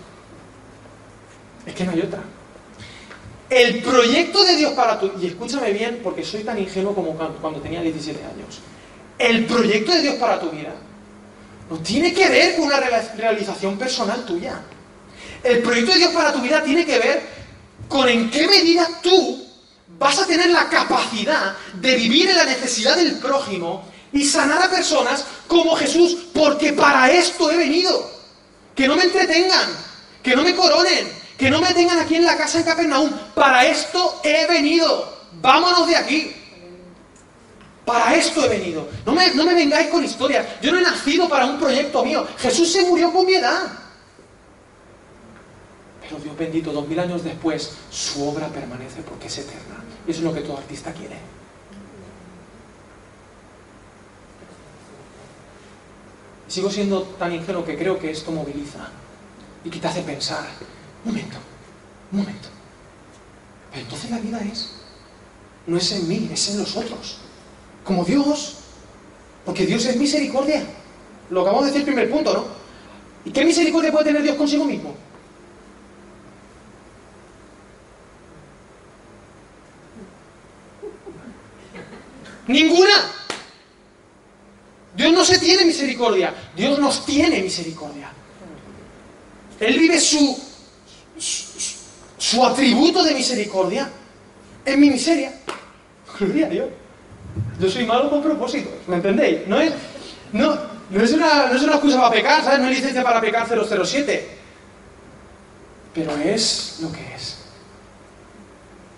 Es 1.66 1.74
que 1.74 1.86
no 1.86 1.92
hay 1.92 2.02
otra. 2.02 2.22
El 3.50 3.82
proyecto 3.82 4.44
de 4.44 4.56
Dios 4.58 4.74
para 4.74 5.00
tu... 5.00 5.12
Y 5.20 5.28
escúchame 5.28 5.72
bien, 5.72 6.02
porque 6.04 6.24
soy 6.24 6.44
tan 6.44 6.58
ingenuo 6.58 6.94
como 6.94 7.16
cuando 7.16 7.62
tenía 7.62 7.82
17 7.82 8.20
años. 8.26 8.60
El 9.18 9.46
proyecto 9.46 9.92
de 9.92 10.02
Dios 10.02 10.16
para 10.16 10.40
tu 10.40 10.50
vida 10.50 10.74
no 11.70 11.78
tiene 11.80 12.14
que 12.14 12.30
ver 12.30 12.56
con 12.56 12.66
una 12.66 12.80
realización 12.80 13.78
personal 13.78 14.26
tuya. 14.26 14.62
El 15.44 15.60
proyecto 15.62 15.94
de 15.94 16.00
Dios 16.00 16.12
para 16.12 16.34
tu 16.34 16.42
vida 16.42 16.64
tiene 16.64 16.86
que 16.86 17.00
ver 17.00 17.24
con 17.88 18.08
en 18.10 18.30
qué 18.30 18.48
medida 18.48 18.88
tú 19.02 19.46
vas 19.98 20.20
a 20.20 20.26
tener 20.26 20.50
la 20.50 20.68
capacidad 20.70 21.56
de 21.74 21.96
vivir 21.96 22.30
en 22.30 22.36
la 22.36 22.46
necesidad 22.46 22.96
del 22.96 23.18
prójimo 23.20 23.86
y 24.12 24.24
sanar 24.24 24.64
a 24.64 24.70
personas 24.70 25.26
como 25.48 25.76
Jesús, 25.76 26.18
porque 26.34 26.74
para 26.74 27.12
esto 27.12 27.52
he 27.52 27.58
venido. 27.58 28.12
Que 28.76 28.88
no 28.88 28.96
me 28.96 29.04
entretengan, 29.04 29.70
que 30.22 30.36
no 30.36 30.44
me 30.44 30.56
coronen, 30.56 31.08
que 31.38 31.50
no 31.50 31.62
me 31.62 31.74
tengan 31.74 32.00
aquí 32.00 32.16
en 32.16 32.26
la 32.26 32.38
casa 32.38 32.58
de 32.58 32.66
Capernaum. 32.66 33.10
Para 33.34 33.66
esto 33.66 34.20
he 34.24 34.46
venido. 34.48 35.14
Vámonos 35.42 35.88
de 35.88 35.96
aquí. 35.96 36.36
Para 37.86 38.16
esto 38.16 38.44
he 38.44 38.50
venido. 38.50 38.88
No 39.06 39.14
me, 39.14 39.34
no 39.34 39.46
me 39.46 39.54
vengáis 39.54 39.90
con 39.90 40.04
historias. 40.04 40.46
Yo 40.62 40.72
no 40.72 40.80
he 40.80 40.82
nacido 40.82 41.30
para 41.30 41.46
un 41.46 41.60
proyecto 41.60 42.04
mío. 42.04 42.26
Jesús 42.40 42.72
se 42.72 42.84
murió 42.86 43.14
con 43.14 43.26
mi 43.26 43.36
edad. 43.36 43.72
Pero 46.02 46.20
Dios 46.20 46.38
bendito, 46.38 46.72
dos 46.72 46.88
mil 46.88 47.00
años 47.00 47.24
después, 47.24 47.72
su 47.92 48.28
obra 48.28 48.48
permanece 48.48 49.02
porque 49.02 49.28
es 49.28 49.38
eterna. 49.38 49.84
Y 50.08 50.12
eso 50.12 50.20
es 50.20 50.26
lo 50.26 50.34
que 50.34 50.42
todo 50.42 50.58
artista 50.58 50.92
quiere. 50.92 51.36
sigo 56.56 56.72
siendo 56.72 57.02
tan 57.20 57.34
ingenuo 57.34 57.66
que 57.66 57.78
creo 57.78 58.00
que 58.00 58.10
esto 58.10 58.32
moviliza 58.32 58.88
y 59.64 59.70
que 59.70 59.80
te 59.80 59.88
hace 59.88 60.02
pensar, 60.04 60.48
un 61.04 61.12
momento, 61.12 61.38
un 62.14 62.20
momento. 62.20 62.48
Pero 63.72 63.84
entonces 63.84 64.10
la 64.10 64.20
vida 64.20 64.40
es, 64.40 64.72
no 65.68 65.76
es 65.76 65.92
en 65.92 66.08
mí, 66.08 66.30
es 66.32 66.50
en 66.50 66.60
los 66.60 66.78
otros. 66.78 67.18
Como 67.86 68.04
Dios, 68.04 68.56
porque 69.46 69.66
Dios 69.66 69.86
es 69.86 69.96
misericordia. 69.96 70.64
Lo 71.30 71.42
acabamos 71.42 71.66
de 71.66 71.72
decir 71.72 71.88
el 71.88 71.94
primer 71.94 72.12
punto, 72.12 72.34
¿no? 72.34 72.46
¿Y 73.24 73.32
qué 73.32 73.46
misericordia 73.46 73.92
puede 73.92 74.06
tener 74.06 74.22
Dios 74.22 74.36
consigo 74.36 74.66
mismo? 74.66 74.94
Ninguna. 82.48 83.12
Dios 84.96 85.12
no 85.12 85.26
se 85.26 85.40
tiene 85.40 85.66
misericordia, 85.66 86.34
Dios 86.56 86.80
nos 86.80 87.06
tiene 87.06 87.42
misericordia. 87.42 88.12
Él 89.60 89.78
vive 89.78 90.00
su, 90.00 90.38
su, 92.18 92.46
atributo 92.46 93.04
de 93.04 93.14
misericordia 93.14 93.90
en 94.66 94.80
mi 94.80 94.90
miseria. 94.90 95.34
Gloria 96.18 96.46
a 96.46 96.50
Dios. 96.50 96.70
Yo 97.60 97.70
soy 97.70 97.86
malo 97.86 98.10
con 98.10 98.22
propósito, 98.22 98.70
¿me 98.88 98.98
entendéis? 98.98 99.48
No 99.48 99.60
es, 99.60 99.74
no, 100.32 100.58
no 100.90 101.02
es, 101.02 101.14
una, 101.14 101.48
no 101.48 101.56
es 101.56 101.64
una 101.64 101.74
excusa 101.74 101.98
para 101.98 102.12
pecar, 102.12 102.44
¿sabes? 102.44 102.60
No 102.60 102.70
es 102.70 102.78
licencia 102.78 103.04
para 103.04 103.22
pecar 103.22 103.48
007. 103.48 104.28
Pero 105.94 106.12
es 106.12 106.80
lo 106.82 106.92
que 106.92 107.16
es. 107.16 107.38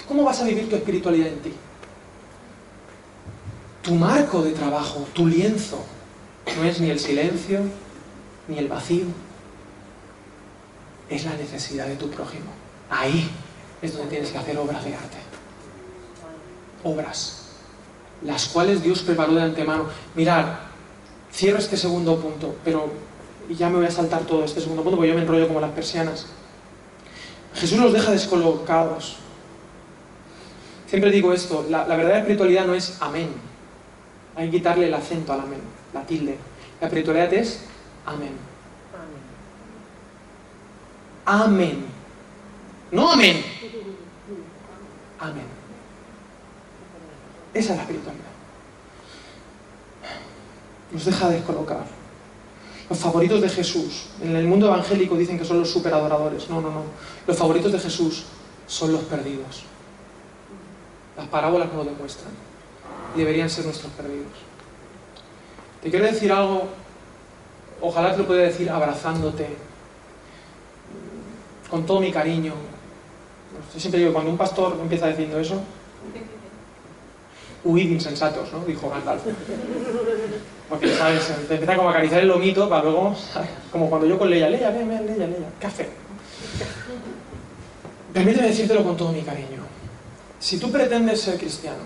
¿Cómo 0.07 0.23
vas 0.23 0.41
a 0.41 0.45
vivir 0.45 0.69
tu 0.69 0.75
espiritualidad 0.75 1.27
en 1.27 1.39
ti? 1.39 1.53
Tu 3.83 3.93
marco 3.93 4.41
de 4.41 4.51
trabajo, 4.51 5.07
tu 5.13 5.27
lienzo, 5.27 5.83
no 6.57 6.63
es 6.63 6.79
ni 6.79 6.89
el 6.89 6.99
silencio, 6.99 7.61
ni 8.47 8.57
el 8.57 8.67
vacío, 8.67 9.05
es 11.09 11.25
la 11.25 11.33
necesidad 11.33 11.87
de 11.87 11.95
tu 11.95 12.09
prójimo. 12.09 12.51
Ahí 12.89 13.29
es 13.81 13.93
donde 13.93 14.09
tienes 14.09 14.31
que 14.31 14.37
hacer 14.37 14.57
obras 14.57 14.83
de 14.83 14.95
arte. 14.95 15.17
Obras, 16.83 17.46
las 18.23 18.47
cuales 18.47 18.83
Dios 18.83 19.01
preparó 19.01 19.33
de 19.35 19.43
antemano. 19.43 19.85
Mirad, 20.15 20.45
cierro 21.33 21.59
este 21.59 21.77
segundo 21.77 22.19
punto, 22.19 22.55
pero 22.63 22.89
ya 23.49 23.69
me 23.69 23.77
voy 23.77 23.85
a 23.85 23.91
saltar 23.91 24.21
todo 24.21 24.43
este 24.43 24.61
segundo 24.61 24.83
punto 24.83 24.97
porque 24.97 25.09
yo 25.09 25.15
me 25.15 25.21
enrollo 25.21 25.47
como 25.47 25.61
las 25.61 25.71
persianas. 25.71 26.27
Jesús 27.55 27.79
los 27.79 27.93
deja 27.93 28.11
descolocados. 28.11 29.17
Siempre 30.87 31.11
digo 31.11 31.33
esto, 31.33 31.65
la 31.69 31.83
verdadera 31.83 32.19
espiritualidad 32.19 32.65
no 32.65 32.73
es 32.73 32.97
amén, 33.01 33.27
hay 34.37 34.45
que 34.45 34.57
quitarle 34.57 34.87
el 34.87 34.93
acento 34.93 35.33
al 35.33 35.41
amén, 35.41 35.59
la 35.93 36.03
tilde. 36.03 36.37
La 36.79 36.87
espiritualidad 36.87 37.33
es 37.33 37.61
amén. 38.05 38.31
Amén. 41.25 41.85
No 42.91 43.11
amén. 43.11 43.43
Amén. 45.19 45.56
Esa 47.57 47.71
es 47.71 47.77
la 47.77 47.81
espiritualidad. 47.83 48.23
Nos 50.91 51.05
deja 51.05 51.29
descolocar. 51.29 51.85
Los 52.89 52.99
favoritos 52.99 53.41
de 53.41 53.49
Jesús. 53.49 54.07
En 54.21 54.35
el 54.35 54.45
mundo 54.45 54.67
evangélico 54.67 55.17
dicen 55.17 55.37
que 55.37 55.45
son 55.45 55.59
los 55.59 55.69
superadoradores. 55.69 56.49
No, 56.49 56.61
no, 56.61 56.71
no. 56.71 56.83
Los 57.25 57.37
favoritos 57.37 57.71
de 57.71 57.79
Jesús 57.79 58.25
son 58.67 58.93
los 58.93 59.01
perdidos. 59.03 59.63
Las 61.17 61.27
parábolas 61.27 61.69
no 61.71 61.83
lo 61.83 61.85
demuestran 61.85 62.47
deberían 63.17 63.49
ser 63.49 63.65
nuestros 63.65 63.91
perdidos. 63.93 64.31
Te 65.81 65.89
quiero 65.89 66.05
decir 66.05 66.31
algo, 66.31 66.67
ojalá 67.81 68.11
te 68.11 68.19
lo 68.19 68.27
pueda 68.27 68.43
decir 68.43 68.69
abrazándote, 68.69 69.47
con 71.69 71.85
todo 71.85 71.99
mi 71.99 72.11
cariño. 72.11 72.53
Yo 73.73 73.79
siempre 73.79 73.99
digo, 73.99 74.13
cuando 74.13 74.31
un 74.31 74.37
pastor 74.37 74.77
empieza 74.81 75.07
diciendo 75.07 75.39
eso, 75.39 75.61
huid 77.63 77.89
insensatos, 77.89 78.51
¿no? 78.53 78.63
Dijo 78.65 78.89
Gandalf. 78.89 79.21
Porque, 80.69 80.93
¿sabes? 80.95 81.27
Te 81.47 81.53
empieza 81.53 81.75
como 81.75 81.89
a 81.89 81.91
acariciar 81.91 82.21
el 82.21 82.27
lomito 82.27 82.69
para 82.69 82.83
luego, 82.83 83.15
como 83.71 83.89
cuando 83.89 84.07
yo 84.07 84.17
con 84.17 84.29
Leia, 84.29 84.49
Leia, 84.49 84.69
ven, 84.69 84.87
ven, 84.87 85.05
Leia, 85.05 85.27
Leia, 85.27 85.49
café. 85.59 85.89
Permíteme 88.13 88.47
decírtelo 88.47 88.83
con 88.83 88.97
todo 88.97 89.11
mi 89.11 89.21
cariño. 89.21 89.65
Si 90.39 90.57
tú 90.59 90.71
pretendes 90.71 91.21
ser 91.21 91.37
cristiano, 91.37 91.83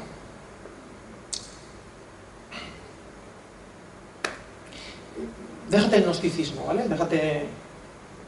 déjate 5.69 5.95
el 5.97 6.03
gnosticismo, 6.03 6.65
¿vale? 6.65 6.87
Déjate 6.87 7.45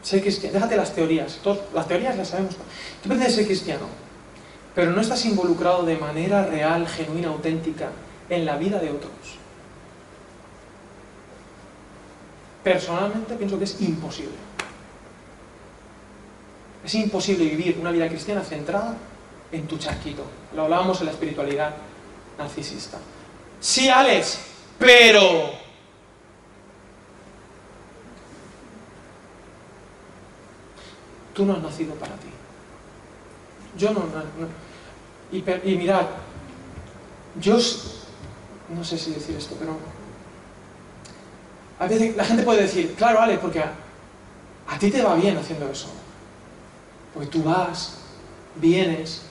ser 0.02 0.22
cristiano, 0.22 0.54
déjate 0.54 0.76
las 0.76 0.94
teorías. 0.94 1.40
las 1.74 1.88
teorías 1.88 2.18
las 2.18 2.30
sabemos. 2.30 2.56
Tú 3.02 3.10
puedes 3.10 3.34
ser 3.34 3.46
cristiano, 3.46 3.88
pero 4.76 4.92
no 4.92 5.02
estás 5.02 5.26
involucrado 5.26 5.84
de 5.84 5.98
manera 5.98 6.46
real, 6.46 6.88
genuina, 6.88 7.30
auténtica 7.30 7.90
en 8.30 8.46
la 8.46 8.58
vida 8.58 8.80
de 8.80 8.90
otros. 8.90 9.12
Personalmente 12.64 13.36
pienso 13.36 13.58
que 13.58 13.66
es 13.66 13.82
imposible. 13.82 14.36
Es 16.84 16.96
imposible 16.96 17.46
vivir 17.46 17.78
una 17.80 17.92
vida 17.92 18.08
cristiana 18.08 18.42
centrada 18.42 18.96
en 19.52 19.68
tu 19.68 19.78
charquito. 19.78 20.24
Lo 20.56 20.64
hablábamos 20.64 21.00
en 21.00 21.08
la 21.08 21.12
espiritualidad 21.12 21.74
narcisista. 22.38 22.98
Sí, 23.60 23.90
Alex, 23.90 24.40
pero 24.80 25.64
Tú 31.34 31.46
no 31.46 31.54
has 31.54 31.64
nacido 31.64 31.96
para 31.96 32.14
ti. 32.16 32.28
Yo 33.78 33.92
no. 33.92 34.02
Y, 35.34 35.76
mirad, 35.76 36.06
yo 37.42 37.58
no 38.70 38.84
sé 38.84 38.98
si 38.98 39.12
decir 39.12 39.36
esto, 39.36 39.56
pero 39.60 39.76
a 41.80 41.88
veces 41.88 42.16
la 42.16 42.24
gente 42.24 42.44
puede 42.44 42.62
decir, 42.62 42.94
claro, 42.96 43.20
Ale, 43.20 43.38
porque 43.40 43.60
a, 43.60 43.74
a 44.70 44.78
ti 44.78 44.92
te 44.92 45.02
va 45.02 45.16
bien 45.16 45.36
haciendo 45.38 45.68
eso. 45.70 45.88
Porque 47.14 47.28
tú 47.28 47.44
vas, 47.44 47.98
vienes, 48.56 49.24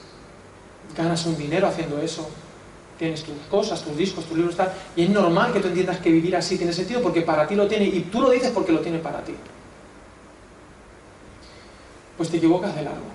ganas 0.95 1.25
un 1.25 1.37
dinero 1.37 1.67
haciendo 1.67 2.01
eso, 2.01 2.29
tienes 2.99 3.23
tus 3.23 3.35
cosas, 3.49 3.81
tus 3.81 3.95
discos, 3.97 4.25
tus 4.25 4.37
libros, 4.37 4.55
tal, 4.55 4.73
y 4.95 5.03
es 5.03 5.09
normal 5.09 5.53
que 5.53 5.61
tú 5.61 5.69
entiendas 5.69 5.99
que 5.99 6.11
vivir 6.11 6.35
así 6.35 6.57
tiene 6.57 6.73
sentido 6.73 7.01
porque 7.01 7.21
para 7.21 7.47
ti 7.47 7.55
lo 7.55 7.67
tiene 7.67 7.85
y 7.85 8.01
tú 8.11 8.21
lo 8.21 8.29
dices 8.29 8.51
porque 8.51 8.71
lo 8.71 8.81
tiene 8.81 8.99
para 8.99 9.23
ti 9.23 9.33
pues 12.17 12.29
te 12.29 12.37
equivocas 12.37 12.75
de 12.75 12.83
largo. 12.83 13.05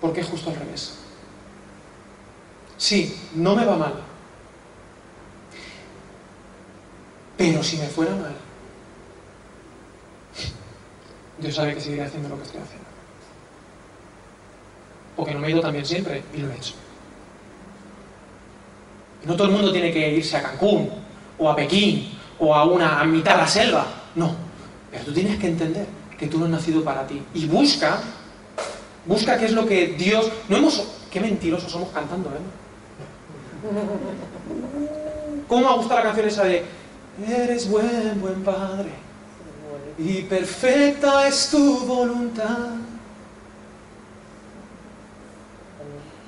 Porque 0.00 0.20
es 0.20 0.28
justo 0.28 0.50
al 0.50 0.56
revés. 0.56 0.94
Sí, 2.80 3.14
no 3.34 3.54
me 3.54 3.66
va 3.66 3.76
mal. 3.76 3.92
Pero 7.36 7.62
si 7.62 7.76
me 7.76 7.86
fuera 7.86 8.12
mal, 8.16 8.34
Dios 11.38 11.54
sabe 11.54 11.74
que 11.74 11.80
seguiré 11.82 12.04
haciendo 12.04 12.30
lo 12.30 12.38
que 12.38 12.44
estoy 12.44 12.62
haciendo. 12.62 12.86
Porque 15.14 15.34
no 15.34 15.40
me 15.40 15.48
he 15.48 15.50
ido 15.50 15.60
también 15.60 15.84
siempre 15.84 16.22
y 16.32 16.38
lo 16.38 16.50
he 16.50 16.56
hecho. 16.56 16.72
No 19.26 19.36
todo 19.36 19.48
el 19.48 19.52
mundo 19.52 19.72
tiene 19.72 19.92
que 19.92 20.14
irse 20.14 20.38
a 20.38 20.42
Cancún 20.42 20.90
o 21.38 21.50
a 21.50 21.54
Pekín 21.54 22.18
o 22.38 22.54
a 22.54 22.64
una 22.64 22.98
a 22.98 23.04
mitad 23.04 23.32
de 23.32 23.42
la 23.42 23.46
selva. 23.46 23.86
No. 24.14 24.34
Pero 24.90 25.04
tú 25.04 25.12
tienes 25.12 25.38
que 25.38 25.48
entender 25.48 25.86
que 26.18 26.28
tú 26.28 26.38
no 26.38 26.46
has 26.46 26.50
nacido 26.50 26.82
para 26.82 27.06
ti. 27.06 27.22
Y 27.34 27.44
busca, 27.44 28.00
busca 29.04 29.36
qué 29.36 29.44
es 29.44 29.52
lo 29.52 29.66
que 29.66 29.88
Dios... 29.88 30.32
No 30.48 30.56
hemos... 30.56 30.82
Qué 31.10 31.20
mentirosos 31.20 31.70
somos 31.70 31.90
cantando, 31.90 32.30
¿eh? 32.30 32.69
¿Cómo 35.48 35.68
me 35.68 35.76
gusta 35.76 35.94
la 35.96 36.02
canción 36.02 36.26
esa 36.26 36.44
de 36.44 36.64
Eres 37.26 37.68
buen, 37.68 38.20
buen 38.20 38.42
Padre 38.42 38.90
y 39.98 40.22
perfecta 40.22 41.28
es 41.28 41.50
tu 41.50 41.80
voluntad? 41.80 42.70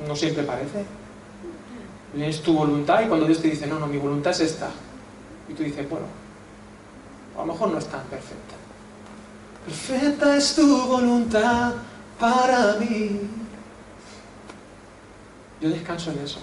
No 0.07 0.15
siempre 0.17 0.43
parece. 0.43 0.85
Es 2.19 2.43
tu 2.43 2.53
voluntad 2.53 3.01
y 3.03 3.07
cuando 3.07 3.25
Dios 3.25 3.41
te 3.41 3.49
dice, 3.49 3.67
no, 3.67 3.79
no, 3.79 3.87
mi 3.87 3.97
voluntad 3.97 4.33
es 4.33 4.41
esta. 4.41 4.69
Y 5.49 5.55
tú 5.55 5.63
dices, 5.63 5.89
bueno, 5.89 6.07
a 7.37 7.47
lo 7.47 7.53
mejor 7.53 7.71
no 7.71 7.79
es 7.79 7.87
tan 7.87 8.03
perfecta. 8.03 8.55
Perfecta 9.65 10.37
es 10.37 10.55
tu 10.55 10.83
voluntad 10.87 11.73
para 12.19 12.75
mí. 12.75 13.21
Yo 15.61 15.71
descanso 15.71 16.11
en 16.11 16.19
eso. 16.19 16.41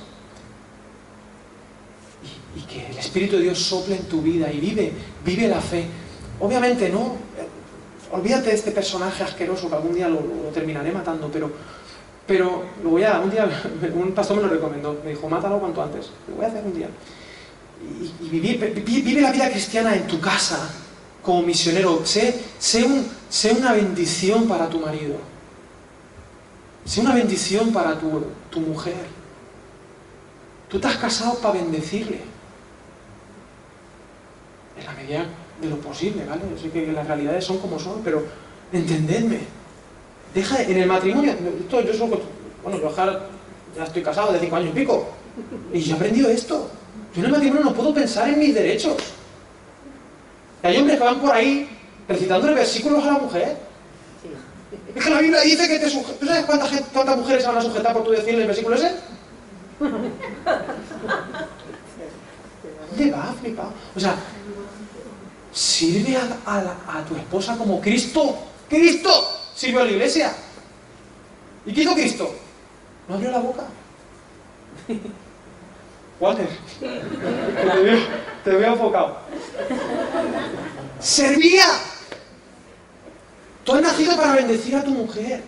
Y, 2.56 2.62
que 2.62 2.88
el 2.90 2.98
Espíritu 2.98 3.38
de 3.38 3.44
Dios 3.44 3.60
sople 3.60 3.96
en 3.96 4.04
tu 4.04 4.22
vida 4.22 4.52
y 4.52 4.60
vive, 4.60 4.92
vive 5.24 5.48
la 5.48 5.62
fe. 5.62 5.86
Obviamente 6.40 6.90
no, 6.90 7.16
olvídate 8.12 8.50
de 8.50 8.56
este 8.56 8.72
personaje 8.72 9.24
asqueroso 9.24 9.70
que 9.70 9.76
algún 9.76 9.94
día 9.94 10.08
lo, 10.08 10.20
terminaré 10.54 10.92
matando, 10.92 11.30
pero, 11.32 11.52
pero 12.26 12.64
lo 12.84 12.92
voy 12.92 13.04
a, 13.04 13.20
un 13.20 13.30
día, 13.30 13.48
un 13.94 14.12
pastor 14.14 14.38
me 14.38 14.44
lo 14.44 14.50
recomendó, 14.50 15.00
me 15.04 15.12
dijo, 15.12 15.30
mátalo 15.30 15.60
cuanto 15.60 15.84
antes, 15.84 16.10
lo 16.28 16.36
voy 16.36 16.46
a 16.46 16.48
hacer 16.48 16.64
un 16.66 16.74
día. 16.74 16.90
y, 18.22 18.30
vivir, 18.30 18.84
vive 18.86 19.22
la 19.22 19.32
vida 19.32 19.50
cristiana 19.50 19.96
en 19.96 20.08
tu 20.08 20.20
casa 20.20 20.70
como 21.22 21.44
misionero. 21.44 22.06
Sé, 22.06 22.40
sé, 22.58 22.84
un, 22.84 23.06
sé 23.30 23.52
una 23.52 23.74
bendición 23.74 24.48
para 24.48 24.70
tu 24.70 24.80
marido. 24.80 25.16
Sé 26.86 27.02
una 27.02 27.14
bendición 27.14 27.72
para 27.72 28.00
tu, 28.00 28.24
tu 28.50 28.60
mujer. 28.62 29.06
Tú 30.70 30.80
te 30.80 30.88
has 30.88 30.98
casado 30.98 31.36
para 31.40 31.56
bendecirle. 31.56 32.22
En 34.80 34.86
la 34.86 34.94
medida 34.94 35.26
de 35.62 35.70
lo 35.70 35.78
posible, 35.78 36.26
¿vale? 36.26 36.42
Yo 36.50 36.62
sé 36.62 36.70
que 36.70 36.92
las 36.92 37.06
realidades 37.06 37.44
son 37.44 37.58
como 37.60 37.78
son, 37.80 38.02
pero 38.04 38.24
entendedme. 38.72 39.40
Deja 40.34 40.62
en 40.64 40.78
el 40.78 40.88
matrimonio. 40.88 41.34
Esto, 41.34 41.82
yo 41.82 41.94
soy, 41.94 42.10
bueno, 42.64 42.80
yo 42.80 42.92
ya 43.76 43.84
estoy 43.84 44.02
casado 44.02 44.32
de 44.32 44.40
cinco 44.40 44.56
años 44.56 44.70
y 44.72 44.80
pico. 44.80 45.10
Y 45.74 45.82
yo 45.82 45.94
he 45.94 45.98
aprendido 45.98 46.30
esto. 46.30 46.70
Yo 47.14 47.20
en 47.20 47.26
el 47.26 47.32
matrimonio 47.32 47.66
no 47.66 47.74
puedo 47.74 47.94
pensar 47.94 48.30
en 48.30 48.40
mis 48.40 48.54
derechos. 48.54 48.96
hay 50.64 50.78
hombres 50.78 50.98
que 50.98 51.04
van 51.04 51.20
por 51.20 51.32
ahí 51.32 51.70
recitándole 52.08 52.54
versículos 52.54 53.04
a 53.04 53.14
la 53.14 53.20
mujer. 53.20 53.58
Es 54.96 55.04
que 55.04 55.10
la 55.10 55.20
Biblia 55.20 55.42
dice 55.42 55.68
que 55.68 55.80
te 55.80 55.90
¿Tú 55.90 56.26
sabes 56.26 56.46
cuántas, 56.46 56.70
cuántas 56.94 57.18
mujeres 57.18 57.44
se 57.44 57.50
van 57.50 57.58
a 57.58 57.62
sujetar 57.62 57.94
por 57.94 58.04
tu 58.04 58.12
decirle 58.12 58.42
el 58.42 58.48
versículo 58.48 58.76
ese? 58.76 58.94
¿Dónde 62.90 63.12
va, 63.12 63.34
flipado? 63.40 63.72
O 63.96 64.00
sea, 64.00 64.16
sirve 65.60 66.16
a, 66.16 67.04
tu 67.06 67.18
esposa 67.18 67.58
como 67.58 67.82
Cristo. 67.82 68.38
¡Cristo! 68.70 69.12
Sirve 69.54 69.82
a 69.82 69.84
la 69.84 69.92
iglesia. 69.92 70.34
¿Y 71.66 71.74
qué 71.74 71.82
hizo 71.82 71.94
Cristo? 71.94 72.34
No 73.10 73.16
abrió 73.16 73.30
la 73.32 73.40
boca. 73.40 73.64
Walter, 76.20 76.48
te 78.44 78.52
veo, 78.52 78.74
enfocado. 78.74 79.18
Servía. 81.00 81.66
Tú 83.66 83.74
has 83.74 83.82
nacido 83.82 84.16
para 84.16 84.34
bendecir 84.34 84.76
a 84.76 84.84
tu 84.84 84.92
mujer, 84.92 85.44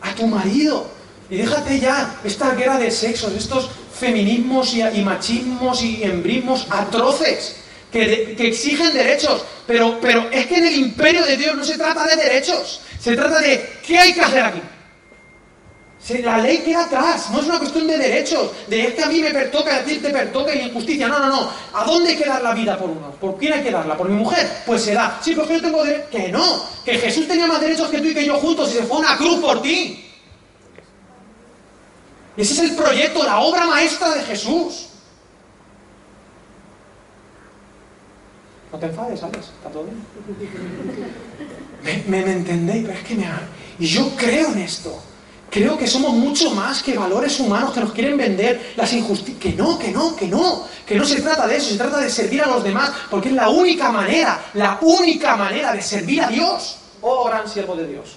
a 0.00 0.14
tu 0.14 0.26
marido. 0.26 0.86
Y 1.28 1.36
déjate 1.36 1.78
ya 1.78 2.20
esta 2.24 2.54
guerra 2.54 2.78
de 2.78 2.90
sexos, 2.90 3.32
estos 3.32 3.70
feminismos 3.94 4.74
y, 4.74 5.02
machismos 5.02 5.82
y 5.82 6.02
embrismos 6.04 6.66
atroces 6.70 7.65
que, 7.96 8.48
exigen 8.48 8.92
derechos. 8.92 9.44
Pero, 9.66 9.98
pero 10.00 10.28
es 10.30 10.46
que 10.46 10.56
en 10.56 10.66
el 10.66 10.76
imperio 10.76 11.24
de 11.24 11.36
Dios 11.36 11.56
no 11.56 11.64
se 11.64 11.76
trata 11.76 12.06
de 12.06 12.16
derechos, 12.16 12.80
se 13.00 13.16
trata 13.16 13.40
de 13.40 13.78
qué 13.84 13.98
hay 13.98 14.12
que 14.12 14.20
hacer 14.20 14.44
aquí. 14.44 14.62
La 16.22 16.38
ley 16.38 16.58
queda 16.58 16.84
atrás, 16.84 17.30
no 17.30 17.40
es 17.40 17.46
una 17.46 17.58
cuestión 17.58 17.88
de 17.88 17.98
derechos, 17.98 18.52
de 18.68 18.86
es 18.86 18.94
que 18.94 19.02
a 19.02 19.06
mí 19.06 19.18
me 19.20 19.32
pertoca 19.32 19.74
a 19.74 19.82
ti 19.82 19.96
te 19.96 20.10
pertoca 20.10 20.54
y 20.54 20.68
injusticia. 20.68 21.08
No, 21.08 21.18
no, 21.18 21.26
no. 21.26 21.50
¿A 21.74 21.84
dónde 21.84 22.10
hay 22.10 22.16
que 22.16 22.24
dar 22.24 22.42
la 22.42 22.54
vida 22.54 22.78
por 22.78 22.90
uno? 22.90 23.10
¿Por 23.20 23.36
quién 23.36 23.54
hay 23.54 23.62
que 23.64 23.72
darla? 23.72 23.96
¿Por 23.96 24.08
mi 24.08 24.14
mujer? 24.14 24.48
Pues 24.64 24.82
se 24.82 24.94
da. 24.94 25.18
Sí, 25.20 25.34
porque 25.34 25.54
yo 25.54 25.62
tengo 25.62 25.82
derecho. 25.82 26.08
Que 26.08 26.28
no, 26.28 26.64
que 26.84 26.94
Jesús 26.94 27.26
tenía 27.26 27.48
más 27.48 27.60
derechos 27.60 27.88
que 27.88 27.98
tú 27.98 28.04
y 28.04 28.14
que 28.14 28.24
yo 28.24 28.36
juntos 28.36 28.70
y 28.70 28.76
se 28.76 28.84
fue 28.84 28.98
a 28.98 29.00
una 29.00 29.16
cruz 29.16 29.40
por 29.40 29.60
ti. 29.62 30.04
Ese 32.36 32.52
es 32.52 32.70
el 32.70 32.76
proyecto, 32.76 33.24
la 33.24 33.40
obra 33.40 33.66
maestra 33.66 34.10
de 34.10 34.20
Jesús. 34.22 34.86
No 38.76 38.80
te 38.80 38.86
enfades, 38.88 39.20
¿sabes? 39.20 39.38
¿Está 39.38 39.70
todo 39.70 39.84
bien? 39.84 40.04
Me, 41.82 42.22
me, 42.22 42.30
entendéis, 42.30 42.84
pero 42.84 42.98
es 42.98 43.04
que 43.04 43.14
me... 43.14 43.26
Y 43.78 43.86
yo 43.86 44.10
creo 44.14 44.52
en 44.52 44.58
esto. 44.58 45.00
Creo 45.50 45.78
que 45.78 45.86
somos 45.86 46.12
mucho 46.12 46.50
más 46.50 46.82
que 46.82 46.98
valores 46.98 47.40
humanos 47.40 47.72
que 47.72 47.80
nos 47.80 47.92
quieren 47.92 48.18
vender 48.18 48.74
las 48.76 48.92
injusticias. 48.92 49.40
Que 49.40 49.54
no, 49.54 49.78
que 49.78 49.92
no, 49.92 50.14
que 50.14 50.28
no. 50.28 50.64
Que 50.86 50.94
no 50.94 51.06
se 51.06 51.22
trata 51.22 51.46
de 51.46 51.56
eso, 51.56 51.70
se 51.70 51.78
trata 51.78 52.00
de 52.00 52.10
servir 52.10 52.42
a 52.42 52.48
los 52.48 52.62
demás, 52.62 52.92
porque 53.10 53.30
es 53.30 53.34
la 53.34 53.48
única 53.48 53.90
manera, 53.90 54.44
la 54.52 54.78
única 54.82 55.36
manera 55.36 55.72
de 55.72 55.80
servir 55.80 56.20
a 56.20 56.28
Dios. 56.28 56.76
Oh, 57.00 57.24
gran 57.24 57.48
siervo 57.48 57.76
de 57.76 57.86
Dios. 57.86 58.16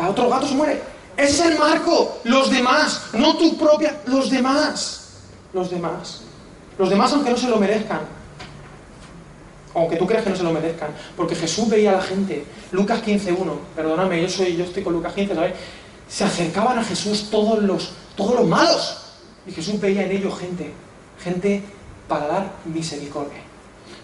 A 0.00 0.10
otro 0.10 0.28
gato 0.28 0.46
se 0.46 0.54
muere. 0.54 0.80
Ese 1.16 1.32
es 1.32 1.40
el 1.40 1.58
marco. 1.58 2.20
Los 2.22 2.52
demás, 2.52 3.02
no 3.14 3.36
tu 3.36 3.58
propia. 3.58 4.00
Los 4.06 4.30
demás. 4.30 5.08
Los 5.52 5.70
demás. 5.70 6.20
Los 6.78 6.88
demás, 6.88 7.12
aunque 7.12 7.30
no 7.30 7.36
se 7.36 7.48
lo 7.48 7.56
merezcan. 7.56 8.19
Aunque 9.74 9.96
tú 9.96 10.06
creas 10.06 10.24
que 10.24 10.30
no 10.30 10.36
se 10.36 10.42
lo 10.42 10.52
merezcan. 10.52 10.90
Porque 11.16 11.34
Jesús 11.34 11.68
veía 11.68 11.90
a 11.90 11.96
la 11.96 12.02
gente. 12.02 12.44
Lucas 12.72 13.02
15.1. 13.04 13.58
Perdóname, 13.76 14.22
yo, 14.22 14.28
soy, 14.28 14.56
yo 14.56 14.64
estoy 14.64 14.82
con 14.82 14.92
Lucas 14.92 15.14
15, 15.14 15.34
¿sabes? 15.34 15.54
Se 16.08 16.24
acercaban 16.24 16.78
a 16.78 16.84
Jesús 16.84 17.28
todos 17.30 17.62
los, 17.62 17.92
todos 18.16 18.34
los 18.34 18.46
malos. 18.46 18.98
Y 19.46 19.52
Jesús 19.52 19.80
veía 19.80 20.04
en 20.04 20.12
ellos 20.12 20.38
gente. 20.38 20.72
Gente 21.22 21.62
para 22.08 22.26
dar 22.26 22.52
misericordia. 22.64 23.38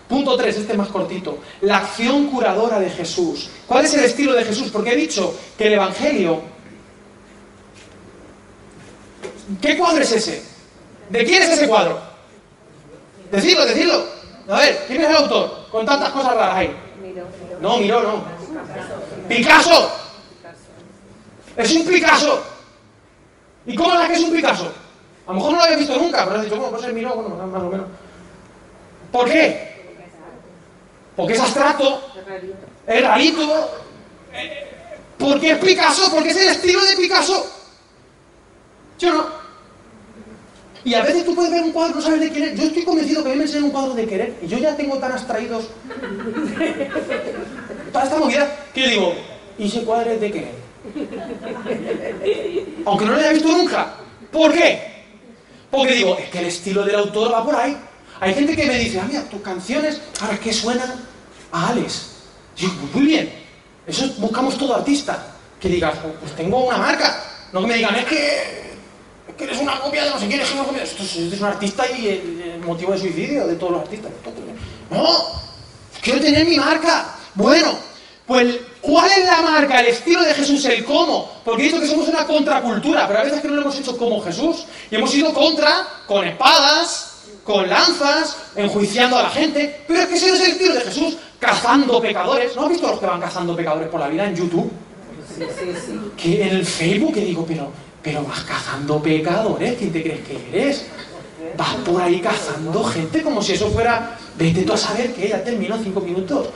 Punto 0.09 0.37
3, 0.37 0.57
este 0.57 0.75
más 0.75 0.89
cortito. 0.89 1.39
La 1.63 1.79
acción 1.79 2.29
curadora 2.29 2.79
de 2.79 2.91
Jesús. 2.91 3.51
¿Cuál 3.67 3.85
es 3.85 3.95
el 3.95 4.05
estilo 4.05 4.35
de 4.35 4.45
Jesús? 4.45 4.71
Porque 4.71 4.93
he 4.93 4.97
dicho 4.97 5.37
que 5.59 5.67
el 5.67 5.75
Evangelio... 5.75 6.41
¿Qué 9.61 9.77
cuadro 9.77 10.03
es 10.03 10.13
ese? 10.13 10.43
¿De 11.09 11.25
quién 11.25 11.43
es 11.43 11.51
ese 11.51 11.69
cuadro? 11.69 12.01
Decidlo, 13.31 13.65
decidlo. 13.65 14.16
A 14.49 14.59
ver, 14.59 14.85
¿quién 14.87 15.03
es 15.03 15.09
el 15.09 15.17
autor? 15.17 15.67
Con 15.71 15.85
tantas 15.85 16.11
cosas 16.11 16.35
raras 16.35 16.57
ahí. 16.57 16.77
No, 17.61 17.79
Miró, 17.79 18.03
no. 18.03 18.25
Picasso. 19.29 19.91
Es 21.57 21.73
un 21.73 21.87
Picasso. 21.87 22.43
¿Y 23.67 23.75
cómo 23.75 24.01
es 24.01 24.09
que 24.09 24.15
es 24.15 24.23
un 24.23 24.33
Picasso? 24.33 24.73
A 25.27 25.31
lo 25.31 25.35
mejor 25.35 25.53
no 25.53 25.59
lo 25.59 25.65
había 25.65 25.77
visto 25.77 25.97
nunca, 25.97 26.25
pero 26.25 26.37
has 26.37 26.45
dicho, 26.45 26.57
bueno, 26.57 26.71
pues 26.71 26.85
es 26.85 26.93
Miró, 26.93 27.15
bueno, 27.15 27.47
más 27.47 27.63
o 27.63 27.69
menos. 27.69 27.87
¿Por 29.11 29.29
qué? 29.29 29.77
Porque 31.17 31.33
es 31.33 31.41
abstracto, 31.41 32.01
es 32.87 33.03
rarito. 33.03 33.71
¿Por 35.19 35.41
qué 35.41 35.53
es 35.53 35.59
Picasso? 35.59 36.11
Porque 36.13 36.31
es 36.31 36.37
el 36.37 36.49
estilo 36.49 36.85
de 36.85 36.97
Picasso. 36.97 37.47
¿Sí 38.99 39.07
o 39.07 39.15
no? 39.15 39.46
Y 40.87 40.95
a 40.95 41.03
veces 41.03 41.25
tú 41.25 41.35
puedes 41.35 41.51
ver 41.51 41.65
un 41.65 41.73
cuadro, 41.73 41.97
no 41.97 42.01
sabes 42.01 42.21
de 42.21 42.31
querer. 42.31 42.57
Yo 42.57 42.63
estoy 42.63 42.85
convencido 42.85 43.25
que 43.25 43.31
a 43.31 43.33
mí 43.33 43.39
me 43.39 43.45
enseñan 43.45 43.65
un 43.65 43.71
cuadro 43.73 43.93
de 43.93 44.07
querer 44.07 44.39
y 44.41 44.47
yo 44.47 44.57
ya 44.57 44.77
tengo 44.77 44.97
tan 44.99 45.11
abstraídos 45.11 45.65
toda 47.93 48.05
esta 48.05 48.17
movida 48.17 48.57
que 48.73 48.83
yo 48.83 48.89
digo, 48.91 49.15
¿y 49.59 49.67
ese 49.67 49.83
cuadro 49.83 50.13
es 50.13 50.21
de 50.21 50.31
querer? 50.31 50.55
Aunque 52.87 53.05
no 53.05 53.11
lo 53.11 53.19
haya 53.19 53.33
visto 53.33 53.49
nunca. 53.49 53.97
¿Por 54.31 54.53
qué? 54.53 55.03
Porque 55.73 55.93
digo, 55.93 56.17
es 56.19 56.29
que 56.29 56.39
el 56.39 56.47
estilo 56.47 56.85
del 56.85 56.95
autor 56.95 57.33
va 57.33 57.45
por 57.45 57.57
ahí. 57.57 57.77
Hay 58.21 58.35
gente 58.35 58.55
que 58.55 58.67
me 58.67 58.79
dice, 58.79 59.01
ah, 59.01 59.07
mira, 59.09 59.25
tus 59.25 59.41
canciones, 59.41 60.01
¿ahora 60.21 60.39
qué 60.39 60.53
suenan? 60.53 61.05
A 61.51 61.71
Alex. 61.71 62.11
digo, 62.57 62.73
pues 62.81 62.95
muy 62.95 63.07
bien. 63.07 63.33
Eso 63.89 64.09
buscamos 64.19 64.57
todo 64.57 64.77
artista. 64.77 65.35
Que 65.59 65.69
digas, 65.69 65.97
pues 66.21 66.37
tengo 66.37 66.65
una 66.65 66.79
marca. 66.79 67.25
No 67.53 67.63
que 67.63 67.67
me 67.67 67.75
digan, 67.75 67.97
es 67.97 68.05
que 68.05 68.66
que 69.37 69.45
eres 69.45 69.59
una 69.59 69.79
copia 69.79 70.05
de 70.05 70.11
no 70.11 70.19
sé 70.19 70.27
quién, 70.29 70.41
es 70.41 70.53
una 70.53 70.65
copia. 70.65 70.83
Esto 70.83 71.03
es, 71.03 71.41
un 71.41 71.47
artista 71.47 71.85
y 71.91 72.09
el, 72.09 72.61
motivo 72.65 72.93
de 72.93 72.99
suicidio 72.99 73.47
de 73.47 73.55
todos 73.57 73.73
los 73.73 73.81
artistas. 73.83 74.11
No, 74.91 75.07
quiero 76.03 76.21
tener 76.21 76.47
mi 76.47 76.57
marca. 76.57 77.15
Bueno, 77.35 77.77
pues, 78.27 78.57
¿cuál 78.81 79.11
es 79.11 79.25
la 79.25 79.43
marca, 79.43 79.81
el 79.81 79.89
estilo 79.89 80.23
de 80.23 80.35
Jesús, 80.35 80.65
el 80.65 80.85
cómo? 80.85 81.31
Porque 81.45 81.63
he 81.63 81.67
dicho 81.67 81.81
que 81.81 81.87
somos 81.87 82.09
una 82.09 82.27
contracultura, 82.27 83.07
pero 83.07 83.21
a 83.21 83.25
veces 83.25 83.41
que 83.41 83.49
no 83.49 83.55
lo 83.55 83.61
hemos 83.63 83.79
hecho 83.79 83.97
como 83.97 84.21
Jesús. 84.23 84.65
Y 84.91 84.97
hemos 84.97 85.15
ido 85.15 85.33
contra, 85.33 85.87
con 86.07 86.27
espadas, 86.27 87.23
con 87.45 87.69
lanzas, 87.69 88.37
enjuiciando 88.57 89.17
a 89.17 89.25
la 89.25 89.31
gente. 89.31 89.85
Pero 89.87 90.01
es 90.01 90.07
que 90.07 90.15
ese 90.17 90.29
no 90.29 90.35
es 90.35 90.41
el 90.41 90.51
estilo 90.53 90.75
de 90.75 90.81
Jesús, 90.81 91.17
cazando 91.39 92.01
pecadores. 92.01 92.57
¿No 92.57 92.63
has 92.63 92.71
visto 92.71 92.89
a 92.89 92.91
los 92.91 93.01
que 93.01 93.07
van 93.07 93.21
cazando 93.21 93.55
pecadores 93.55 93.89
por 93.89 94.01
la 94.01 94.09
vida 94.09 94.25
en 94.27 94.35
YouTube? 94.35 94.73
Sí, 95.37 95.45
sí, 95.59 95.73
sí. 95.87 95.93
Que 96.17 96.43
en 96.43 96.57
el 96.57 96.67
Facebook, 96.67 97.15
que 97.15 97.21
digo, 97.21 97.45
pero 97.47 97.71
pero 98.07 98.23
vas 98.23 98.45
cazando 98.45 99.03
pecadores, 99.03 99.75
¿quién 99.77 99.91
te 99.91 100.01
crees 100.01 100.21
que 100.21 100.39
eres? 100.53 100.87
Vas 101.57 101.75
por 101.85 102.01
ahí 102.01 102.21
cazando 102.21 102.85
gente 102.85 103.21
como 103.21 103.43
si 103.43 103.55
eso 103.55 103.69
fuera. 103.69 104.17
Vete 104.39 104.63
tú 104.63 104.75
a 104.75 104.77
saber 104.77 105.13
que 105.13 105.29
ya 105.29 105.43
termino 105.43 105.77
cinco 105.83 106.01
minutos. 106.01 106.51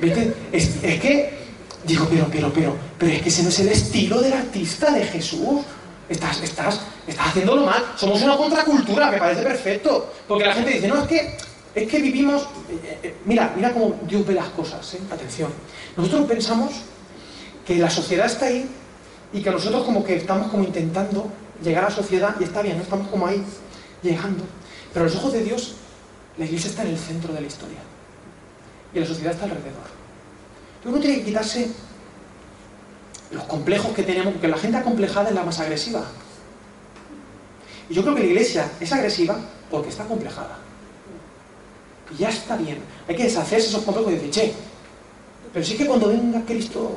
Vete. 0.00 0.34
Es, 0.50 0.66
que. 1.00 1.46
Digo, 1.84 2.08
pero, 2.10 2.26
pero, 2.28 2.52
pero, 2.52 2.76
pero 2.98 3.12
es 3.12 3.22
que 3.22 3.28
ese 3.28 3.44
no 3.44 3.50
es 3.50 3.60
el 3.60 3.68
estilo 3.68 4.20
del 4.20 4.32
artista 4.32 4.90
de 4.90 5.04
Jesús. 5.04 5.60
Estás, 6.08 6.42
estás, 6.42 6.80
estás 7.06 7.28
haciéndolo 7.28 7.64
mal. 7.64 7.84
Somos 7.96 8.20
una 8.22 8.36
contracultura, 8.36 9.08
me 9.08 9.18
parece 9.18 9.42
perfecto. 9.42 10.12
Porque 10.26 10.44
la 10.44 10.54
gente 10.54 10.72
dice, 10.72 10.88
no, 10.88 11.02
es 11.02 11.08
que, 11.08 11.36
es 11.72 11.88
que 11.88 11.98
vivimos. 12.00 12.42
Eh, 12.68 12.98
eh, 13.04 13.14
mira, 13.26 13.52
mira 13.54 13.72
cómo 13.72 13.94
Dios 14.08 14.26
ve 14.26 14.34
las 14.34 14.48
cosas, 14.48 14.94
¿eh? 14.94 14.98
Atención. 15.08 15.52
Nosotros 15.96 16.26
pensamos 16.26 16.72
que 17.64 17.76
la 17.76 17.90
sociedad 17.90 18.26
está 18.26 18.46
ahí 18.46 18.68
y 19.36 19.42
que 19.42 19.50
nosotros 19.50 19.84
como 19.84 20.02
que 20.02 20.16
estamos 20.16 20.50
como 20.50 20.64
intentando 20.64 21.30
llegar 21.62 21.84
a 21.84 21.88
la 21.90 21.94
sociedad 21.94 22.34
y 22.40 22.44
está 22.44 22.62
bien, 22.62 22.80
estamos 22.80 23.06
como 23.08 23.26
ahí, 23.26 23.44
llegando. 24.02 24.44
Pero 24.94 25.04
a 25.04 25.08
los 25.08 25.16
ojos 25.16 25.34
de 25.34 25.44
Dios, 25.44 25.74
la 26.38 26.46
iglesia 26.46 26.70
está 26.70 26.82
en 26.82 26.88
el 26.88 26.98
centro 26.98 27.34
de 27.34 27.42
la 27.42 27.46
historia 27.46 27.78
y 28.94 28.98
la 28.98 29.04
sociedad 29.04 29.34
está 29.34 29.44
alrededor. 29.44 29.88
Entonces 30.76 30.86
uno 30.86 31.00
tiene 31.00 31.18
que 31.18 31.24
quitarse 31.24 31.70
los 33.30 33.44
complejos 33.44 33.92
que 33.92 34.04
tenemos, 34.04 34.32
porque 34.32 34.48
la 34.48 34.56
gente 34.56 34.78
acomplejada 34.78 35.28
es 35.28 35.34
la 35.34 35.44
más 35.44 35.60
agresiva. 35.60 36.02
Y 37.90 37.94
yo 37.94 38.02
creo 38.02 38.14
que 38.14 38.22
la 38.22 38.28
iglesia 38.28 38.70
es 38.80 38.90
agresiva 38.90 39.36
porque 39.70 39.90
está 39.90 40.04
complejada. 40.04 40.56
Y 42.10 42.22
ya 42.22 42.30
está 42.30 42.56
bien. 42.56 42.78
Hay 43.06 43.14
que 43.14 43.24
deshacerse 43.24 43.68
esos 43.68 43.82
complejos 43.82 44.12
y 44.12 44.16
decir, 44.16 44.30
che, 44.30 44.54
pero 45.52 45.62
sí 45.62 45.76
que 45.76 45.84
cuando 45.84 46.08
venga 46.08 46.42
Cristo... 46.46 46.90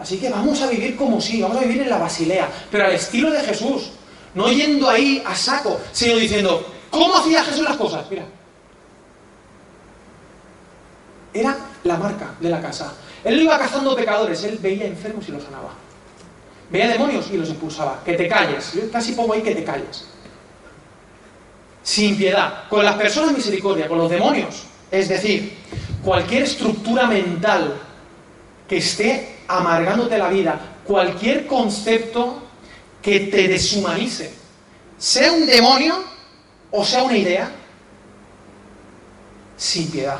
Así 0.00 0.18
que 0.18 0.30
vamos 0.30 0.60
a 0.62 0.66
vivir 0.66 0.96
como 0.96 1.20
sí, 1.20 1.42
vamos 1.42 1.58
a 1.58 1.60
vivir 1.60 1.82
en 1.82 1.90
la 1.90 1.98
Basilea, 1.98 2.48
pero 2.70 2.86
al 2.86 2.92
estilo 2.92 3.30
de 3.30 3.40
Jesús. 3.40 3.92
No 4.34 4.50
yendo 4.50 4.88
ahí 4.88 5.22
a 5.26 5.34
saco, 5.34 5.78
sino 5.92 6.16
diciendo, 6.16 6.64
¿cómo 6.90 7.16
hacía 7.16 7.44
Jesús 7.44 7.64
las 7.64 7.76
cosas? 7.76 8.06
Mira. 8.08 8.24
Era 11.34 11.56
la 11.84 11.96
marca 11.96 12.34
de 12.40 12.48
la 12.48 12.60
casa. 12.60 12.92
Él 13.24 13.42
iba 13.42 13.58
cazando 13.58 13.94
pecadores, 13.94 14.42
él 14.44 14.58
veía 14.62 14.86
enfermos 14.86 15.28
y 15.28 15.32
los 15.32 15.42
sanaba. 15.42 15.70
Veía 16.70 16.88
demonios 16.88 17.28
y 17.30 17.36
los 17.36 17.50
expulsaba. 17.50 18.00
Que 18.04 18.14
te 18.14 18.28
calles. 18.28 18.72
Yo 18.72 18.90
casi 18.90 19.12
pongo 19.12 19.34
ahí 19.34 19.42
que 19.42 19.54
te 19.54 19.64
calles. 19.64 20.06
Sin 21.82 22.16
piedad. 22.16 22.68
Con 22.68 22.84
las 22.84 22.94
personas 22.94 23.32
misericordia, 23.32 23.88
con 23.88 23.98
los 23.98 24.08
demonios. 24.08 24.64
Es 24.90 25.08
decir, 25.08 25.58
cualquier 26.04 26.44
estructura 26.44 27.06
mental 27.06 27.74
que 28.68 28.78
esté 28.78 29.39
amargándote 29.50 30.16
la 30.16 30.28
vida, 30.28 30.60
cualquier 30.84 31.46
concepto 31.46 32.40
que 33.02 33.20
te 33.20 33.48
deshumanice, 33.48 34.32
sea 34.96 35.32
un 35.32 35.44
demonio 35.44 36.04
o 36.70 36.84
sea 36.84 37.02
una 37.02 37.16
idea, 37.16 37.50
sin 39.56 39.90
piedad. 39.90 40.18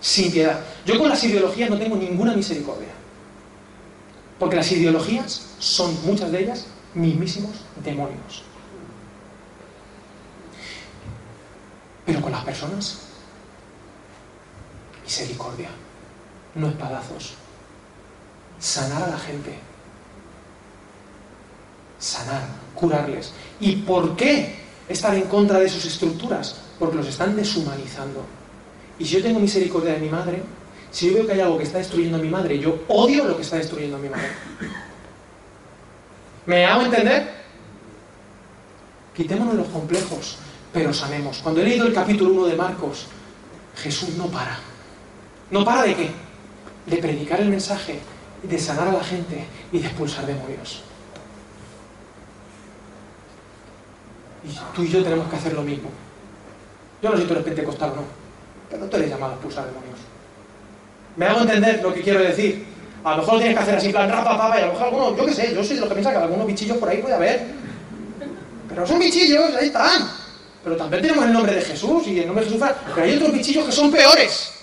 Sin 0.00 0.30
piedad. 0.30 0.60
Yo 0.86 0.96
con 0.96 1.08
las 1.08 1.22
ideologías 1.24 1.68
no 1.68 1.76
tengo 1.76 1.96
ninguna 1.96 2.34
misericordia. 2.34 2.88
Porque 4.38 4.54
las 4.54 4.70
ideologías 4.70 5.54
son, 5.58 6.00
muchas 6.06 6.30
de 6.30 6.42
ellas, 6.42 6.66
mismísimos 6.94 7.50
demonios. 7.82 8.44
Pero 12.06 12.20
con 12.22 12.30
las 12.30 12.44
personas, 12.44 13.00
misericordia, 15.02 15.68
no 16.58 16.68
espadazos. 16.68 17.34
Sanar 18.58 19.04
a 19.04 19.08
la 19.08 19.18
gente. 19.18 19.54
Sanar, 21.98 22.42
curarles. 22.74 23.32
¿Y 23.60 23.76
por 23.76 24.16
qué 24.16 24.56
estar 24.88 25.14
en 25.14 25.22
contra 25.22 25.58
de 25.60 25.68
sus 25.68 25.84
estructuras? 25.84 26.56
Porque 26.78 26.96
los 26.96 27.06
están 27.06 27.36
deshumanizando. 27.36 28.24
Y 28.98 29.04
si 29.04 29.16
yo 29.16 29.22
tengo 29.22 29.40
misericordia 29.40 29.94
de 29.94 30.00
mi 30.00 30.08
madre, 30.08 30.42
si 30.90 31.08
yo 31.08 31.14
veo 31.14 31.26
que 31.26 31.32
hay 31.32 31.40
algo 31.40 31.58
que 31.58 31.64
está 31.64 31.78
destruyendo 31.78 32.18
a 32.18 32.20
mi 32.20 32.28
madre, 32.28 32.58
yo 32.58 32.80
odio 32.88 33.24
lo 33.24 33.36
que 33.36 33.42
está 33.42 33.56
destruyendo 33.56 33.96
a 33.96 34.00
mi 34.00 34.08
madre. 34.08 34.28
¿Me 36.46 36.64
hago 36.64 36.82
entender? 36.82 37.38
Quitémonos 39.14 39.54
los 39.54 39.68
complejos, 39.68 40.38
pero 40.72 40.92
sanemos. 40.92 41.38
Cuando 41.38 41.60
he 41.60 41.64
leído 41.64 41.86
el 41.86 41.92
capítulo 41.92 42.32
1 42.32 42.46
de 42.46 42.56
Marcos, 42.56 43.06
Jesús 43.76 44.10
no 44.16 44.26
para. 44.26 44.58
¿No 45.50 45.64
para 45.64 45.82
de 45.82 45.94
qué? 45.94 46.27
De 46.88 46.96
predicar 46.96 47.40
el 47.40 47.48
mensaje, 47.48 47.98
de 48.42 48.58
sanar 48.58 48.88
a 48.88 48.92
la 48.92 49.04
gente 49.04 49.44
y 49.72 49.78
de 49.78 49.86
expulsar 49.86 50.26
demonios. 50.26 50.82
Y 54.44 54.76
tú 54.76 54.82
y 54.82 54.88
yo 54.88 55.02
tenemos 55.02 55.28
que 55.28 55.36
hacer 55.36 55.52
lo 55.52 55.62
mismo. 55.62 55.90
Yo 57.02 57.10
no 57.10 57.16
sé 57.16 57.22
si 57.22 57.28
tú 57.28 57.34
eres 57.34 57.44
pentecostal 57.44 57.90
o 57.90 57.96
no, 57.96 58.02
pero 58.70 58.84
no 58.84 58.88
te 58.88 58.96
eres 58.96 59.10
llamado 59.10 59.32
a 59.32 59.34
expulsar 59.34 59.66
demonios. 59.66 59.98
¿Me 61.16 61.26
hago 61.26 61.40
entender 61.40 61.82
lo 61.82 61.92
que 61.92 62.00
quiero 62.00 62.20
decir? 62.20 62.66
A 63.04 63.10
lo 63.12 63.18
mejor 63.18 63.34
lo 63.34 63.40
tienes 63.40 63.56
que 63.56 63.62
hacer 63.62 63.76
así, 63.76 63.88
plan 63.90 64.10
rapa, 64.10 64.36
papa, 64.36 64.58
y 64.58 64.62
a 64.62 64.66
lo 64.66 64.72
mejor 64.72 64.86
alguno, 64.88 65.16
yo 65.16 65.26
qué 65.26 65.34
sé, 65.34 65.54
yo 65.54 65.62
soy 65.62 65.76
de 65.76 65.80
los 65.80 65.88
que 65.88 65.94
piensa 65.94 66.10
que 66.10 66.16
algunos 66.16 66.46
bichillos 66.46 66.76
por 66.78 66.88
ahí 66.88 66.98
puede 66.98 67.14
haber. 67.14 67.46
Pero 68.68 68.86
son 68.86 68.98
bichillos, 68.98 69.54
ahí 69.54 69.66
están. 69.66 70.08
Pero 70.64 70.76
también 70.76 71.02
tenemos 71.02 71.24
el 71.24 71.32
nombre 71.32 71.54
de 71.54 71.62
Jesús 71.62 72.06
y 72.06 72.20
el 72.20 72.26
nombre 72.26 72.44
de 72.44 72.50
Jesús. 72.50 72.68
Pero 72.94 73.06
hay 73.06 73.16
otros 73.16 73.32
bichillos 73.32 73.66
que 73.66 73.72
son 73.72 73.90
peores. 73.90 74.57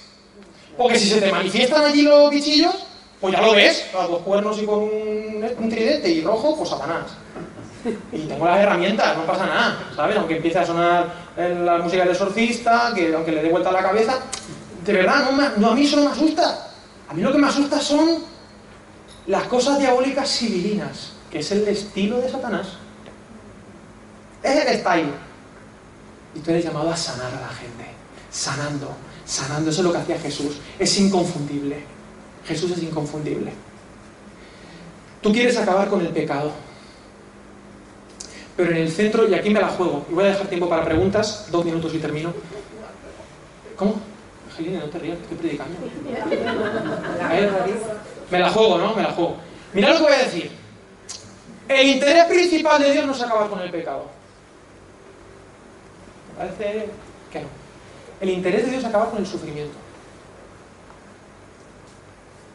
Porque 0.78 1.00
si 1.00 1.10
se 1.10 1.22
te 1.22 1.32
manifiestan 1.32 1.86
allí 1.86 2.02
los 2.02 2.30
bichillos, 2.30 2.76
pues 3.22 3.34
ya 3.34 3.42
lo 3.42 3.54
ves, 3.54 3.86
a 3.98 4.08
dos 4.08 4.22
cuernos 4.22 4.62
y 4.62 4.66
con 4.66 4.80
un, 4.84 5.70
tridente 5.70 6.10
y 6.10 6.22
rojo, 6.22 6.58
pues 6.58 6.70
Satanás. 6.70 7.06
Y 8.12 8.20
tengo 8.20 8.46
las 8.46 8.60
herramientas, 8.60 9.16
no 9.16 9.26
pasa 9.26 9.46
nada, 9.46 9.92
¿sabes? 9.96 10.18
Aunque 10.18 10.38
empiece 10.38 10.60
a 10.60 10.66
sonar 10.66 11.14
la 11.38 11.78
música 11.78 12.04
del 12.04 12.12
exorcista, 12.12 12.92
que 12.96 13.14
aunque 13.14 13.32
le 13.32 13.44
dé 13.44 13.50
vuelta 13.50 13.70
a 13.70 13.74
la 13.74 13.84
cabeza, 13.84 14.20
de 14.86 14.94
verdad, 14.94 15.30
no, 15.58 15.72
a 15.72 15.76
mí 15.76 15.84
eso 15.84 15.98
no 15.98 16.06
me 16.06 16.12
asusta. 16.12 16.68
A 17.08 17.14
mí 17.14 17.22
lo 17.22 17.32
que 17.32 17.38
me 17.38 17.48
asusta 17.48 17.80
son 17.80 18.24
las 19.28 19.44
cosas 19.44 19.80
diabólicas 19.80 20.30
civilinas, 20.30 21.14
que 21.32 21.40
es 21.40 21.52
el 21.52 21.68
estilo 21.68 22.20
de 22.20 22.30
Satanás. 22.30 22.68
Es 24.44 24.66
el 24.66 24.80
style. 24.80 25.14
Y 26.36 26.40
tú 26.40 26.52
eres 26.52 26.66
llamado 26.66 26.92
a 26.92 26.98
sanar 26.98 27.34
a 27.34 27.42
la 27.42 27.50
gente, 27.50 27.86
sanando, 28.30 28.96
sanando. 29.26 29.70
Eso 29.70 29.82
es 29.82 29.86
lo 29.86 29.92
que 29.92 30.00
hacía 30.00 30.20
Jesús. 30.20 30.58
Es 30.80 30.98
inconfundible. 31.00 31.84
Jesús 32.48 32.72
es 32.72 32.84
inconfundible. 32.84 33.52
Tú 35.22 35.34
quieres 35.34 35.58
acabar 35.58 35.90
con 35.90 36.02
el 36.02 36.10
pecado. 36.10 36.52
Pero 38.56 38.72
en 38.72 38.78
el 38.78 38.92
centro, 38.92 39.28
y 39.28 39.34
aquí 39.34 39.50
me 39.50 39.60
la 39.60 39.68
juego, 39.68 40.06
y 40.10 40.14
voy 40.14 40.24
a 40.24 40.28
dejar 40.28 40.48
tiempo 40.48 40.70
para 40.70 40.86
preguntas, 40.86 41.48
dos 41.52 41.66
minutos 41.66 41.94
y 41.94 41.98
termino. 41.98 42.34
¿Cómo? 43.76 43.96
Angelina, 44.50 44.80
no 44.80 44.86
te 44.86 45.00
rías, 45.00 45.18
estoy 45.20 45.38
predicando. 45.38 45.76
Me 48.32 48.40
la 48.40 48.50
juego, 48.50 48.78
¿no? 48.78 48.96
Me 48.96 49.04
la 49.04 49.12
juego. 49.12 49.36
Mira 49.74 49.90
lo 49.90 49.98
que 49.98 50.04
voy 50.04 50.14
a 50.14 50.24
decir. 50.24 50.52
El 51.68 51.88
interés 51.88 52.26
principal 52.26 52.82
de 52.82 52.92
Dios 52.92 53.06
no 53.06 53.12
es 53.12 53.22
acabar 53.22 53.50
con 53.50 53.60
el 53.60 53.72
pecado. 53.72 54.06
Me 56.30 56.46
parece 56.46 56.90
que 57.32 57.42
no. 57.42 57.65
El 58.22 58.30
interés 58.30 58.64
de 58.64 58.72
Dios 58.72 58.84
es 58.84 58.90
acabar 58.90 59.10
con 59.10 59.20
el 59.20 59.28
sufrimiento. 59.28 59.76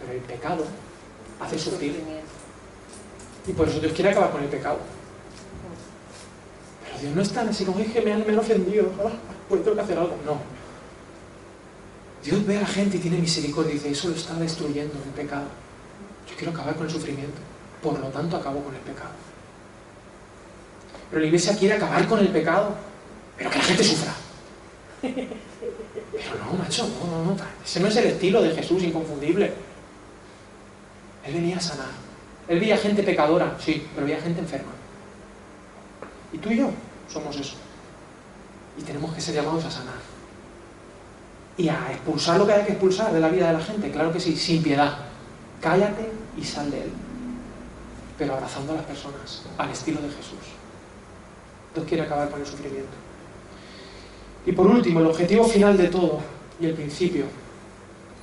Pero 0.01 0.13
el 0.13 0.21
pecado 0.21 0.65
hace 1.41 1.59
sufrir. 1.59 2.03
Y 3.47 3.53
por 3.53 3.69
eso 3.69 3.81
Dios 3.81 3.93
quiere 3.93 4.11
acabar 4.11 4.31
con 4.31 4.43
el 4.43 4.49
pecado. 4.49 4.79
Pero 6.85 6.99
Dios 7.01 7.15
no 7.15 7.23
es 7.23 7.33
tan 7.33 7.49
así 7.49 7.65
como 7.65 7.81
es 7.81 7.93
que 7.93 8.01
me 8.01 8.13
han, 8.13 8.39
ofendido. 8.39 8.91
pues 9.49 9.63
tengo 9.63 9.77
que 9.77 9.83
hacer 9.83 9.99
algo. 9.99 10.17
No. 10.25 10.39
Dios 12.25 12.47
ve 12.47 12.59
a 12.59 12.61
la 12.63 12.67
gente 12.67 12.99
y 12.99 13.01
tiene 13.01 13.19
misericordia 13.19 13.73
y 13.73 13.75
dice, 13.75 13.91
eso 13.91 14.09
lo 14.09 14.15
está 14.15 14.35
destruyendo 14.35 14.95
el 15.05 15.11
pecado. 15.11 15.47
Yo 16.29 16.37
quiero 16.37 16.53
acabar 16.53 16.75
con 16.77 16.87
el 16.87 16.93
sufrimiento. 16.93 17.41
Por 17.83 17.99
lo 17.99 18.09
tanto, 18.09 18.37
acabo 18.37 18.63
con 18.63 18.75
el 18.75 18.81
pecado. 18.81 19.11
Pero 21.11 21.21
la 21.21 21.27
iglesia 21.27 21.57
quiere 21.57 21.75
acabar 21.75 22.07
con 22.07 22.21
el 22.21 22.29
pecado, 22.29 22.75
pero 23.37 23.51
que 23.51 23.59
la 23.59 23.65
gente 23.65 23.85
sufra. 23.85 24.15
Pero 26.13 26.45
no, 26.45 26.53
macho, 26.55 26.89
no, 26.89 27.25
no, 27.25 27.25
no. 27.25 27.37
Ese 27.65 27.81
no 27.81 27.89
es 27.89 27.97
el 27.97 28.07
estilo 28.07 28.43
de 28.43 28.51
Jesús 28.51 28.83
inconfundible. 28.83 29.53
Él 31.25 31.35
venía 31.35 31.57
a 31.57 31.61
sanar. 31.61 31.91
Él 32.49 32.59
veía 32.59 32.77
gente 32.77 33.03
pecadora, 33.03 33.57
sí, 33.61 33.87
pero 33.95 34.07
veía 34.07 34.21
gente 34.21 34.41
enferma. 34.41 34.73
Y 36.33 36.39
tú 36.39 36.51
y 36.51 36.59
yo 36.59 36.71
somos 37.09 37.37
eso. 37.37 37.57
Y 38.79 38.83
tenemos 38.83 39.15
que 39.15 39.21
ser 39.21 39.35
llamados 39.35 39.65
a 39.65 39.71
sanar 39.71 40.11
y 41.61 41.69
a 41.69 41.93
expulsar 41.93 42.39
lo 42.39 42.47
que 42.47 42.55
hay 42.55 42.65
que 42.65 42.73
expulsar 42.73 43.13
de 43.13 43.21
la 43.21 43.29
vida 43.29 43.49
de 43.49 43.53
la 43.53 43.61
gente, 43.61 43.91
claro 43.91 44.13
que 44.13 44.19
sí, 44.19 44.35
sin 44.35 44.63
piedad. 44.63 44.97
Cállate 45.61 46.11
y 46.37 46.43
sal 46.43 46.71
de 46.71 46.85
él. 46.85 46.91
Pero 48.17 48.35
abrazando 48.35 48.73
a 48.73 48.77
las 48.77 48.85
personas, 48.85 49.43
al 49.59 49.71
estilo 49.71 50.01
de 50.01 50.09
Jesús. 50.09 50.39
Dios 51.75 51.87
quiere 51.87 52.05
acabar 52.05 52.31
con 52.31 52.41
el 52.41 52.47
sufrimiento. 52.47 53.10
Y 54.47 54.53
por 54.53 54.67
último, 54.67 55.01
el 55.01 55.07
objetivo 55.07 55.45
final 55.45 55.77
de 55.77 55.89
todo 55.89 56.21
y 56.61 56.67
el 56.67 56.75
principio, 56.75 57.25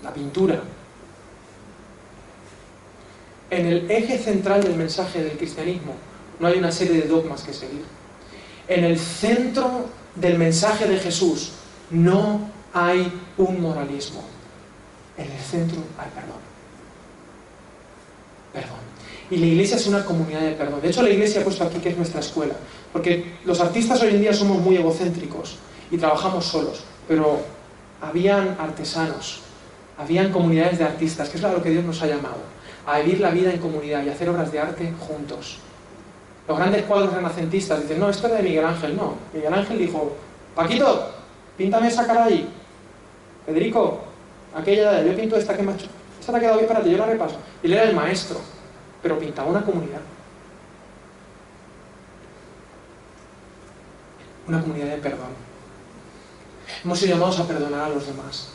la 0.03 0.13
pintura. 0.13 0.61
En 3.49 3.65
el 3.65 3.89
eje 3.89 4.18
central 4.18 4.63
del 4.63 4.76
mensaje 4.76 5.24
del 5.24 5.38
cristianismo 5.38 5.93
no 6.39 6.47
hay 6.47 6.57
una 6.57 6.72
serie 6.72 7.01
de 7.01 7.07
dogmas 7.07 7.43
que 7.43 7.53
seguir. 7.53 7.84
En 8.68 8.84
el 8.84 8.99
centro 8.99 9.86
del 10.15 10.38
mensaje 10.38 10.88
de 10.88 10.97
Jesús 10.97 11.53
no 11.89 12.49
hay 12.74 13.11
un 13.38 13.61
moralismo. 13.61 14.24
En 15.18 15.32
el 15.32 15.39
centro 15.39 15.80
hay 15.97 16.09
perdón. 16.09 16.38
Perdón. 18.53 18.78
Y 19.30 19.38
la 19.38 19.45
iglesia 19.45 19.78
es 19.78 19.88
una 19.88 20.03
comunidad 20.03 20.41
de 20.41 20.51
perdón. 20.51 20.82
De 20.82 20.89
hecho, 20.89 21.01
la 21.01 21.09
iglesia 21.09 21.41
ha 21.41 21.43
puesto 21.43 21.63
aquí 21.63 21.80
que 21.80 21.89
es 21.89 21.97
nuestra 21.97 22.20
escuela. 22.20 22.55
Porque 22.91 23.36
los 23.45 23.59
artistas 23.59 24.01
hoy 24.01 24.09
en 24.09 24.22
día 24.22 24.34
somos 24.34 24.59
muy 24.59 24.76
egocéntricos 24.76 25.57
y 25.91 25.97
trabajamos 25.97 26.45
solos. 26.45 26.83
Pero 27.07 27.39
habían 28.01 28.57
artesanos, 28.59 29.41
habían 29.97 30.31
comunidades 30.31 30.79
de 30.79 30.85
artistas, 30.85 31.29
que 31.29 31.38
es 31.38 31.43
a 31.43 31.51
lo 31.51 31.61
que 31.61 31.69
Dios 31.69 31.83
nos 31.83 32.01
ha 32.01 32.07
llamado. 32.07 32.38
A 32.85 32.99
vivir 32.99 33.19
la 33.19 33.31
vida 33.31 33.51
en 33.51 33.59
comunidad 33.59 34.03
y 34.03 34.09
hacer 34.09 34.29
obras 34.29 34.51
de 34.51 34.59
arte 34.59 34.93
juntos. 34.99 35.59
Los 36.47 36.57
grandes 36.57 36.83
cuadros 36.83 37.13
renacentistas 37.13 37.81
dicen, 37.81 37.99
no, 37.99 38.09
esto 38.09 38.27
era 38.27 38.38
de 38.38 38.43
Miguel 38.43 38.65
Ángel. 38.65 38.95
No, 38.95 39.15
Miguel 39.33 39.53
Ángel 39.53 39.77
dijo, 39.77 40.15
Paquito, 40.55 41.11
píntame 41.57 41.88
esa 41.88 42.07
cara 42.07 42.25
ahí. 42.25 42.49
Federico, 43.45 43.99
aquella, 44.55 45.03
yo 45.03 45.15
pinto 45.15 45.35
esta 45.35 45.55
que 45.55 45.63
me. 45.63 45.73
Esta 45.73 46.31
te 46.31 46.38
ha 46.38 46.39
quedado 46.39 46.57
bien 46.57 46.67
para 46.67 46.81
ti, 46.81 46.89
yo 46.89 46.97
la 46.97 47.05
repaso. 47.05 47.35
Y 47.61 47.67
él 47.67 47.73
era 47.73 47.83
el 47.83 47.95
maestro, 47.95 48.39
pero 49.01 49.19
pintaba 49.19 49.49
una 49.49 49.63
comunidad. 49.63 50.01
Una 54.47 54.61
comunidad 54.61 54.88
de 54.88 54.97
perdón. 54.97 55.47
Hemos 56.84 56.99
sido 56.99 57.13
llamados 57.13 57.39
a 57.39 57.47
perdonar 57.47 57.82
a 57.82 57.89
los 57.89 58.05
demás, 58.05 58.49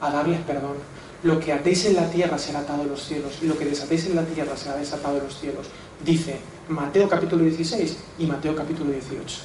a 0.00 0.10
darles 0.10 0.40
perdón. 0.40 0.76
Lo 1.22 1.38
que 1.40 1.52
atéis 1.52 1.84
en 1.86 1.96
la 1.96 2.08
tierra 2.10 2.38
será 2.38 2.60
atado 2.60 2.82
en 2.82 2.88
los 2.88 3.04
cielos, 3.04 3.38
y 3.42 3.46
lo 3.46 3.58
que 3.58 3.64
desatéis 3.64 4.06
en 4.06 4.16
la 4.16 4.24
tierra 4.24 4.56
será 4.56 4.76
desatado 4.76 5.18
en 5.18 5.24
los 5.24 5.38
cielos. 5.38 5.66
Dice 6.04 6.40
Mateo 6.68 7.08
capítulo 7.08 7.44
16 7.44 7.96
y 8.18 8.26
Mateo 8.26 8.54
capítulo 8.54 8.90
18. 8.92 9.40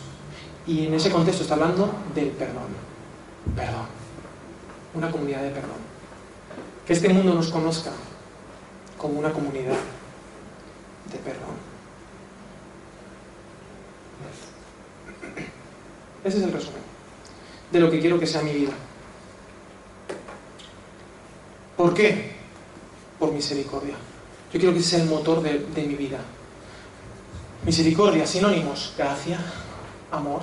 Y 0.68 0.86
en 0.88 0.94
ese 0.94 1.12
contexto 1.12 1.44
está 1.44 1.56
hablando 1.56 1.92
del 2.14 2.30
perdón. 2.30 2.68
Perdón. 3.56 3.88
Una 4.94 5.12
comunidad 5.12 5.42
de 5.42 5.50
perdón. 5.50 5.94
Que 6.86 6.94
este 6.94 7.10
mundo 7.10 7.34
nos 7.34 7.50
conozca 7.50 7.92
como 8.98 9.20
una 9.20 9.32
comunidad 9.32 9.78
de 11.12 11.18
perdón. 11.18 11.74
Ese 16.24 16.38
es 16.38 16.44
el 16.44 16.54
resumen 16.54 16.93
de 17.74 17.80
lo 17.80 17.90
que 17.90 18.00
quiero 18.00 18.20
que 18.20 18.28
sea 18.28 18.44
mi 18.44 18.54
vida. 18.54 18.72
¿Por 21.76 21.94
qué? 21.96 22.34
Por 23.18 23.34
misericordia. 23.34 23.96
Yo 24.54 24.60
quiero 24.60 24.74
que 24.74 24.80
ese 24.80 24.92
sea 24.92 25.04
el 25.04 25.10
motor 25.10 25.42
de, 25.42 25.58
de 25.58 25.84
mi 25.84 25.96
vida. 25.96 26.20
Misericordia, 27.66 28.28
sinónimos. 28.28 28.94
Gracia, 28.96 29.40
amor. 30.12 30.42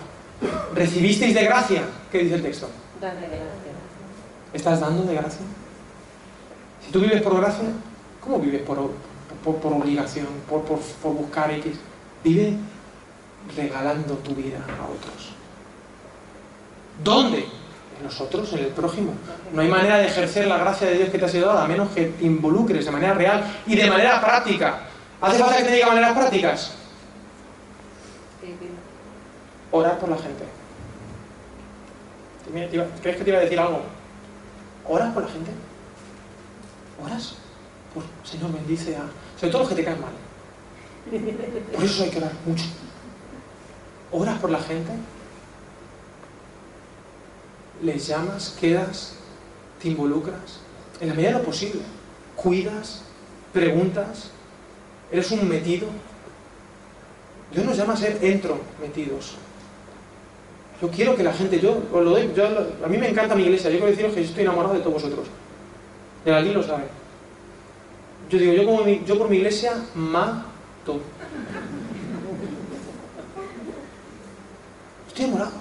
¿Recibisteis 0.75 1.33
de 1.33 1.45
gracia? 1.45 1.85
¿Qué 2.11 2.19
dice 2.19 2.35
el 2.35 2.43
texto? 2.43 2.69
Dale 3.01 3.21
gracias. 3.21 3.45
¿Estás 4.53 4.81
dando 4.81 5.05
de 5.05 5.15
gracia? 5.15 5.47
Si 6.85 6.91
tú 6.91 6.99
vives 6.99 7.23
por 7.23 7.37
gracia, 7.37 7.69
¿cómo 8.21 8.41
vives 8.41 8.63
por, 8.63 8.91
por, 9.45 9.57
por 9.57 9.73
obligación, 9.73 10.27
por, 10.49 10.63
por, 10.63 10.81
por 10.81 11.13
buscar 11.15 11.53
X? 11.53 11.77
Vive 12.25 12.55
regalando 13.57 14.15
tu 14.15 14.35
vida 14.35 14.59
a 14.59 14.91
otros. 14.91 15.40
¿Dónde? 17.03 17.39
En 17.99 18.05
nosotros, 18.05 18.53
en 18.53 18.61
el 18.61 18.67
prójimo. 18.69 19.13
No 19.53 19.63
hay 19.63 19.69
manera 19.69 19.99
de 19.99 20.07
ejercer 20.07 20.47
la 20.47 20.59
gracia 20.59 20.89
de 20.89 20.95
Dios 20.95 21.11
que 21.11 21.19
te 21.19 21.25
ha 21.25 21.29
sido 21.29 21.49
dada, 21.49 21.65
a 21.65 21.69
menos 21.69 21.91
que 21.91 22.07
te 22.07 22.25
involucres 22.25 22.85
de 22.85 22.91
manera 22.91 23.15
real 23.15 23.45
y 23.67 23.77
de 23.77 23.91
manera 23.91 24.21
práctica. 24.21 24.81
¿Hace 25.21 25.39
falta 25.39 25.57
que 25.59 25.65
te 25.65 25.73
diga 25.73 25.89
maneras 25.89 26.13
prácticas? 26.13 26.75
Orar 29.71 29.99
por 29.99 30.09
la 30.09 30.17
gente. 30.17 30.45
¿Crees 33.03 33.17
que 33.17 33.25
te 33.25 33.31
iba 33.31 33.39
a 33.39 33.43
decir 33.43 33.61
algo? 33.61 33.83
¿Oras 34.89 35.13
por 35.13 35.23
la 35.23 35.29
gente? 35.29 35.51
¿Oras? 37.05 37.35
Por, 37.95 38.03
Señor, 38.25 38.53
bendice 38.53 38.97
a... 38.97 39.03
Sobre 39.39 39.53
todo 39.53 39.63
los 39.63 39.69
que 39.69 39.77
te 39.77 39.85
caen 39.85 40.01
mal. 40.01 40.13
Por 41.75 41.85
eso 41.85 42.03
hay 42.03 42.11
que 42.11 42.19
orar 42.19 42.33
mucho. 42.47 42.65
¿Oras 44.13 44.39
por 44.39 44.51
la 44.51 44.59
gente? 44.59 44.91
¿Les 47.83 48.07
llamas? 48.07 48.57
¿Quedas? 48.61 49.15
¿Te 49.81 49.89
involucras? 49.89 50.61
En 51.01 51.09
la 51.09 51.15
medida 51.15 51.33
de 51.33 51.39
lo 51.39 51.45
posible. 51.45 51.81
¿Cuidas? 52.37 53.03
¿Preguntas? 53.53 54.31
¿Eres 55.11 55.31
un 55.31 55.49
metido? 55.49 55.89
Dios 57.53 57.65
nos 57.65 57.77
llama 57.77 57.95
a 57.95 57.97
ser 57.97 58.19
entro 58.23 58.61
metidos. 58.81 59.35
Yo 60.81 60.89
quiero 60.91 61.15
que 61.15 61.23
la 61.23 61.33
gente, 61.33 61.61
yo 61.61 61.83
os 61.93 62.05
lo 62.05 62.11
doy, 62.11 62.31
a 62.85 62.89
mí 62.89 62.97
me 62.97 63.09
encanta 63.09 63.35
mi 63.35 63.43
iglesia, 63.43 63.71
yo 63.71 63.77
quiero 63.77 63.91
deciros 63.91 64.15
que 64.15 64.23
yo 64.23 64.29
estoy 64.29 64.45
enamorado 64.45 64.75
de 64.75 64.81
todos 64.81 64.95
vosotros. 64.95 65.27
De 66.25 66.35
aquí 66.35 66.53
lo 66.53 66.63
sabe. 66.63 66.85
Yo 68.31 68.39
digo, 68.39 68.53
yo, 68.53 68.65
como 68.65 68.87
yo 68.87 69.19
por 69.19 69.29
mi 69.29 69.39
iglesia 69.39 69.73
mato. 69.95 71.01
Estoy 75.09 75.25
enamorado. 75.25 75.60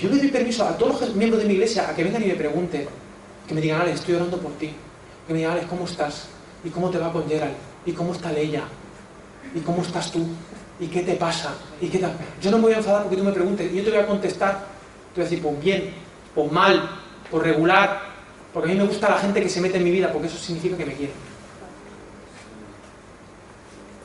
Yo 0.00 0.08
le 0.08 0.16
doy 0.16 0.28
permiso 0.28 0.64
a 0.64 0.76
todos 0.78 1.00
los 1.00 1.14
miembros 1.14 1.42
de 1.42 1.48
mi 1.48 1.54
iglesia 1.54 1.88
a 1.88 1.94
que 1.94 2.02
vengan 2.02 2.22
y 2.22 2.26
me 2.26 2.34
pregunten, 2.34 2.86
que 3.46 3.54
me 3.54 3.60
digan, 3.60 3.82
Alex, 3.82 4.00
estoy 4.00 4.14
orando 4.14 4.38
por 4.38 4.52
ti. 4.52 4.72
Que 5.26 5.32
me 5.32 5.40
digan, 5.40 5.52
Alex, 5.52 5.66
¿cómo 5.66 5.84
estás? 5.84 6.28
¿Y 6.64 6.70
cómo 6.70 6.88
te 6.90 6.98
va 6.98 7.12
con 7.12 7.28
Gerald? 7.28 7.54
¿Y 7.84 7.92
cómo 7.92 8.14
está 8.14 8.32
Leia? 8.32 8.62
¿Y 9.54 9.60
cómo 9.60 9.82
estás 9.82 10.10
tú? 10.10 10.26
¿Y 10.78 10.86
qué 10.86 11.02
te 11.02 11.14
pasa? 11.14 11.54
¿Y 11.80 11.88
qué? 11.88 12.00
Yo 12.40 12.50
no 12.50 12.56
me 12.56 12.64
voy 12.64 12.72
a 12.72 12.78
enfadar 12.78 13.02
porque 13.02 13.16
tú 13.16 13.24
me 13.24 13.32
preguntes. 13.32 13.70
Yo 13.72 13.84
te 13.84 13.90
voy 13.90 13.98
a 13.98 14.06
contestar. 14.06 14.64
Te 15.14 15.20
voy 15.20 15.26
a 15.26 15.28
decir, 15.28 15.42
pues 15.42 15.60
bien, 15.60 15.92
pues 16.34 16.50
mal, 16.50 16.90
pues 17.30 17.42
regular. 17.42 18.00
Porque 18.54 18.70
a 18.70 18.72
mí 18.72 18.78
me 18.80 18.86
gusta 18.86 19.10
la 19.10 19.18
gente 19.18 19.42
que 19.42 19.48
se 19.48 19.60
mete 19.60 19.76
en 19.76 19.84
mi 19.84 19.90
vida, 19.90 20.10
porque 20.10 20.28
eso 20.28 20.38
significa 20.38 20.76
que 20.76 20.86
me 20.86 20.94
quiere. 20.94 21.12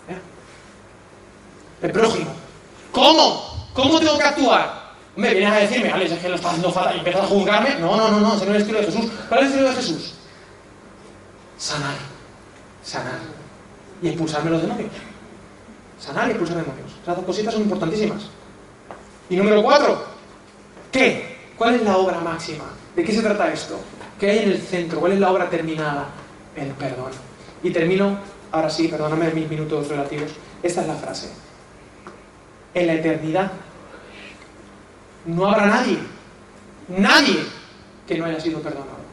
¿Eh? 0.09 0.19
El 1.83 1.91
prójimo. 1.91 2.31
¿Cómo? 2.91 3.69
¿Cómo 3.73 3.99
tengo 3.99 4.17
que 4.17 4.23
actuar? 4.23 4.84
Hombre, 5.15 5.33
vienes 5.33 5.51
a 5.51 5.57
decirme, 5.57 5.91
Alex, 5.91 6.11
es 6.11 6.19
que 6.19 6.29
lo 6.29 6.35
estás 6.35 6.51
haciendo 6.51 6.71
fatal 6.71 6.95
y 6.95 6.97
empiezas 6.99 7.23
a 7.23 7.27
juzgarme. 7.27 7.75
No, 7.79 7.95
no, 7.95 8.09
no, 8.09 8.19
no, 8.19 8.35
ese 8.35 8.45
no 8.45 8.51
es 8.51 8.55
el 8.55 8.61
estilo 8.61 8.79
de 8.79 8.85
Jesús. 8.85 9.11
¿Cuál 9.29 9.39
es 9.39 9.45
el 9.45 9.51
estilo 9.51 9.69
de 9.69 9.75
Jesús? 9.75 10.13
Sanar. 11.57 11.95
Sanar. 12.83 13.19
Y 14.01 14.07
expulsarme 14.09 14.51
los 14.51 14.61
demonios. 14.61 14.91
Sanar 15.99 16.27
y 16.27 16.31
expulsar 16.31 16.57
demonios. 16.57 16.91
Esas 17.01 17.15
dos 17.15 17.25
cositas 17.25 17.53
son 17.53 17.63
importantísimas. 17.63 18.23
Y 19.29 19.37
número 19.37 19.63
cuatro, 19.63 20.05
¿qué? 20.91 21.37
¿Cuál 21.57 21.75
es 21.75 21.83
la 21.83 21.97
obra 21.97 22.19
máxima? 22.19 22.65
¿De 22.95 23.03
qué 23.03 23.13
se 23.13 23.21
trata 23.21 23.51
esto? 23.51 23.79
¿Qué 24.19 24.29
hay 24.29 24.39
en 24.39 24.51
el 24.51 24.61
centro? 24.61 24.99
¿Cuál 24.99 25.13
es 25.13 25.19
la 25.19 25.31
obra 25.31 25.49
terminada? 25.49 26.07
El 26.55 26.71
perdón. 26.71 27.11
Y 27.63 27.71
termino, 27.71 28.19
ahora 28.51 28.69
sí, 28.69 28.89
perdóname 28.89 29.31
mis 29.31 29.49
minutos 29.49 29.87
relativos. 29.87 30.31
Esta 30.61 30.81
es 30.81 30.87
la 30.87 30.95
frase. 30.95 31.29
En 32.73 32.87
la 32.87 32.93
eternidad 32.93 33.51
no 35.25 35.47
habrá 35.47 35.67
nadie, 35.67 35.97
nadie 36.87 37.45
que 38.07 38.17
no 38.17 38.25
haya 38.25 38.39
sido 38.39 38.59
perdonado. 38.61 39.05